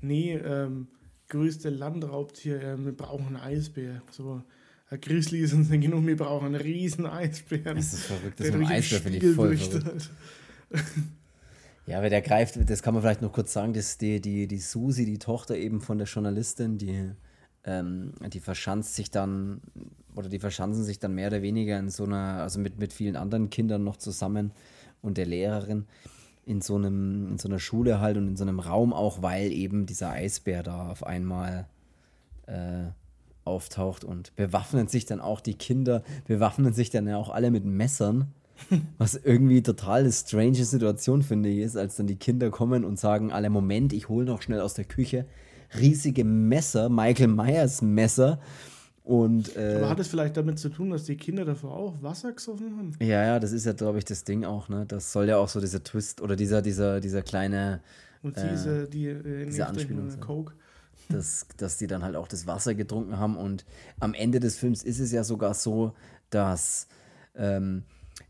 nee, 0.01 0.33
ähm, 0.35 0.87
größte 1.29 1.69
Landraubtier, 1.69 2.61
äh, 2.61 2.77
wir 2.77 2.95
brauchen 2.95 3.27
einen 3.27 3.37
Eisbär. 3.37 4.01
So, 4.11 4.43
ein 4.89 5.01
Grizzly 5.01 5.39
ist 5.39 5.53
uns 5.53 5.69
nicht 5.69 5.81
genug, 5.81 6.05
wir 6.05 6.17
brauchen 6.17 6.47
einen 6.47 6.61
riesen 6.61 7.05
Eisbären. 7.05 7.75
Das 7.75 7.93
ist 7.93 8.05
verrückt, 8.05 8.39
das 8.39 8.47
mit 8.47 8.55
durch 8.55 8.67
den 8.67 8.77
Eisbär 8.77 8.99
finde 8.99 9.17
ich 9.17 9.35
voll 9.35 9.57
verrückt. 9.57 10.09
Ja, 11.85 11.97
aber 11.97 12.09
der 12.09 12.21
greift, 12.21 12.57
das 12.69 12.81
kann 12.81 12.93
man 12.93 13.03
vielleicht 13.03 13.21
noch 13.21 13.33
kurz 13.33 13.51
sagen, 13.51 13.73
dass 13.73 13.97
die, 13.97 14.21
die, 14.21 14.47
die 14.47 14.59
Susi, 14.59 15.05
die 15.05 15.19
Tochter 15.19 15.57
eben 15.57 15.81
von 15.81 15.97
der 15.97 16.07
Journalistin, 16.07 16.77
die, 16.77 17.11
ähm, 17.65 18.13
die 18.31 18.39
verschanzt 18.39 18.95
sich 18.95 19.11
dann, 19.11 19.61
oder 20.15 20.29
die 20.29 20.39
verschanzen 20.39 20.85
sich 20.85 20.99
dann 20.99 21.13
mehr 21.13 21.27
oder 21.27 21.41
weniger 21.41 21.77
in 21.77 21.89
so 21.89 22.05
einer, 22.05 22.41
also 22.41 22.59
mit, 22.59 22.79
mit 22.79 22.93
vielen 22.93 23.17
anderen 23.17 23.49
Kindern 23.49 23.83
noch 23.83 23.97
zusammen 23.97 24.51
und 25.01 25.17
der 25.17 25.25
Lehrerin 25.25 25.85
in 26.45 26.61
so 26.61 26.75
einem, 26.75 27.29
in 27.31 27.37
so 27.37 27.47
einer 27.47 27.59
Schule 27.59 27.99
halt 27.99 28.17
und 28.17 28.27
in 28.27 28.35
so 28.35 28.43
einem 28.43 28.59
Raum 28.59 28.93
auch, 28.93 29.21
weil 29.21 29.51
eben 29.51 29.85
dieser 29.85 30.11
Eisbär 30.11 30.63
da 30.63 30.89
auf 30.89 31.05
einmal 31.05 31.67
äh, 32.47 32.85
auftaucht 33.45 34.03
und 34.03 34.35
bewaffnen 34.35 34.87
sich 34.87 35.05
dann 35.05 35.19
auch 35.19 35.41
die 35.41 35.55
Kinder, 35.55 36.03
bewaffnen 36.27 36.73
sich 36.73 36.89
dann 36.89 37.07
ja 37.07 37.17
auch 37.17 37.29
alle 37.29 37.51
mit 37.51 37.65
Messern. 37.65 38.27
Was 38.97 39.15
irgendwie 39.15 39.63
total 39.63 40.01
eine 40.01 40.11
strange 40.11 40.63
Situation, 40.63 41.23
finde 41.23 41.49
ich, 41.49 41.59
ist, 41.59 41.75
als 41.75 41.95
dann 41.95 42.07
die 42.07 42.15
Kinder 42.15 42.49
kommen 42.51 42.85
und 42.85 42.99
sagen, 42.99 43.31
alle 43.31 43.49
Moment, 43.49 43.93
ich 43.93 44.09
hole 44.09 44.25
noch 44.25 44.41
schnell 44.41 44.61
aus 44.61 44.73
der 44.73 44.85
Küche 44.85 45.25
riesige 45.79 46.23
Messer, 46.23 46.89
Michael 46.89 47.27
Myers 47.29 47.81
Messer 47.81 48.39
Und, 49.03 49.57
äh, 49.57 49.75
Aber 49.77 49.89
hat 49.89 49.99
es 49.99 50.07
vielleicht 50.07 50.37
damit 50.37 50.59
zu 50.59 50.69
tun, 50.69 50.91
dass 50.91 51.03
die 51.03 51.17
Kinder 51.17 51.43
davor 51.43 51.75
auch 51.75 52.01
Wasser 52.01 52.31
gesoffen 52.31 52.77
haben? 52.77 52.91
Ja, 53.01 53.23
ja, 53.25 53.39
das 53.39 53.51
ist 53.51 53.65
ja, 53.65 53.73
glaube 53.73 53.97
ich, 53.97 54.05
das 54.05 54.23
Ding 54.23 54.45
auch, 54.45 54.69
ne? 54.69 54.85
Das 54.87 55.11
soll 55.11 55.27
ja 55.27 55.37
auch 55.37 55.49
so 55.49 55.59
dieser 55.59 55.83
Twist 55.83 56.21
oder 56.21 56.37
dieser, 56.37 56.61
dieser, 56.61 57.01
dieser 57.01 57.21
kleine. 57.21 57.81
Und 58.21 58.37
diese, 58.37 58.87
die 58.87 59.07
äh, 59.07 59.45
diese 59.45 59.67
Anspielung. 59.67 60.09
sein. 60.09 60.21
Coke. 60.21 60.53
Dass, 61.09 61.45
dass 61.57 61.77
die 61.77 61.87
dann 61.87 62.01
halt 62.01 62.15
auch 62.15 62.29
das 62.29 62.47
Wasser 62.47 62.75
getrunken 62.75 63.17
haben. 63.17 63.35
Und 63.35 63.65
am 63.99 64.13
Ende 64.13 64.39
des 64.39 64.57
Films 64.57 64.83
ist 64.83 64.99
es 64.99 65.11
ja 65.11 65.25
sogar 65.25 65.53
so, 65.53 65.93
dass 66.29 66.87
ähm, 67.35 67.83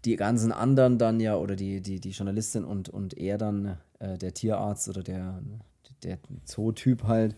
die 0.05 0.15
ganzen 0.15 0.51
anderen 0.51 0.97
dann 0.97 1.19
ja, 1.19 1.35
oder 1.35 1.55
die, 1.55 1.81
die, 1.81 1.99
die 1.99 2.09
Journalistin 2.09 2.63
und, 2.63 2.89
und 2.89 3.15
er 3.15 3.37
dann, 3.37 3.77
äh, 3.99 4.17
der 4.17 4.33
Tierarzt 4.33 4.89
oder 4.89 5.03
der, 5.03 5.43
der 6.01 6.17
Zootyp 6.45 7.03
halt, 7.03 7.35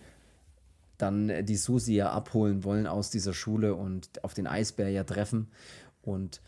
dann 0.97 1.45
die 1.45 1.57
Susi 1.57 1.95
ja 1.95 2.11
abholen 2.11 2.63
wollen 2.63 2.87
aus 2.87 3.09
dieser 3.09 3.33
Schule 3.33 3.75
und 3.75 4.23
auf 4.23 4.33
den 4.33 4.47
Eisbär 4.47 4.89
ja 4.89 5.03
treffen. 5.03 5.47
Und 6.01 6.41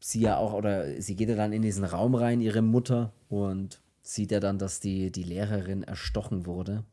sie 0.00 0.20
ja 0.20 0.36
auch, 0.36 0.52
oder 0.52 1.00
sie 1.00 1.16
geht 1.16 1.28
ja 1.28 1.36
dann 1.36 1.52
in 1.52 1.62
diesen 1.62 1.84
Raum 1.84 2.14
rein, 2.14 2.40
ihre 2.40 2.62
Mutter, 2.62 3.12
und 3.28 3.80
sieht 4.02 4.30
ja 4.30 4.40
dann, 4.40 4.58
dass 4.58 4.80
die, 4.80 5.10
die 5.10 5.22
Lehrerin 5.22 5.82
erstochen 5.82 6.46
wurde. 6.46 6.84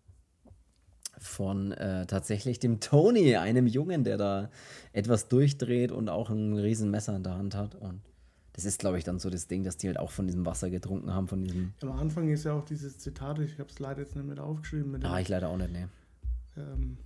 Von 1.17 1.71
äh, 1.71 2.05
tatsächlich 2.07 2.59
dem 2.59 2.81
Tony, 2.81 3.37
einem 3.37 3.67
Jungen, 3.67 4.03
der 4.03 4.17
da 4.17 4.49
etwas 4.91 5.29
durchdreht 5.29 5.91
und 5.91 6.09
auch 6.09 6.29
ein 6.29 6.57
Riesenmesser 6.57 7.15
in 7.15 7.23
der 7.23 7.35
Hand 7.35 7.55
hat. 7.55 7.73
Und 7.75 8.01
das 8.51 8.65
ist, 8.65 8.79
glaube 8.79 8.97
ich, 8.97 9.05
dann 9.05 9.19
so 9.19 9.29
das 9.29 9.47
Ding, 9.47 9.63
dass 9.63 9.77
die 9.77 9.87
halt 9.87 9.97
auch 9.97 10.11
von 10.11 10.27
diesem 10.27 10.45
Wasser 10.45 10.69
getrunken 10.69 11.13
haben, 11.13 11.29
von 11.29 11.41
diesem. 11.41 11.73
Am 11.81 11.93
Anfang 11.93 12.29
ist 12.29 12.43
ja 12.43 12.53
auch 12.53 12.65
dieses 12.65 12.97
Zitat, 12.99 13.39
ich 13.39 13.59
habe 13.59 13.69
es 13.69 13.79
leider 13.79 14.01
jetzt 14.01 14.15
nicht 14.15 14.27
mit 14.27 14.39
aufgeschrieben. 14.39 14.91
Mit 14.91 15.05
ah, 15.05 15.19
ich 15.19 15.29
leider 15.29 15.47
auch 15.47 15.57
nicht, 15.57 15.71
ne. 15.71 15.89
Ähm, 16.57 16.97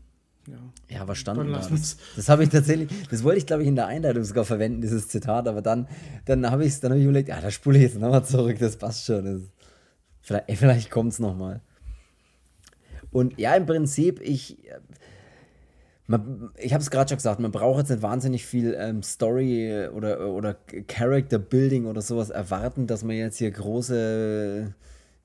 ja. 0.48 0.98
Ja, 0.98 1.06
verstanden. 1.06 1.52
Das, 1.52 1.98
das 2.16 2.30
habe 2.30 2.44
ich 2.44 2.50
tatsächlich, 2.50 2.90
das 3.10 3.24
wollte 3.24 3.38
ich 3.38 3.46
glaube 3.46 3.62
ich 3.64 3.68
in 3.68 3.76
der 3.76 3.88
Einleitung 3.88 4.24
sogar 4.24 4.46
verwenden, 4.46 4.82
dieses 4.82 5.08
Zitat, 5.08 5.48
aber 5.48 5.62
dann, 5.62 5.88
dann 6.26 6.50
habe 6.50 6.66
ich 6.66 6.74
es, 6.74 6.80
dann 6.80 6.92
habe 6.92 7.00
ich 7.00 7.06
überlegt, 7.06 7.30
ja, 7.30 7.40
da 7.40 7.52
spule 7.52 7.78
ich 7.78 7.84
jetzt 7.84 8.00
nochmal 8.00 8.24
zurück, 8.26 8.58
das 8.60 8.78
passt 8.78 9.06
schon. 9.06 9.26
Das, 9.26 9.42
vielleicht 10.22 10.58
vielleicht 10.58 10.92
kommt 10.92 11.14
es 11.14 11.20
nochmal. 11.20 11.62
Und 13.12 13.40
ja, 13.40 13.56
im 13.56 13.66
Prinzip, 13.66 14.22
ich, 14.22 14.58
man, 16.08 16.52
ich 16.58 16.74
habe 16.74 16.82
es 16.82 16.90
gerade 16.90 17.10
schon 17.10 17.18
gesagt, 17.18 17.40
man 17.40 17.52
braucht 17.52 17.80
jetzt 17.80 17.90
nicht 17.90 18.02
wahnsinnig 18.02 18.46
viel 18.46 18.76
ähm, 18.78 19.04
Story 19.04 19.88
oder, 19.94 20.32
oder 20.32 20.56
Character 20.88 21.40
Building 21.40 21.86
oder 21.86 22.02
sowas 22.02 22.30
erwarten, 22.30 22.88
dass 22.88 23.04
man 23.04 23.16
jetzt 23.16 23.38
hier 23.38 23.52
große, 23.52 24.74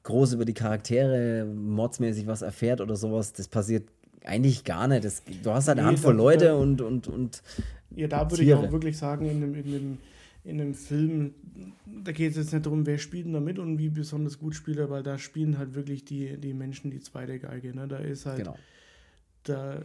groß 0.02 0.34
über 0.34 0.44
die 0.44 0.54
Charaktere 0.54 1.46
modsmäßig 1.46 2.26
was 2.26 2.42
erfährt 2.42 2.80
oder 2.80 2.96
sowas. 2.96 3.32
Das 3.32 3.48
passiert 3.48 3.88
eigentlich 4.24 4.64
gar 4.64 4.88
nicht. 4.88 5.04
Das, 5.04 5.22
du 5.42 5.50
hast 5.50 5.68
halt 5.68 5.78
eine 5.78 5.86
nee, 5.86 5.94
Handvoll 5.94 6.14
Leute 6.14 6.46
da, 6.46 6.54
und, 6.54 6.80
und, 6.80 7.06
und. 7.06 7.42
Ja, 7.94 8.08
da 8.08 8.30
würde 8.30 8.42
ich 8.42 8.54
auch 8.54 8.72
wirklich 8.72 8.96
sagen, 8.96 9.28
in 9.28 9.40
dem, 9.40 9.54
in 9.54 9.64
dem, 9.64 9.98
in 10.44 10.58
dem 10.58 10.74
Film, 10.74 11.34
da 11.86 12.12
geht 12.12 12.32
es 12.32 12.36
jetzt 12.36 12.52
nicht 12.52 12.66
darum, 12.66 12.86
wer 12.86 12.98
spielt 12.98 13.32
da 13.32 13.40
mit 13.40 13.58
und 13.58 13.78
wie 13.78 13.88
besonders 13.88 14.38
gut 14.38 14.54
spielt 14.54 14.78
er, 14.78 14.90
weil 14.90 15.02
da 15.02 15.18
spielen 15.18 15.58
halt 15.58 15.74
wirklich 15.74 16.04
die, 16.04 16.38
die 16.38 16.54
Menschen 16.54 16.90
die 16.90 17.00
zweite 17.00 17.38
Geige. 17.38 17.74
Ne? 17.74 17.86
Da 17.86 17.98
ist 17.98 18.26
halt. 18.26 18.38
Genau. 18.38 18.58
Da, 19.44 19.82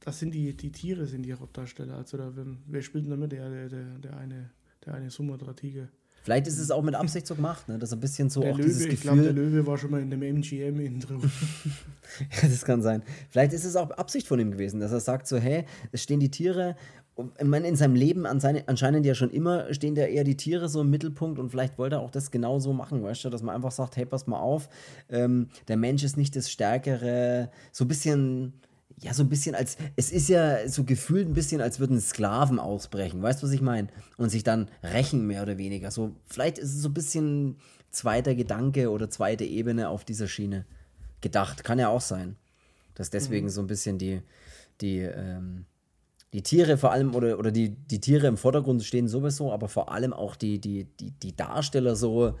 das 0.00 0.18
sind 0.18 0.34
die, 0.34 0.56
die 0.56 0.72
Tiere, 0.72 1.06
sind 1.06 1.22
die 1.22 1.34
Hauptdarsteller. 1.34 1.94
Also 1.96 2.16
da, 2.16 2.32
wer 2.66 2.82
spielt 2.82 3.04
denn 3.04 3.10
da 3.10 3.16
mit? 3.16 3.32
Der, 3.32 3.68
der, 3.68 3.98
der 3.98 4.16
eine, 4.16 4.50
der 4.84 4.94
eine 4.94 5.10
Sumatra-Tiger. 5.10 5.88
Vielleicht 6.22 6.46
ist 6.46 6.58
es 6.58 6.70
auch 6.70 6.82
mit 6.82 6.94
Absicht 6.94 7.26
so 7.26 7.34
gemacht, 7.34 7.68
ne? 7.68 7.78
dass 7.78 7.92
ein 7.92 8.00
bisschen 8.00 8.28
so 8.28 8.40
der 8.40 8.52
auch 8.52 8.58
Löwe, 8.58 8.68
dieses 8.68 8.84
Gefühl. 8.84 8.94
Ich 8.94 9.00
glaube, 9.00 9.22
der 9.22 9.32
Löwe 9.32 9.66
war 9.66 9.78
schon 9.78 9.90
mal 9.90 10.02
in 10.02 10.10
dem 10.10 10.22
MGM-Intro. 10.22 11.14
ja, 12.42 12.48
das 12.48 12.64
kann 12.64 12.82
sein. 12.82 13.02
Vielleicht 13.30 13.52
ist 13.52 13.64
es 13.64 13.76
auch 13.76 13.90
Absicht 13.92 14.26
von 14.26 14.38
ihm 14.38 14.50
gewesen, 14.50 14.80
dass 14.80 14.92
er 14.92 15.00
sagt 15.00 15.26
so, 15.26 15.38
hey, 15.38 15.64
es 15.92 16.02
stehen 16.02 16.20
die 16.20 16.30
Tiere, 16.30 16.76
ich 17.38 17.44
meine, 17.44 17.68
in 17.68 17.76
seinem 17.76 17.94
Leben 17.94 18.26
anscheinend 18.26 19.04
ja 19.04 19.14
schon 19.14 19.30
immer 19.30 19.72
stehen 19.74 19.94
da 19.94 20.02
eher 20.02 20.24
die 20.24 20.36
Tiere 20.36 20.68
so 20.68 20.80
im 20.80 20.90
Mittelpunkt 20.90 21.38
und 21.38 21.50
vielleicht 21.50 21.76
wollte 21.78 21.96
er 21.96 22.00
auch 22.00 22.10
das 22.10 22.30
genau 22.30 22.58
so 22.58 22.72
machen, 22.72 23.02
weißt 23.02 23.24
du, 23.24 23.30
dass 23.30 23.42
man 23.42 23.54
einfach 23.54 23.72
sagt, 23.72 23.96
hey, 23.96 24.06
pass 24.06 24.26
mal 24.26 24.38
auf, 24.38 24.68
ähm, 25.10 25.48
der 25.68 25.76
Mensch 25.76 26.02
ist 26.02 26.16
nicht 26.16 26.34
das 26.36 26.50
Stärkere, 26.50 27.50
so 27.72 27.84
ein 27.84 27.88
bisschen 27.88 28.54
ja, 29.02 29.14
so 29.14 29.22
ein 29.22 29.28
bisschen 29.28 29.54
als, 29.54 29.76
es 29.96 30.12
ist 30.12 30.28
ja 30.28 30.68
so 30.68 30.84
gefühlt 30.84 31.26
ein 31.26 31.34
bisschen, 31.34 31.60
als 31.60 31.80
würden 31.80 32.00
Sklaven 32.00 32.58
ausbrechen, 32.58 33.22
weißt 33.22 33.42
du, 33.42 33.46
was 33.46 33.54
ich 33.54 33.62
meine? 33.62 33.88
Und 34.18 34.28
sich 34.30 34.44
dann 34.44 34.68
rächen, 34.82 35.26
mehr 35.26 35.42
oder 35.42 35.56
weniger. 35.58 35.90
So, 35.90 36.16
vielleicht 36.26 36.58
ist 36.58 36.74
es 36.74 36.82
so 36.82 36.88
ein 36.90 36.94
bisschen 36.94 37.56
zweiter 37.90 38.34
Gedanke 38.34 38.90
oder 38.90 39.08
zweite 39.08 39.44
Ebene 39.44 39.88
auf 39.88 40.04
dieser 40.04 40.28
Schiene 40.28 40.66
gedacht. 41.20 41.64
Kann 41.64 41.78
ja 41.78 41.88
auch 41.88 42.02
sein. 42.02 42.36
Dass 42.94 43.10
deswegen 43.10 43.46
mhm. 43.46 43.50
so 43.50 43.60
ein 43.62 43.66
bisschen 43.66 43.98
die, 43.98 44.20
die, 44.82 44.98
ähm, 44.98 45.64
die 46.34 46.42
Tiere 46.42 46.76
vor 46.76 46.92
allem 46.92 47.14
oder, 47.14 47.38
oder 47.38 47.50
die, 47.50 47.70
die 47.70 48.00
Tiere 48.00 48.26
im 48.26 48.36
Vordergrund 48.36 48.84
stehen 48.84 49.08
sowieso, 49.08 49.50
aber 49.52 49.68
vor 49.68 49.90
allem 49.92 50.12
auch 50.12 50.36
die, 50.36 50.60
die, 50.60 50.84
die, 50.84 51.10
die 51.10 51.34
Darsteller 51.34 51.96
so, 51.96 52.38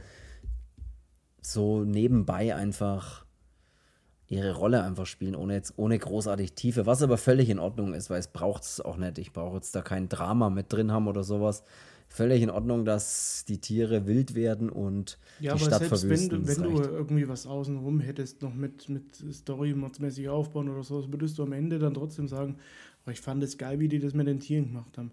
so 1.40 1.84
nebenbei 1.84 2.54
einfach 2.54 3.24
ihre 4.30 4.54
Rolle 4.54 4.82
einfach 4.82 5.06
spielen, 5.06 5.34
ohne 5.34 5.54
jetzt 5.54 5.74
ohne 5.76 5.98
großartig 5.98 6.52
Tiefe, 6.52 6.86
was 6.86 7.02
aber 7.02 7.18
völlig 7.18 7.50
in 7.50 7.58
Ordnung 7.58 7.94
ist, 7.94 8.10
weil 8.10 8.20
es 8.20 8.28
braucht 8.28 8.62
es 8.62 8.80
auch 8.80 8.96
nicht. 8.96 9.18
Ich 9.18 9.32
brauche 9.32 9.56
jetzt 9.56 9.74
da 9.74 9.82
kein 9.82 10.08
Drama 10.08 10.50
mit 10.50 10.72
drin 10.72 10.92
haben 10.92 11.08
oder 11.08 11.24
sowas. 11.24 11.64
Völlig 12.08 12.42
in 12.42 12.50
Ordnung, 12.50 12.84
dass 12.84 13.44
die 13.46 13.58
Tiere 13.58 14.06
wild 14.06 14.34
werden 14.34 14.70
und 14.70 15.18
ja, 15.40 15.54
die 15.54 15.60
Stadt 15.60 15.80
selbst 15.80 16.00
verwüsten. 16.00 16.46
Wenn, 16.46 16.62
wenn 16.62 16.74
du 16.74 16.82
irgendwie 16.82 17.28
was 17.28 17.46
außenrum 17.46 17.98
hättest, 18.00 18.42
noch 18.42 18.54
mit, 18.54 18.88
mit 18.88 19.16
Story-mäßig 19.32 20.28
aufbauen 20.28 20.68
oder 20.68 20.84
sowas, 20.84 21.10
würdest 21.10 21.38
du 21.38 21.42
am 21.42 21.52
Ende 21.52 21.80
dann 21.80 21.94
trotzdem 21.94 22.28
sagen, 22.28 22.56
oh, 23.06 23.10
ich 23.10 23.20
fand 23.20 23.42
es 23.42 23.58
geil, 23.58 23.80
wie 23.80 23.88
die 23.88 23.98
das 23.98 24.14
mit 24.14 24.28
den 24.28 24.40
Tieren 24.40 24.66
gemacht 24.66 24.96
haben. 24.96 25.10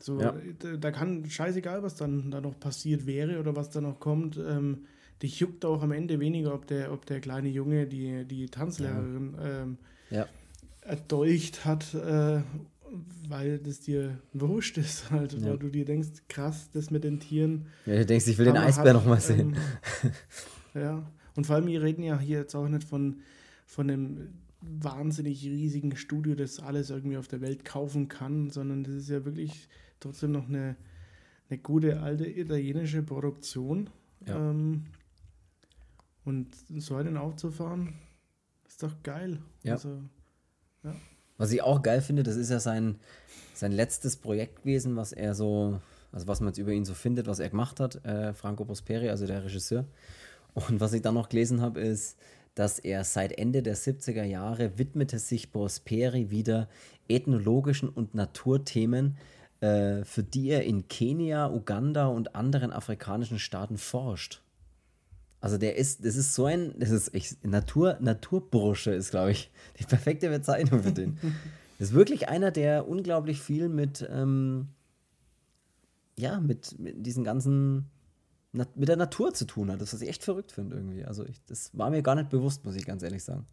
So, 0.00 0.20
ja. 0.20 0.34
da, 0.58 0.76
da, 0.76 0.90
kann 0.90 1.28
scheißegal, 1.28 1.82
was 1.82 1.94
dann 1.96 2.30
da 2.30 2.40
noch 2.40 2.58
passiert 2.58 3.06
wäre 3.06 3.38
oder 3.40 3.56
was 3.56 3.70
da 3.70 3.80
noch 3.80 3.98
kommt. 3.98 4.38
Ähm, 4.38 4.86
dich 5.22 5.40
juckt 5.40 5.64
auch 5.64 5.82
am 5.82 5.92
Ende 5.92 6.20
weniger, 6.20 6.54
ob 6.54 6.66
der, 6.66 6.92
ob 6.92 7.06
der 7.06 7.20
kleine 7.20 7.48
Junge 7.48 7.86
die, 7.86 8.24
die 8.24 8.46
Tanzlehrerin 8.46 9.34
ja. 9.36 9.62
Ähm, 9.62 9.78
ja. 10.10 10.26
erdolcht 10.82 11.64
hat, 11.64 11.94
äh, 11.94 12.40
weil 13.28 13.58
das 13.58 13.80
dir 13.80 14.18
wurscht 14.32 14.78
ist, 14.78 15.10
halt, 15.10 15.32
ja. 15.34 15.50
weil 15.50 15.58
du 15.58 15.68
dir 15.68 15.84
denkst, 15.84 16.08
krass, 16.28 16.70
das 16.72 16.90
mit 16.90 17.04
den 17.04 17.20
Tieren. 17.20 17.66
Ja, 17.86 17.96
du 17.96 18.06
denkst, 18.06 18.26
ich 18.28 18.38
will 18.38 18.46
den 18.46 18.56
Eisbär 18.56 18.94
nochmal 18.94 19.20
sehen. 19.20 19.56
Ähm, 20.04 20.12
ja, 20.74 21.12
und 21.34 21.46
vor 21.46 21.56
allem, 21.56 21.66
wir 21.66 21.82
reden 21.82 22.02
ja 22.02 22.18
hier 22.18 22.38
jetzt 22.38 22.54
auch 22.54 22.68
nicht 22.68 22.84
von, 22.84 23.20
von 23.66 23.90
einem 23.90 24.28
wahnsinnig 24.60 25.44
riesigen 25.44 25.96
Studio, 25.96 26.34
das 26.34 26.60
alles 26.60 26.90
irgendwie 26.90 27.16
auf 27.16 27.28
der 27.28 27.40
Welt 27.40 27.64
kaufen 27.64 28.08
kann, 28.08 28.50
sondern 28.50 28.84
das 28.84 28.94
ist 28.94 29.10
ja 29.10 29.24
wirklich 29.24 29.68
trotzdem 30.00 30.32
noch 30.32 30.48
eine, 30.48 30.76
eine 31.48 31.58
gute 31.58 32.00
alte 32.00 32.26
italienische 32.26 33.02
Produktion. 33.02 33.90
Ja. 34.26 34.50
Ähm, 34.50 34.84
und 36.28 36.54
so 36.76 36.96
einen 36.96 37.16
aufzufahren, 37.16 37.94
ist 38.66 38.82
doch 38.82 39.02
geil. 39.02 39.38
Ja. 39.62 39.74
Also, 39.74 40.02
ja. 40.84 40.94
Was 41.38 41.52
ich 41.52 41.62
auch 41.62 41.82
geil 41.82 42.02
finde, 42.02 42.22
das 42.22 42.36
ist 42.36 42.50
ja 42.50 42.60
sein, 42.60 42.98
sein 43.54 43.72
letztes 43.72 44.16
Projekt 44.16 44.62
gewesen, 44.62 44.96
was 44.96 45.12
er 45.12 45.34
so, 45.34 45.80
also 46.12 46.26
was 46.26 46.40
man 46.40 46.48
jetzt 46.48 46.58
über 46.58 46.72
ihn 46.72 46.84
so 46.84 46.94
findet, 46.94 47.26
was 47.26 47.38
er 47.38 47.48
gemacht 47.48 47.80
hat, 47.80 48.04
äh, 48.04 48.34
Franco 48.34 48.64
Prosperi, 48.64 49.08
also 49.08 49.26
der 49.26 49.44
Regisseur. 49.44 49.86
Und 50.54 50.80
was 50.80 50.92
ich 50.92 51.02
dann 51.02 51.14
noch 51.14 51.28
gelesen 51.28 51.60
habe, 51.60 51.80
ist, 51.80 52.18
dass 52.54 52.78
er 52.78 53.04
seit 53.04 53.38
Ende 53.38 53.62
der 53.62 53.76
70er 53.76 54.24
Jahre 54.24 54.78
widmete 54.78 55.18
sich 55.18 55.52
Prosperi 55.52 56.30
wieder 56.30 56.68
ethnologischen 57.08 57.88
und 57.88 58.14
Naturthemen, 58.14 59.16
äh, 59.60 60.04
für 60.04 60.24
die 60.24 60.50
er 60.50 60.64
in 60.64 60.88
Kenia, 60.88 61.50
Uganda 61.50 62.08
und 62.08 62.34
anderen 62.34 62.72
afrikanischen 62.72 63.38
Staaten 63.38 63.78
forscht. 63.78 64.42
Also 65.40 65.56
der 65.56 65.76
ist, 65.76 66.04
das 66.04 66.16
ist 66.16 66.34
so 66.34 66.46
ein, 66.46 66.74
das 66.78 66.90
ist 66.90 67.14
echt, 67.14 67.44
Natur, 67.44 67.96
Naturbursche 68.00 68.92
ist, 68.92 69.10
glaube 69.10 69.32
ich, 69.32 69.50
die 69.78 69.84
perfekte 69.84 70.28
Bezeichnung 70.30 70.82
für 70.82 70.92
den. 70.92 71.18
das 71.78 71.88
ist 71.88 71.94
wirklich 71.94 72.28
einer, 72.28 72.50
der 72.50 72.88
unglaublich 72.88 73.40
viel 73.40 73.68
mit, 73.68 74.06
ähm, 74.10 74.68
ja, 76.18 76.40
mit, 76.40 76.78
mit 76.78 77.06
diesen 77.06 77.22
ganzen, 77.22 77.86
mit 78.52 78.88
der 78.88 78.96
Natur 78.96 79.32
zu 79.32 79.44
tun 79.44 79.70
hat. 79.70 79.80
Das, 79.80 79.94
was 79.94 80.00
ich 80.00 80.08
echt 80.08 80.24
verrückt 80.24 80.50
finde 80.50 80.76
irgendwie. 80.76 81.04
Also 81.04 81.24
ich, 81.24 81.40
das 81.44 81.70
war 81.76 81.90
mir 81.90 82.02
gar 82.02 82.16
nicht 82.16 82.30
bewusst, 82.30 82.64
muss 82.64 82.74
ich 82.74 82.84
ganz 82.84 83.04
ehrlich 83.04 83.22
sagen. 83.22 83.46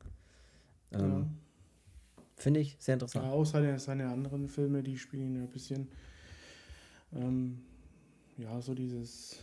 Ähm, 0.92 1.12
ja. 1.12 1.28
Finde 2.38 2.60
ich 2.62 2.76
sehr 2.80 2.96
interessant. 2.96 3.26
Ja, 3.26 3.32
auch 3.32 3.46
seine, 3.46 3.78
seine 3.78 4.10
anderen 4.10 4.48
Filme, 4.48 4.82
die 4.82 4.98
spielen 4.98 5.36
ja 5.36 5.44
ein 5.44 5.52
bisschen, 5.52 5.88
ähm, 7.14 7.60
ja, 8.38 8.60
so 8.60 8.74
dieses 8.74 9.38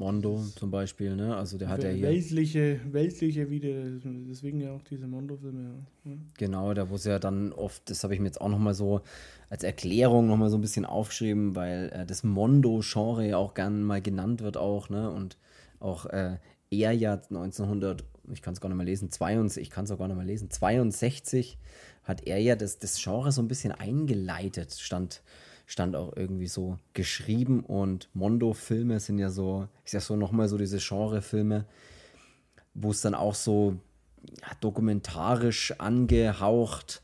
Mondo 0.00 0.42
zum 0.56 0.70
Beispiel, 0.70 1.14
ne? 1.14 1.36
Also 1.36 1.58
der 1.58 1.68
hat 1.68 1.84
ja 1.84 1.90
hier. 1.90 2.08
Weltliche, 2.08 2.80
weltliche 2.90 3.50
wieder, 3.50 3.68
deswegen 4.28 4.60
ja 4.62 4.72
auch 4.72 4.82
diese 4.82 5.06
Mondo-Filme. 5.06 5.74
Ja. 6.04 6.12
Genau, 6.38 6.72
da 6.72 6.88
wo 6.88 6.94
es 6.94 7.04
ja 7.04 7.18
dann 7.18 7.52
oft, 7.52 7.88
das 7.90 8.02
habe 8.02 8.14
ich 8.14 8.20
mir 8.20 8.26
jetzt 8.26 8.40
auch 8.40 8.48
nochmal 8.48 8.72
so 8.72 9.02
als 9.50 9.62
Erklärung 9.62 10.26
nochmal 10.26 10.48
so 10.48 10.56
ein 10.56 10.62
bisschen 10.62 10.86
aufgeschrieben, 10.86 11.54
weil 11.54 11.90
äh, 11.92 12.06
das 12.06 12.24
Mondo-Genre 12.24 13.28
ja 13.28 13.36
auch 13.36 13.52
gern 13.52 13.82
mal 13.82 14.00
genannt 14.00 14.40
wird 14.40 14.56
auch, 14.56 14.88
ne? 14.88 15.10
Und 15.10 15.36
auch 15.80 16.06
äh, 16.06 16.38
er 16.70 16.92
ja 16.92 17.14
1900, 17.14 18.02
ich 18.32 18.40
kann 18.40 18.54
es 18.54 18.62
gar 18.62 18.70
nicht 18.70 18.78
mehr 18.78 18.86
lesen, 18.86 19.10
62, 19.10 19.62
ich 19.62 19.70
kann 19.70 19.84
es 19.84 19.90
auch 19.90 19.98
gar 19.98 20.08
nicht 20.08 20.16
mehr 20.16 20.24
lesen, 20.24 20.50
62 20.50 21.58
hat 22.04 22.26
er 22.26 22.38
ja 22.38 22.56
das, 22.56 22.78
das 22.78 23.02
Genre 23.02 23.32
so 23.32 23.42
ein 23.42 23.48
bisschen 23.48 23.72
eingeleitet, 23.72 24.72
stand, 24.72 25.22
stand 25.70 25.94
auch 25.94 26.16
irgendwie 26.16 26.48
so 26.48 26.78
geschrieben 26.94 27.60
und 27.60 28.08
Mondo-Filme 28.12 28.98
sind 28.98 29.20
ja 29.20 29.30
so, 29.30 29.68
ist 29.84 29.94
ja 29.94 30.00
so 30.00 30.16
nochmal 30.16 30.48
so 30.48 30.58
diese 30.58 30.78
Genre-Filme, 30.78 31.64
wo 32.74 32.90
es 32.90 33.02
dann 33.02 33.14
auch 33.14 33.36
so 33.36 33.78
ja, 34.40 34.48
dokumentarisch 34.60 35.72
angehaucht 35.78 37.02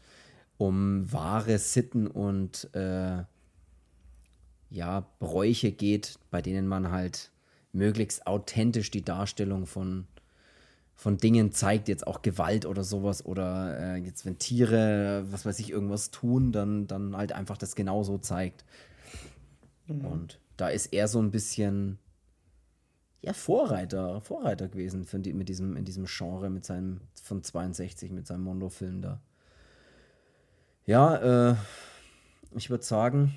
um 0.59 1.12
wahre 1.12 1.59
Sitten 1.59 2.09
und 2.09 2.69
äh, 2.75 3.23
ja, 4.71 5.07
Bräuche 5.21 5.71
geht, 5.71 6.19
bei 6.33 6.43
denen 6.43 6.67
man 6.67 6.91
halt 6.91 7.31
möglichst 7.73 8.27
authentisch 8.27 8.91
die 8.91 9.05
Darstellung 9.05 9.67
von, 9.67 10.09
von 10.97 11.18
Dingen 11.18 11.53
zeigt, 11.53 11.88
jetzt 11.88 12.07
auch 12.07 12.22
Gewalt 12.22 12.64
oder 12.64 12.82
sowas, 12.82 13.24
oder 13.24 13.78
äh, 13.78 13.97
jetzt 13.99 14.24
wenn 14.24 14.38
Tiere, 14.38 15.24
was 15.30 15.44
weiß 15.44 15.59
ich, 15.61 15.70
irgendwas 15.70 16.11
tun, 16.11 16.53
dann, 16.53 16.86
dann 16.86 17.16
halt 17.16 17.32
einfach 17.32 17.59
das 17.59 17.76
genauso 17.76 18.16
zeigt. 18.16 18.64
Mhm. 19.86 20.05
Und 20.07 20.40
da 20.57 20.68
ist 20.68 20.86
er 20.86 21.07
so 21.07 21.20
ein 21.20 21.30
bisschen 21.30 21.99
ja, 23.20 23.34
Vorreiter, 23.34 24.20
Vorreiter 24.22 24.68
gewesen 24.68 25.05
für 25.05 25.18
die, 25.18 25.34
mit 25.34 25.49
diesem, 25.49 25.76
in 25.76 25.84
diesem 25.84 26.07
Genre 26.07 26.49
mit 26.49 26.64
seinem 26.64 27.01
von 27.22 27.42
62, 27.42 28.11
mit 28.11 28.26
seinem 28.26 28.44
Mondo-Film 28.44 29.03
da. 29.03 29.20
Ja, 30.86 31.51
äh, 31.51 31.57
ich 32.55 32.70
würde 32.70 32.84
sagen, 32.84 33.34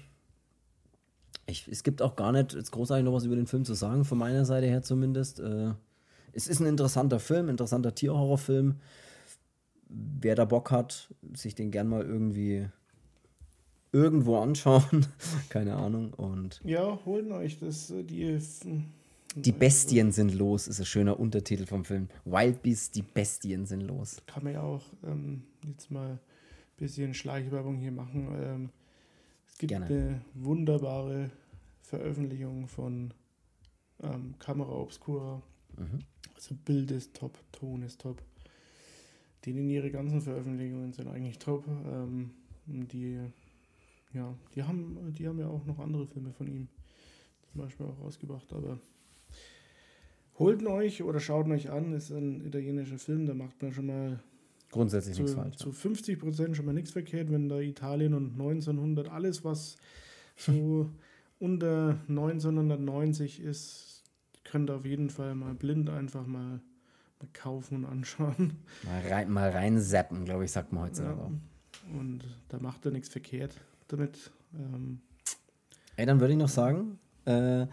ich, 1.48 1.68
es 1.68 1.84
gibt 1.84 2.02
auch 2.02 2.16
gar 2.16 2.32
nicht 2.32 2.54
jetzt 2.54 2.72
großartig 2.72 3.04
noch 3.04 3.14
was 3.14 3.26
über 3.26 3.36
den 3.36 3.48
Film 3.48 3.66
zu 3.66 3.74
sagen, 3.74 4.06
von 4.06 4.18
meiner 4.18 4.46
Seite 4.46 4.68
her 4.68 4.82
zumindest. 4.82 5.40
Äh, 5.40 5.74
es 6.34 6.48
ist 6.48 6.60
ein 6.60 6.68
interessanter 6.68 7.20
Film, 7.20 7.50
interessanter 7.50 7.94
Tierhorrorfilm. 7.94 8.76
Wer 9.88 10.36
da 10.36 10.46
Bock 10.46 10.72
hat, 10.72 11.14
sich 11.34 11.56
den 11.56 11.72
gern 11.72 11.88
mal 11.88 12.04
irgendwie 12.04 12.68
irgendwo 13.92 14.38
anschauen, 14.38 15.08
keine 15.50 15.76
Ahnung. 15.76 16.14
Und 16.14 16.62
ja, 16.64 17.00
holen 17.06 17.32
euch 17.32 17.60
das, 17.60 17.90
äh, 17.92 18.04
die. 18.04 18.24
Äh, 18.24 18.40
die 19.36 19.52
Bestien 19.52 20.12
sind 20.12 20.34
los, 20.34 20.68
ist 20.68 20.80
ein 20.80 20.86
schöner 20.86 21.20
Untertitel 21.20 21.68
vom 21.68 21.86
Film. 21.86 22.10
Wild 22.26 22.64
Beasts, 22.64 22.92
die 22.92 23.04
Bestien 23.04 23.68
sind 23.68 23.82
los. 23.82 24.18
Kann 24.26 24.44
man 24.44 24.54
ja 24.54 24.62
auch 24.62 24.82
ähm, 25.04 25.44
jetzt 25.68 25.92
mal 25.92 26.14
ein 26.14 26.20
bisschen 26.78 27.14
Schleichwerbung 27.14 27.78
hier 27.78 27.92
machen. 27.92 28.28
Ähm, 28.42 28.70
gibt 29.60 29.70
Gerne. 29.70 29.86
eine 29.86 30.22
wunderbare 30.34 31.30
Veröffentlichung 31.82 32.68
von 32.68 33.14
ähm, 34.02 34.34
Kamera 34.40 34.72
Obscura. 34.72 35.44
Mhm. 35.80 36.00
Also 36.36 36.56
Bild 36.66 36.92
ist 36.92 37.16
top, 37.16 37.38
Ton 37.52 37.82
ist 37.84 38.02
top. 38.02 38.22
Denen 39.46 39.70
ihre 39.70 39.90
ganzen 39.90 40.22
Veröffentlichungen 40.22 40.94
sind 40.94 41.08
eigentlich 41.08 41.40
top. 41.40 41.66
Ähm, 41.68 42.32
die, 42.66 43.20
ja, 44.14 44.36
die 44.56 44.64
haben, 44.64 45.14
die 45.18 45.28
haben 45.28 45.40
ja 45.40 45.48
auch 45.48 45.66
noch 45.66 45.80
andere 45.80 46.06
Filme 46.06 46.32
von 46.34 46.48
ihm 46.48 46.68
zum 47.52 47.62
Beispiel 47.62 47.86
auch 47.86 48.00
rausgebracht, 48.00 48.52
aber 48.54 48.80
holt 50.38 50.66
euch 50.66 51.04
oder 51.04 51.20
schaut 51.20 51.48
euch 51.48 51.72
an, 51.72 51.94
ist 51.94 52.12
ein 52.12 52.46
italienischer 52.46 52.98
Film, 52.98 53.26
da 53.26 53.34
macht 53.34 53.62
man 53.62 53.74
schon 53.74 53.88
mal 53.88 54.20
Grundsätzlich 54.72 55.16
zu, 55.16 55.24
nichts 55.24 55.36
falsch. 55.36 55.58
Zu 55.58 55.72
50 55.72 56.20
Prozent 56.20 56.56
schon 56.56 56.66
mal 56.66 56.74
nichts 56.74 56.92
verkehrt, 56.92 57.32
wenn 57.32 57.50
da 57.50 57.60
Italien 57.60 58.14
und 58.14 58.34
1900 58.34 59.10
alles, 59.10 59.44
was 59.44 59.78
so 60.36 60.90
unter 61.40 62.00
1990 62.08 63.42
ist, 63.42 63.89
könnt 64.50 64.70
ihr 64.70 64.76
auf 64.76 64.86
jeden 64.86 65.10
Fall 65.10 65.36
mal 65.36 65.54
blind 65.54 65.90
einfach 65.90 66.26
mal, 66.26 66.60
mal 67.20 67.30
kaufen 67.34 67.84
und 67.84 67.86
anschauen. 67.86 68.58
Mal 68.84 69.08
rein, 69.10 69.32
mal 69.32 69.50
rein 69.50 69.80
zappen, 69.80 70.26
glaube 70.26 70.46
ich, 70.46 70.52
sagt 70.52 70.74
man 70.74 70.86
heutzutage 70.86 71.20
ja. 71.20 72.00
Und 72.00 72.24
da 72.50 72.60
macht 72.60 72.86
er 72.86 72.92
nichts 72.92 73.10
verkehrt 73.10 73.56
damit. 73.88 74.32
Ähm, 74.54 75.02
Ey, 75.96 76.06
dann 76.06 76.20
würde 76.20 76.34
ich 76.34 76.40
noch 76.40 76.50
sagen, 76.50 77.00
äh, 77.26 77.68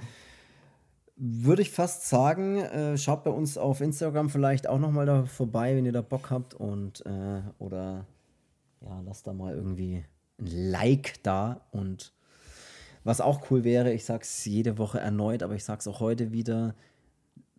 würde 1.16 1.62
ich 1.62 1.70
fast 1.70 2.08
sagen, 2.08 2.58
äh, 2.58 2.98
schaut 2.98 3.24
bei 3.24 3.30
uns 3.30 3.56
auf 3.56 3.80
Instagram 3.80 4.28
vielleicht 4.28 4.68
auch 4.68 4.78
nochmal 4.78 5.06
da 5.06 5.24
vorbei, 5.24 5.76
wenn 5.76 5.86
ihr 5.86 5.92
da 5.92 6.02
Bock 6.02 6.30
habt 6.30 6.54
und 6.54 7.04
äh, 7.06 7.42
oder 7.58 8.06
ja, 8.82 9.00
lasst 9.00 9.26
da 9.26 9.32
mal 9.32 9.54
irgendwie 9.54 10.04
ein 10.38 10.46
Like 10.46 11.22
da 11.22 11.66
und 11.70 12.12
was 13.06 13.20
auch 13.20 13.50
cool 13.50 13.64
wäre, 13.64 13.92
ich 13.92 14.04
sag's 14.04 14.44
jede 14.44 14.78
Woche 14.78 14.98
erneut, 14.98 15.42
aber 15.42 15.54
ich 15.54 15.64
sag's 15.64 15.88
auch 15.88 16.00
heute 16.00 16.32
wieder, 16.32 16.74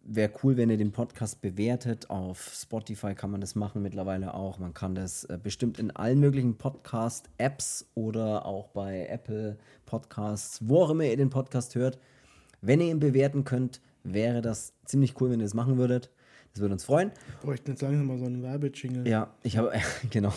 wäre 0.03 0.31
cool, 0.43 0.57
wenn 0.57 0.69
ihr 0.69 0.77
den 0.77 0.91
Podcast 0.91 1.41
bewertet. 1.41 2.09
Auf 2.09 2.53
Spotify 2.53 3.15
kann 3.15 3.31
man 3.31 3.41
das 3.41 3.55
machen 3.55 3.81
mittlerweile 3.81 4.33
auch. 4.33 4.59
Man 4.59 4.73
kann 4.73 4.95
das 4.95 5.25
äh, 5.25 5.37
bestimmt 5.41 5.79
in 5.79 5.91
allen 5.91 6.19
möglichen 6.19 6.57
Podcast-Apps 6.57 7.87
oder 7.95 8.45
auch 8.45 8.69
bei 8.69 9.07
Apple 9.07 9.57
Podcasts, 9.85 10.59
wo 10.67 10.83
auch 10.83 10.91
immer 10.91 11.03
ihr 11.03 11.17
den 11.17 11.29
Podcast 11.29 11.75
hört 11.75 11.97
wenn 12.61 12.81
ihr 12.81 12.87
ihn 12.87 12.99
bewerten 12.99 13.43
könnt, 13.43 13.81
wäre 14.03 14.41
das 14.41 14.73
ziemlich 14.85 15.19
cool, 15.19 15.29
wenn 15.29 15.39
ihr 15.39 15.45
das 15.45 15.53
machen 15.53 15.77
würdet. 15.77 16.09
Das 16.53 16.61
würde 16.61 16.73
uns 16.73 16.83
freuen. 16.83 17.11
Bräuchten 17.41 17.71
jetzt 17.71 17.81
langsam 17.81 18.07
mal 18.07 18.17
so 18.17 18.25
einen 18.25 18.41
Werbejingle. 18.41 19.07
Ja, 19.07 19.33
ich 19.43 19.57
habe, 19.57 19.71
genau. 20.09 20.33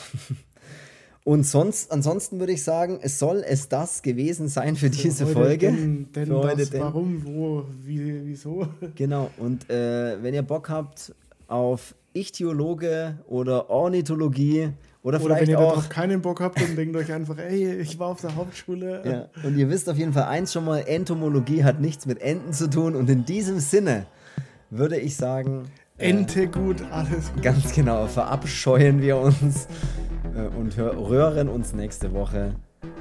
Und 1.24 1.44
sonst, 1.44 1.92
ansonsten 1.92 2.40
würde 2.40 2.52
ich 2.52 2.64
sagen, 2.64 2.98
es 3.02 3.18
soll 3.18 3.44
es 3.46 3.68
das 3.68 4.02
gewesen 4.02 4.48
sein 4.48 4.74
für 4.76 4.90
diese 4.90 5.26
für 5.26 5.32
Folge. 5.32 5.70
Denn, 5.70 6.08
denn 6.12 6.26
für 6.26 6.54
das, 6.56 6.70
denn. 6.70 6.80
Warum, 6.80 7.24
wo, 7.24 7.64
wie, 7.84 8.26
wieso? 8.26 8.66
Genau, 8.94 9.30
und 9.38 9.68
äh, 9.70 10.22
wenn 10.22 10.34
ihr 10.34 10.42
Bock 10.42 10.70
habt 10.70 11.14
auf 11.46 11.94
Ichthyologe 12.14 13.18
oder 13.28 13.70
Ornithologie 13.70 14.70
oder, 15.02 15.16
Oder 15.16 15.20
vielleicht 15.20 15.42
wenn 15.42 15.50
ihr 15.50 15.58
auch 15.58 15.70
darauf 15.70 15.88
keinen 15.88 16.20
Bock 16.20 16.40
habt, 16.40 16.60
dann 16.60 16.76
denkt 16.76 16.94
euch 16.94 17.10
einfach, 17.10 17.38
ey, 17.38 17.74
ich 17.76 17.98
war 17.98 18.08
auf 18.08 18.20
der 18.20 18.36
Hauptschule. 18.36 19.02
Ja. 19.04 19.46
Und 19.48 19.56
ihr 19.56 19.70
wisst 19.70 19.88
auf 19.88 19.96
jeden 19.96 20.12
Fall 20.12 20.24
eins 20.24 20.52
schon 20.52 20.66
mal, 20.66 20.80
Entomologie 20.80 21.64
hat 21.64 21.80
nichts 21.80 22.04
mit 22.04 22.20
Enten 22.20 22.52
zu 22.52 22.68
tun. 22.68 22.94
Und 22.94 23.08
in 23.08 23.24
diesem 23.24 23.60
Sinne 23.60 24.06
würde 24.68 24.98
ich 24.98 25.16
sagen... 25.16 25.62
Äh, 25.96 26.10
Ente 26.10 26.42
äh, 26.42 26.46
gut, 26.48 26.82
alles 26.90 27.32
gut. 27.32 27.42
Ganz 27.42 27.72
genau, 27.72 28.06
verabscheuen 28.08 29.00
wir 29.00 29.16
uns 29.16 29.68
und 30.56 30.78
röhren 30.78 31.48
uns 31.48 31.72
nächste 31.72 32.12
Woche. 32.12 32.54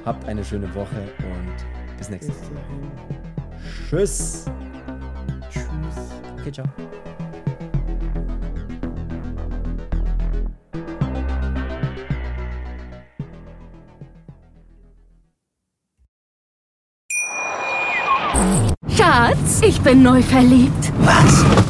Habt 0.04 0.26
eine 0.26 0.44
schöne 0.44 0.72
Woche 0.74 1.08
und 1.18 1.96
bis 1.98 2.10
nächste 2.10 2.32
Woche. 2.32 2.40
Tschüss. 3.88 4.44
Tschüss. 5.50 5.64
Okay, 6.38 6.52
ciao. 6.52 6.66
Schatz, 18.88 19.60
ich 19.62 19.80
bin 19.80 20.02
neu 20.02 20.22
verliebt. 20.22 20.92
Was? 21.00 21.69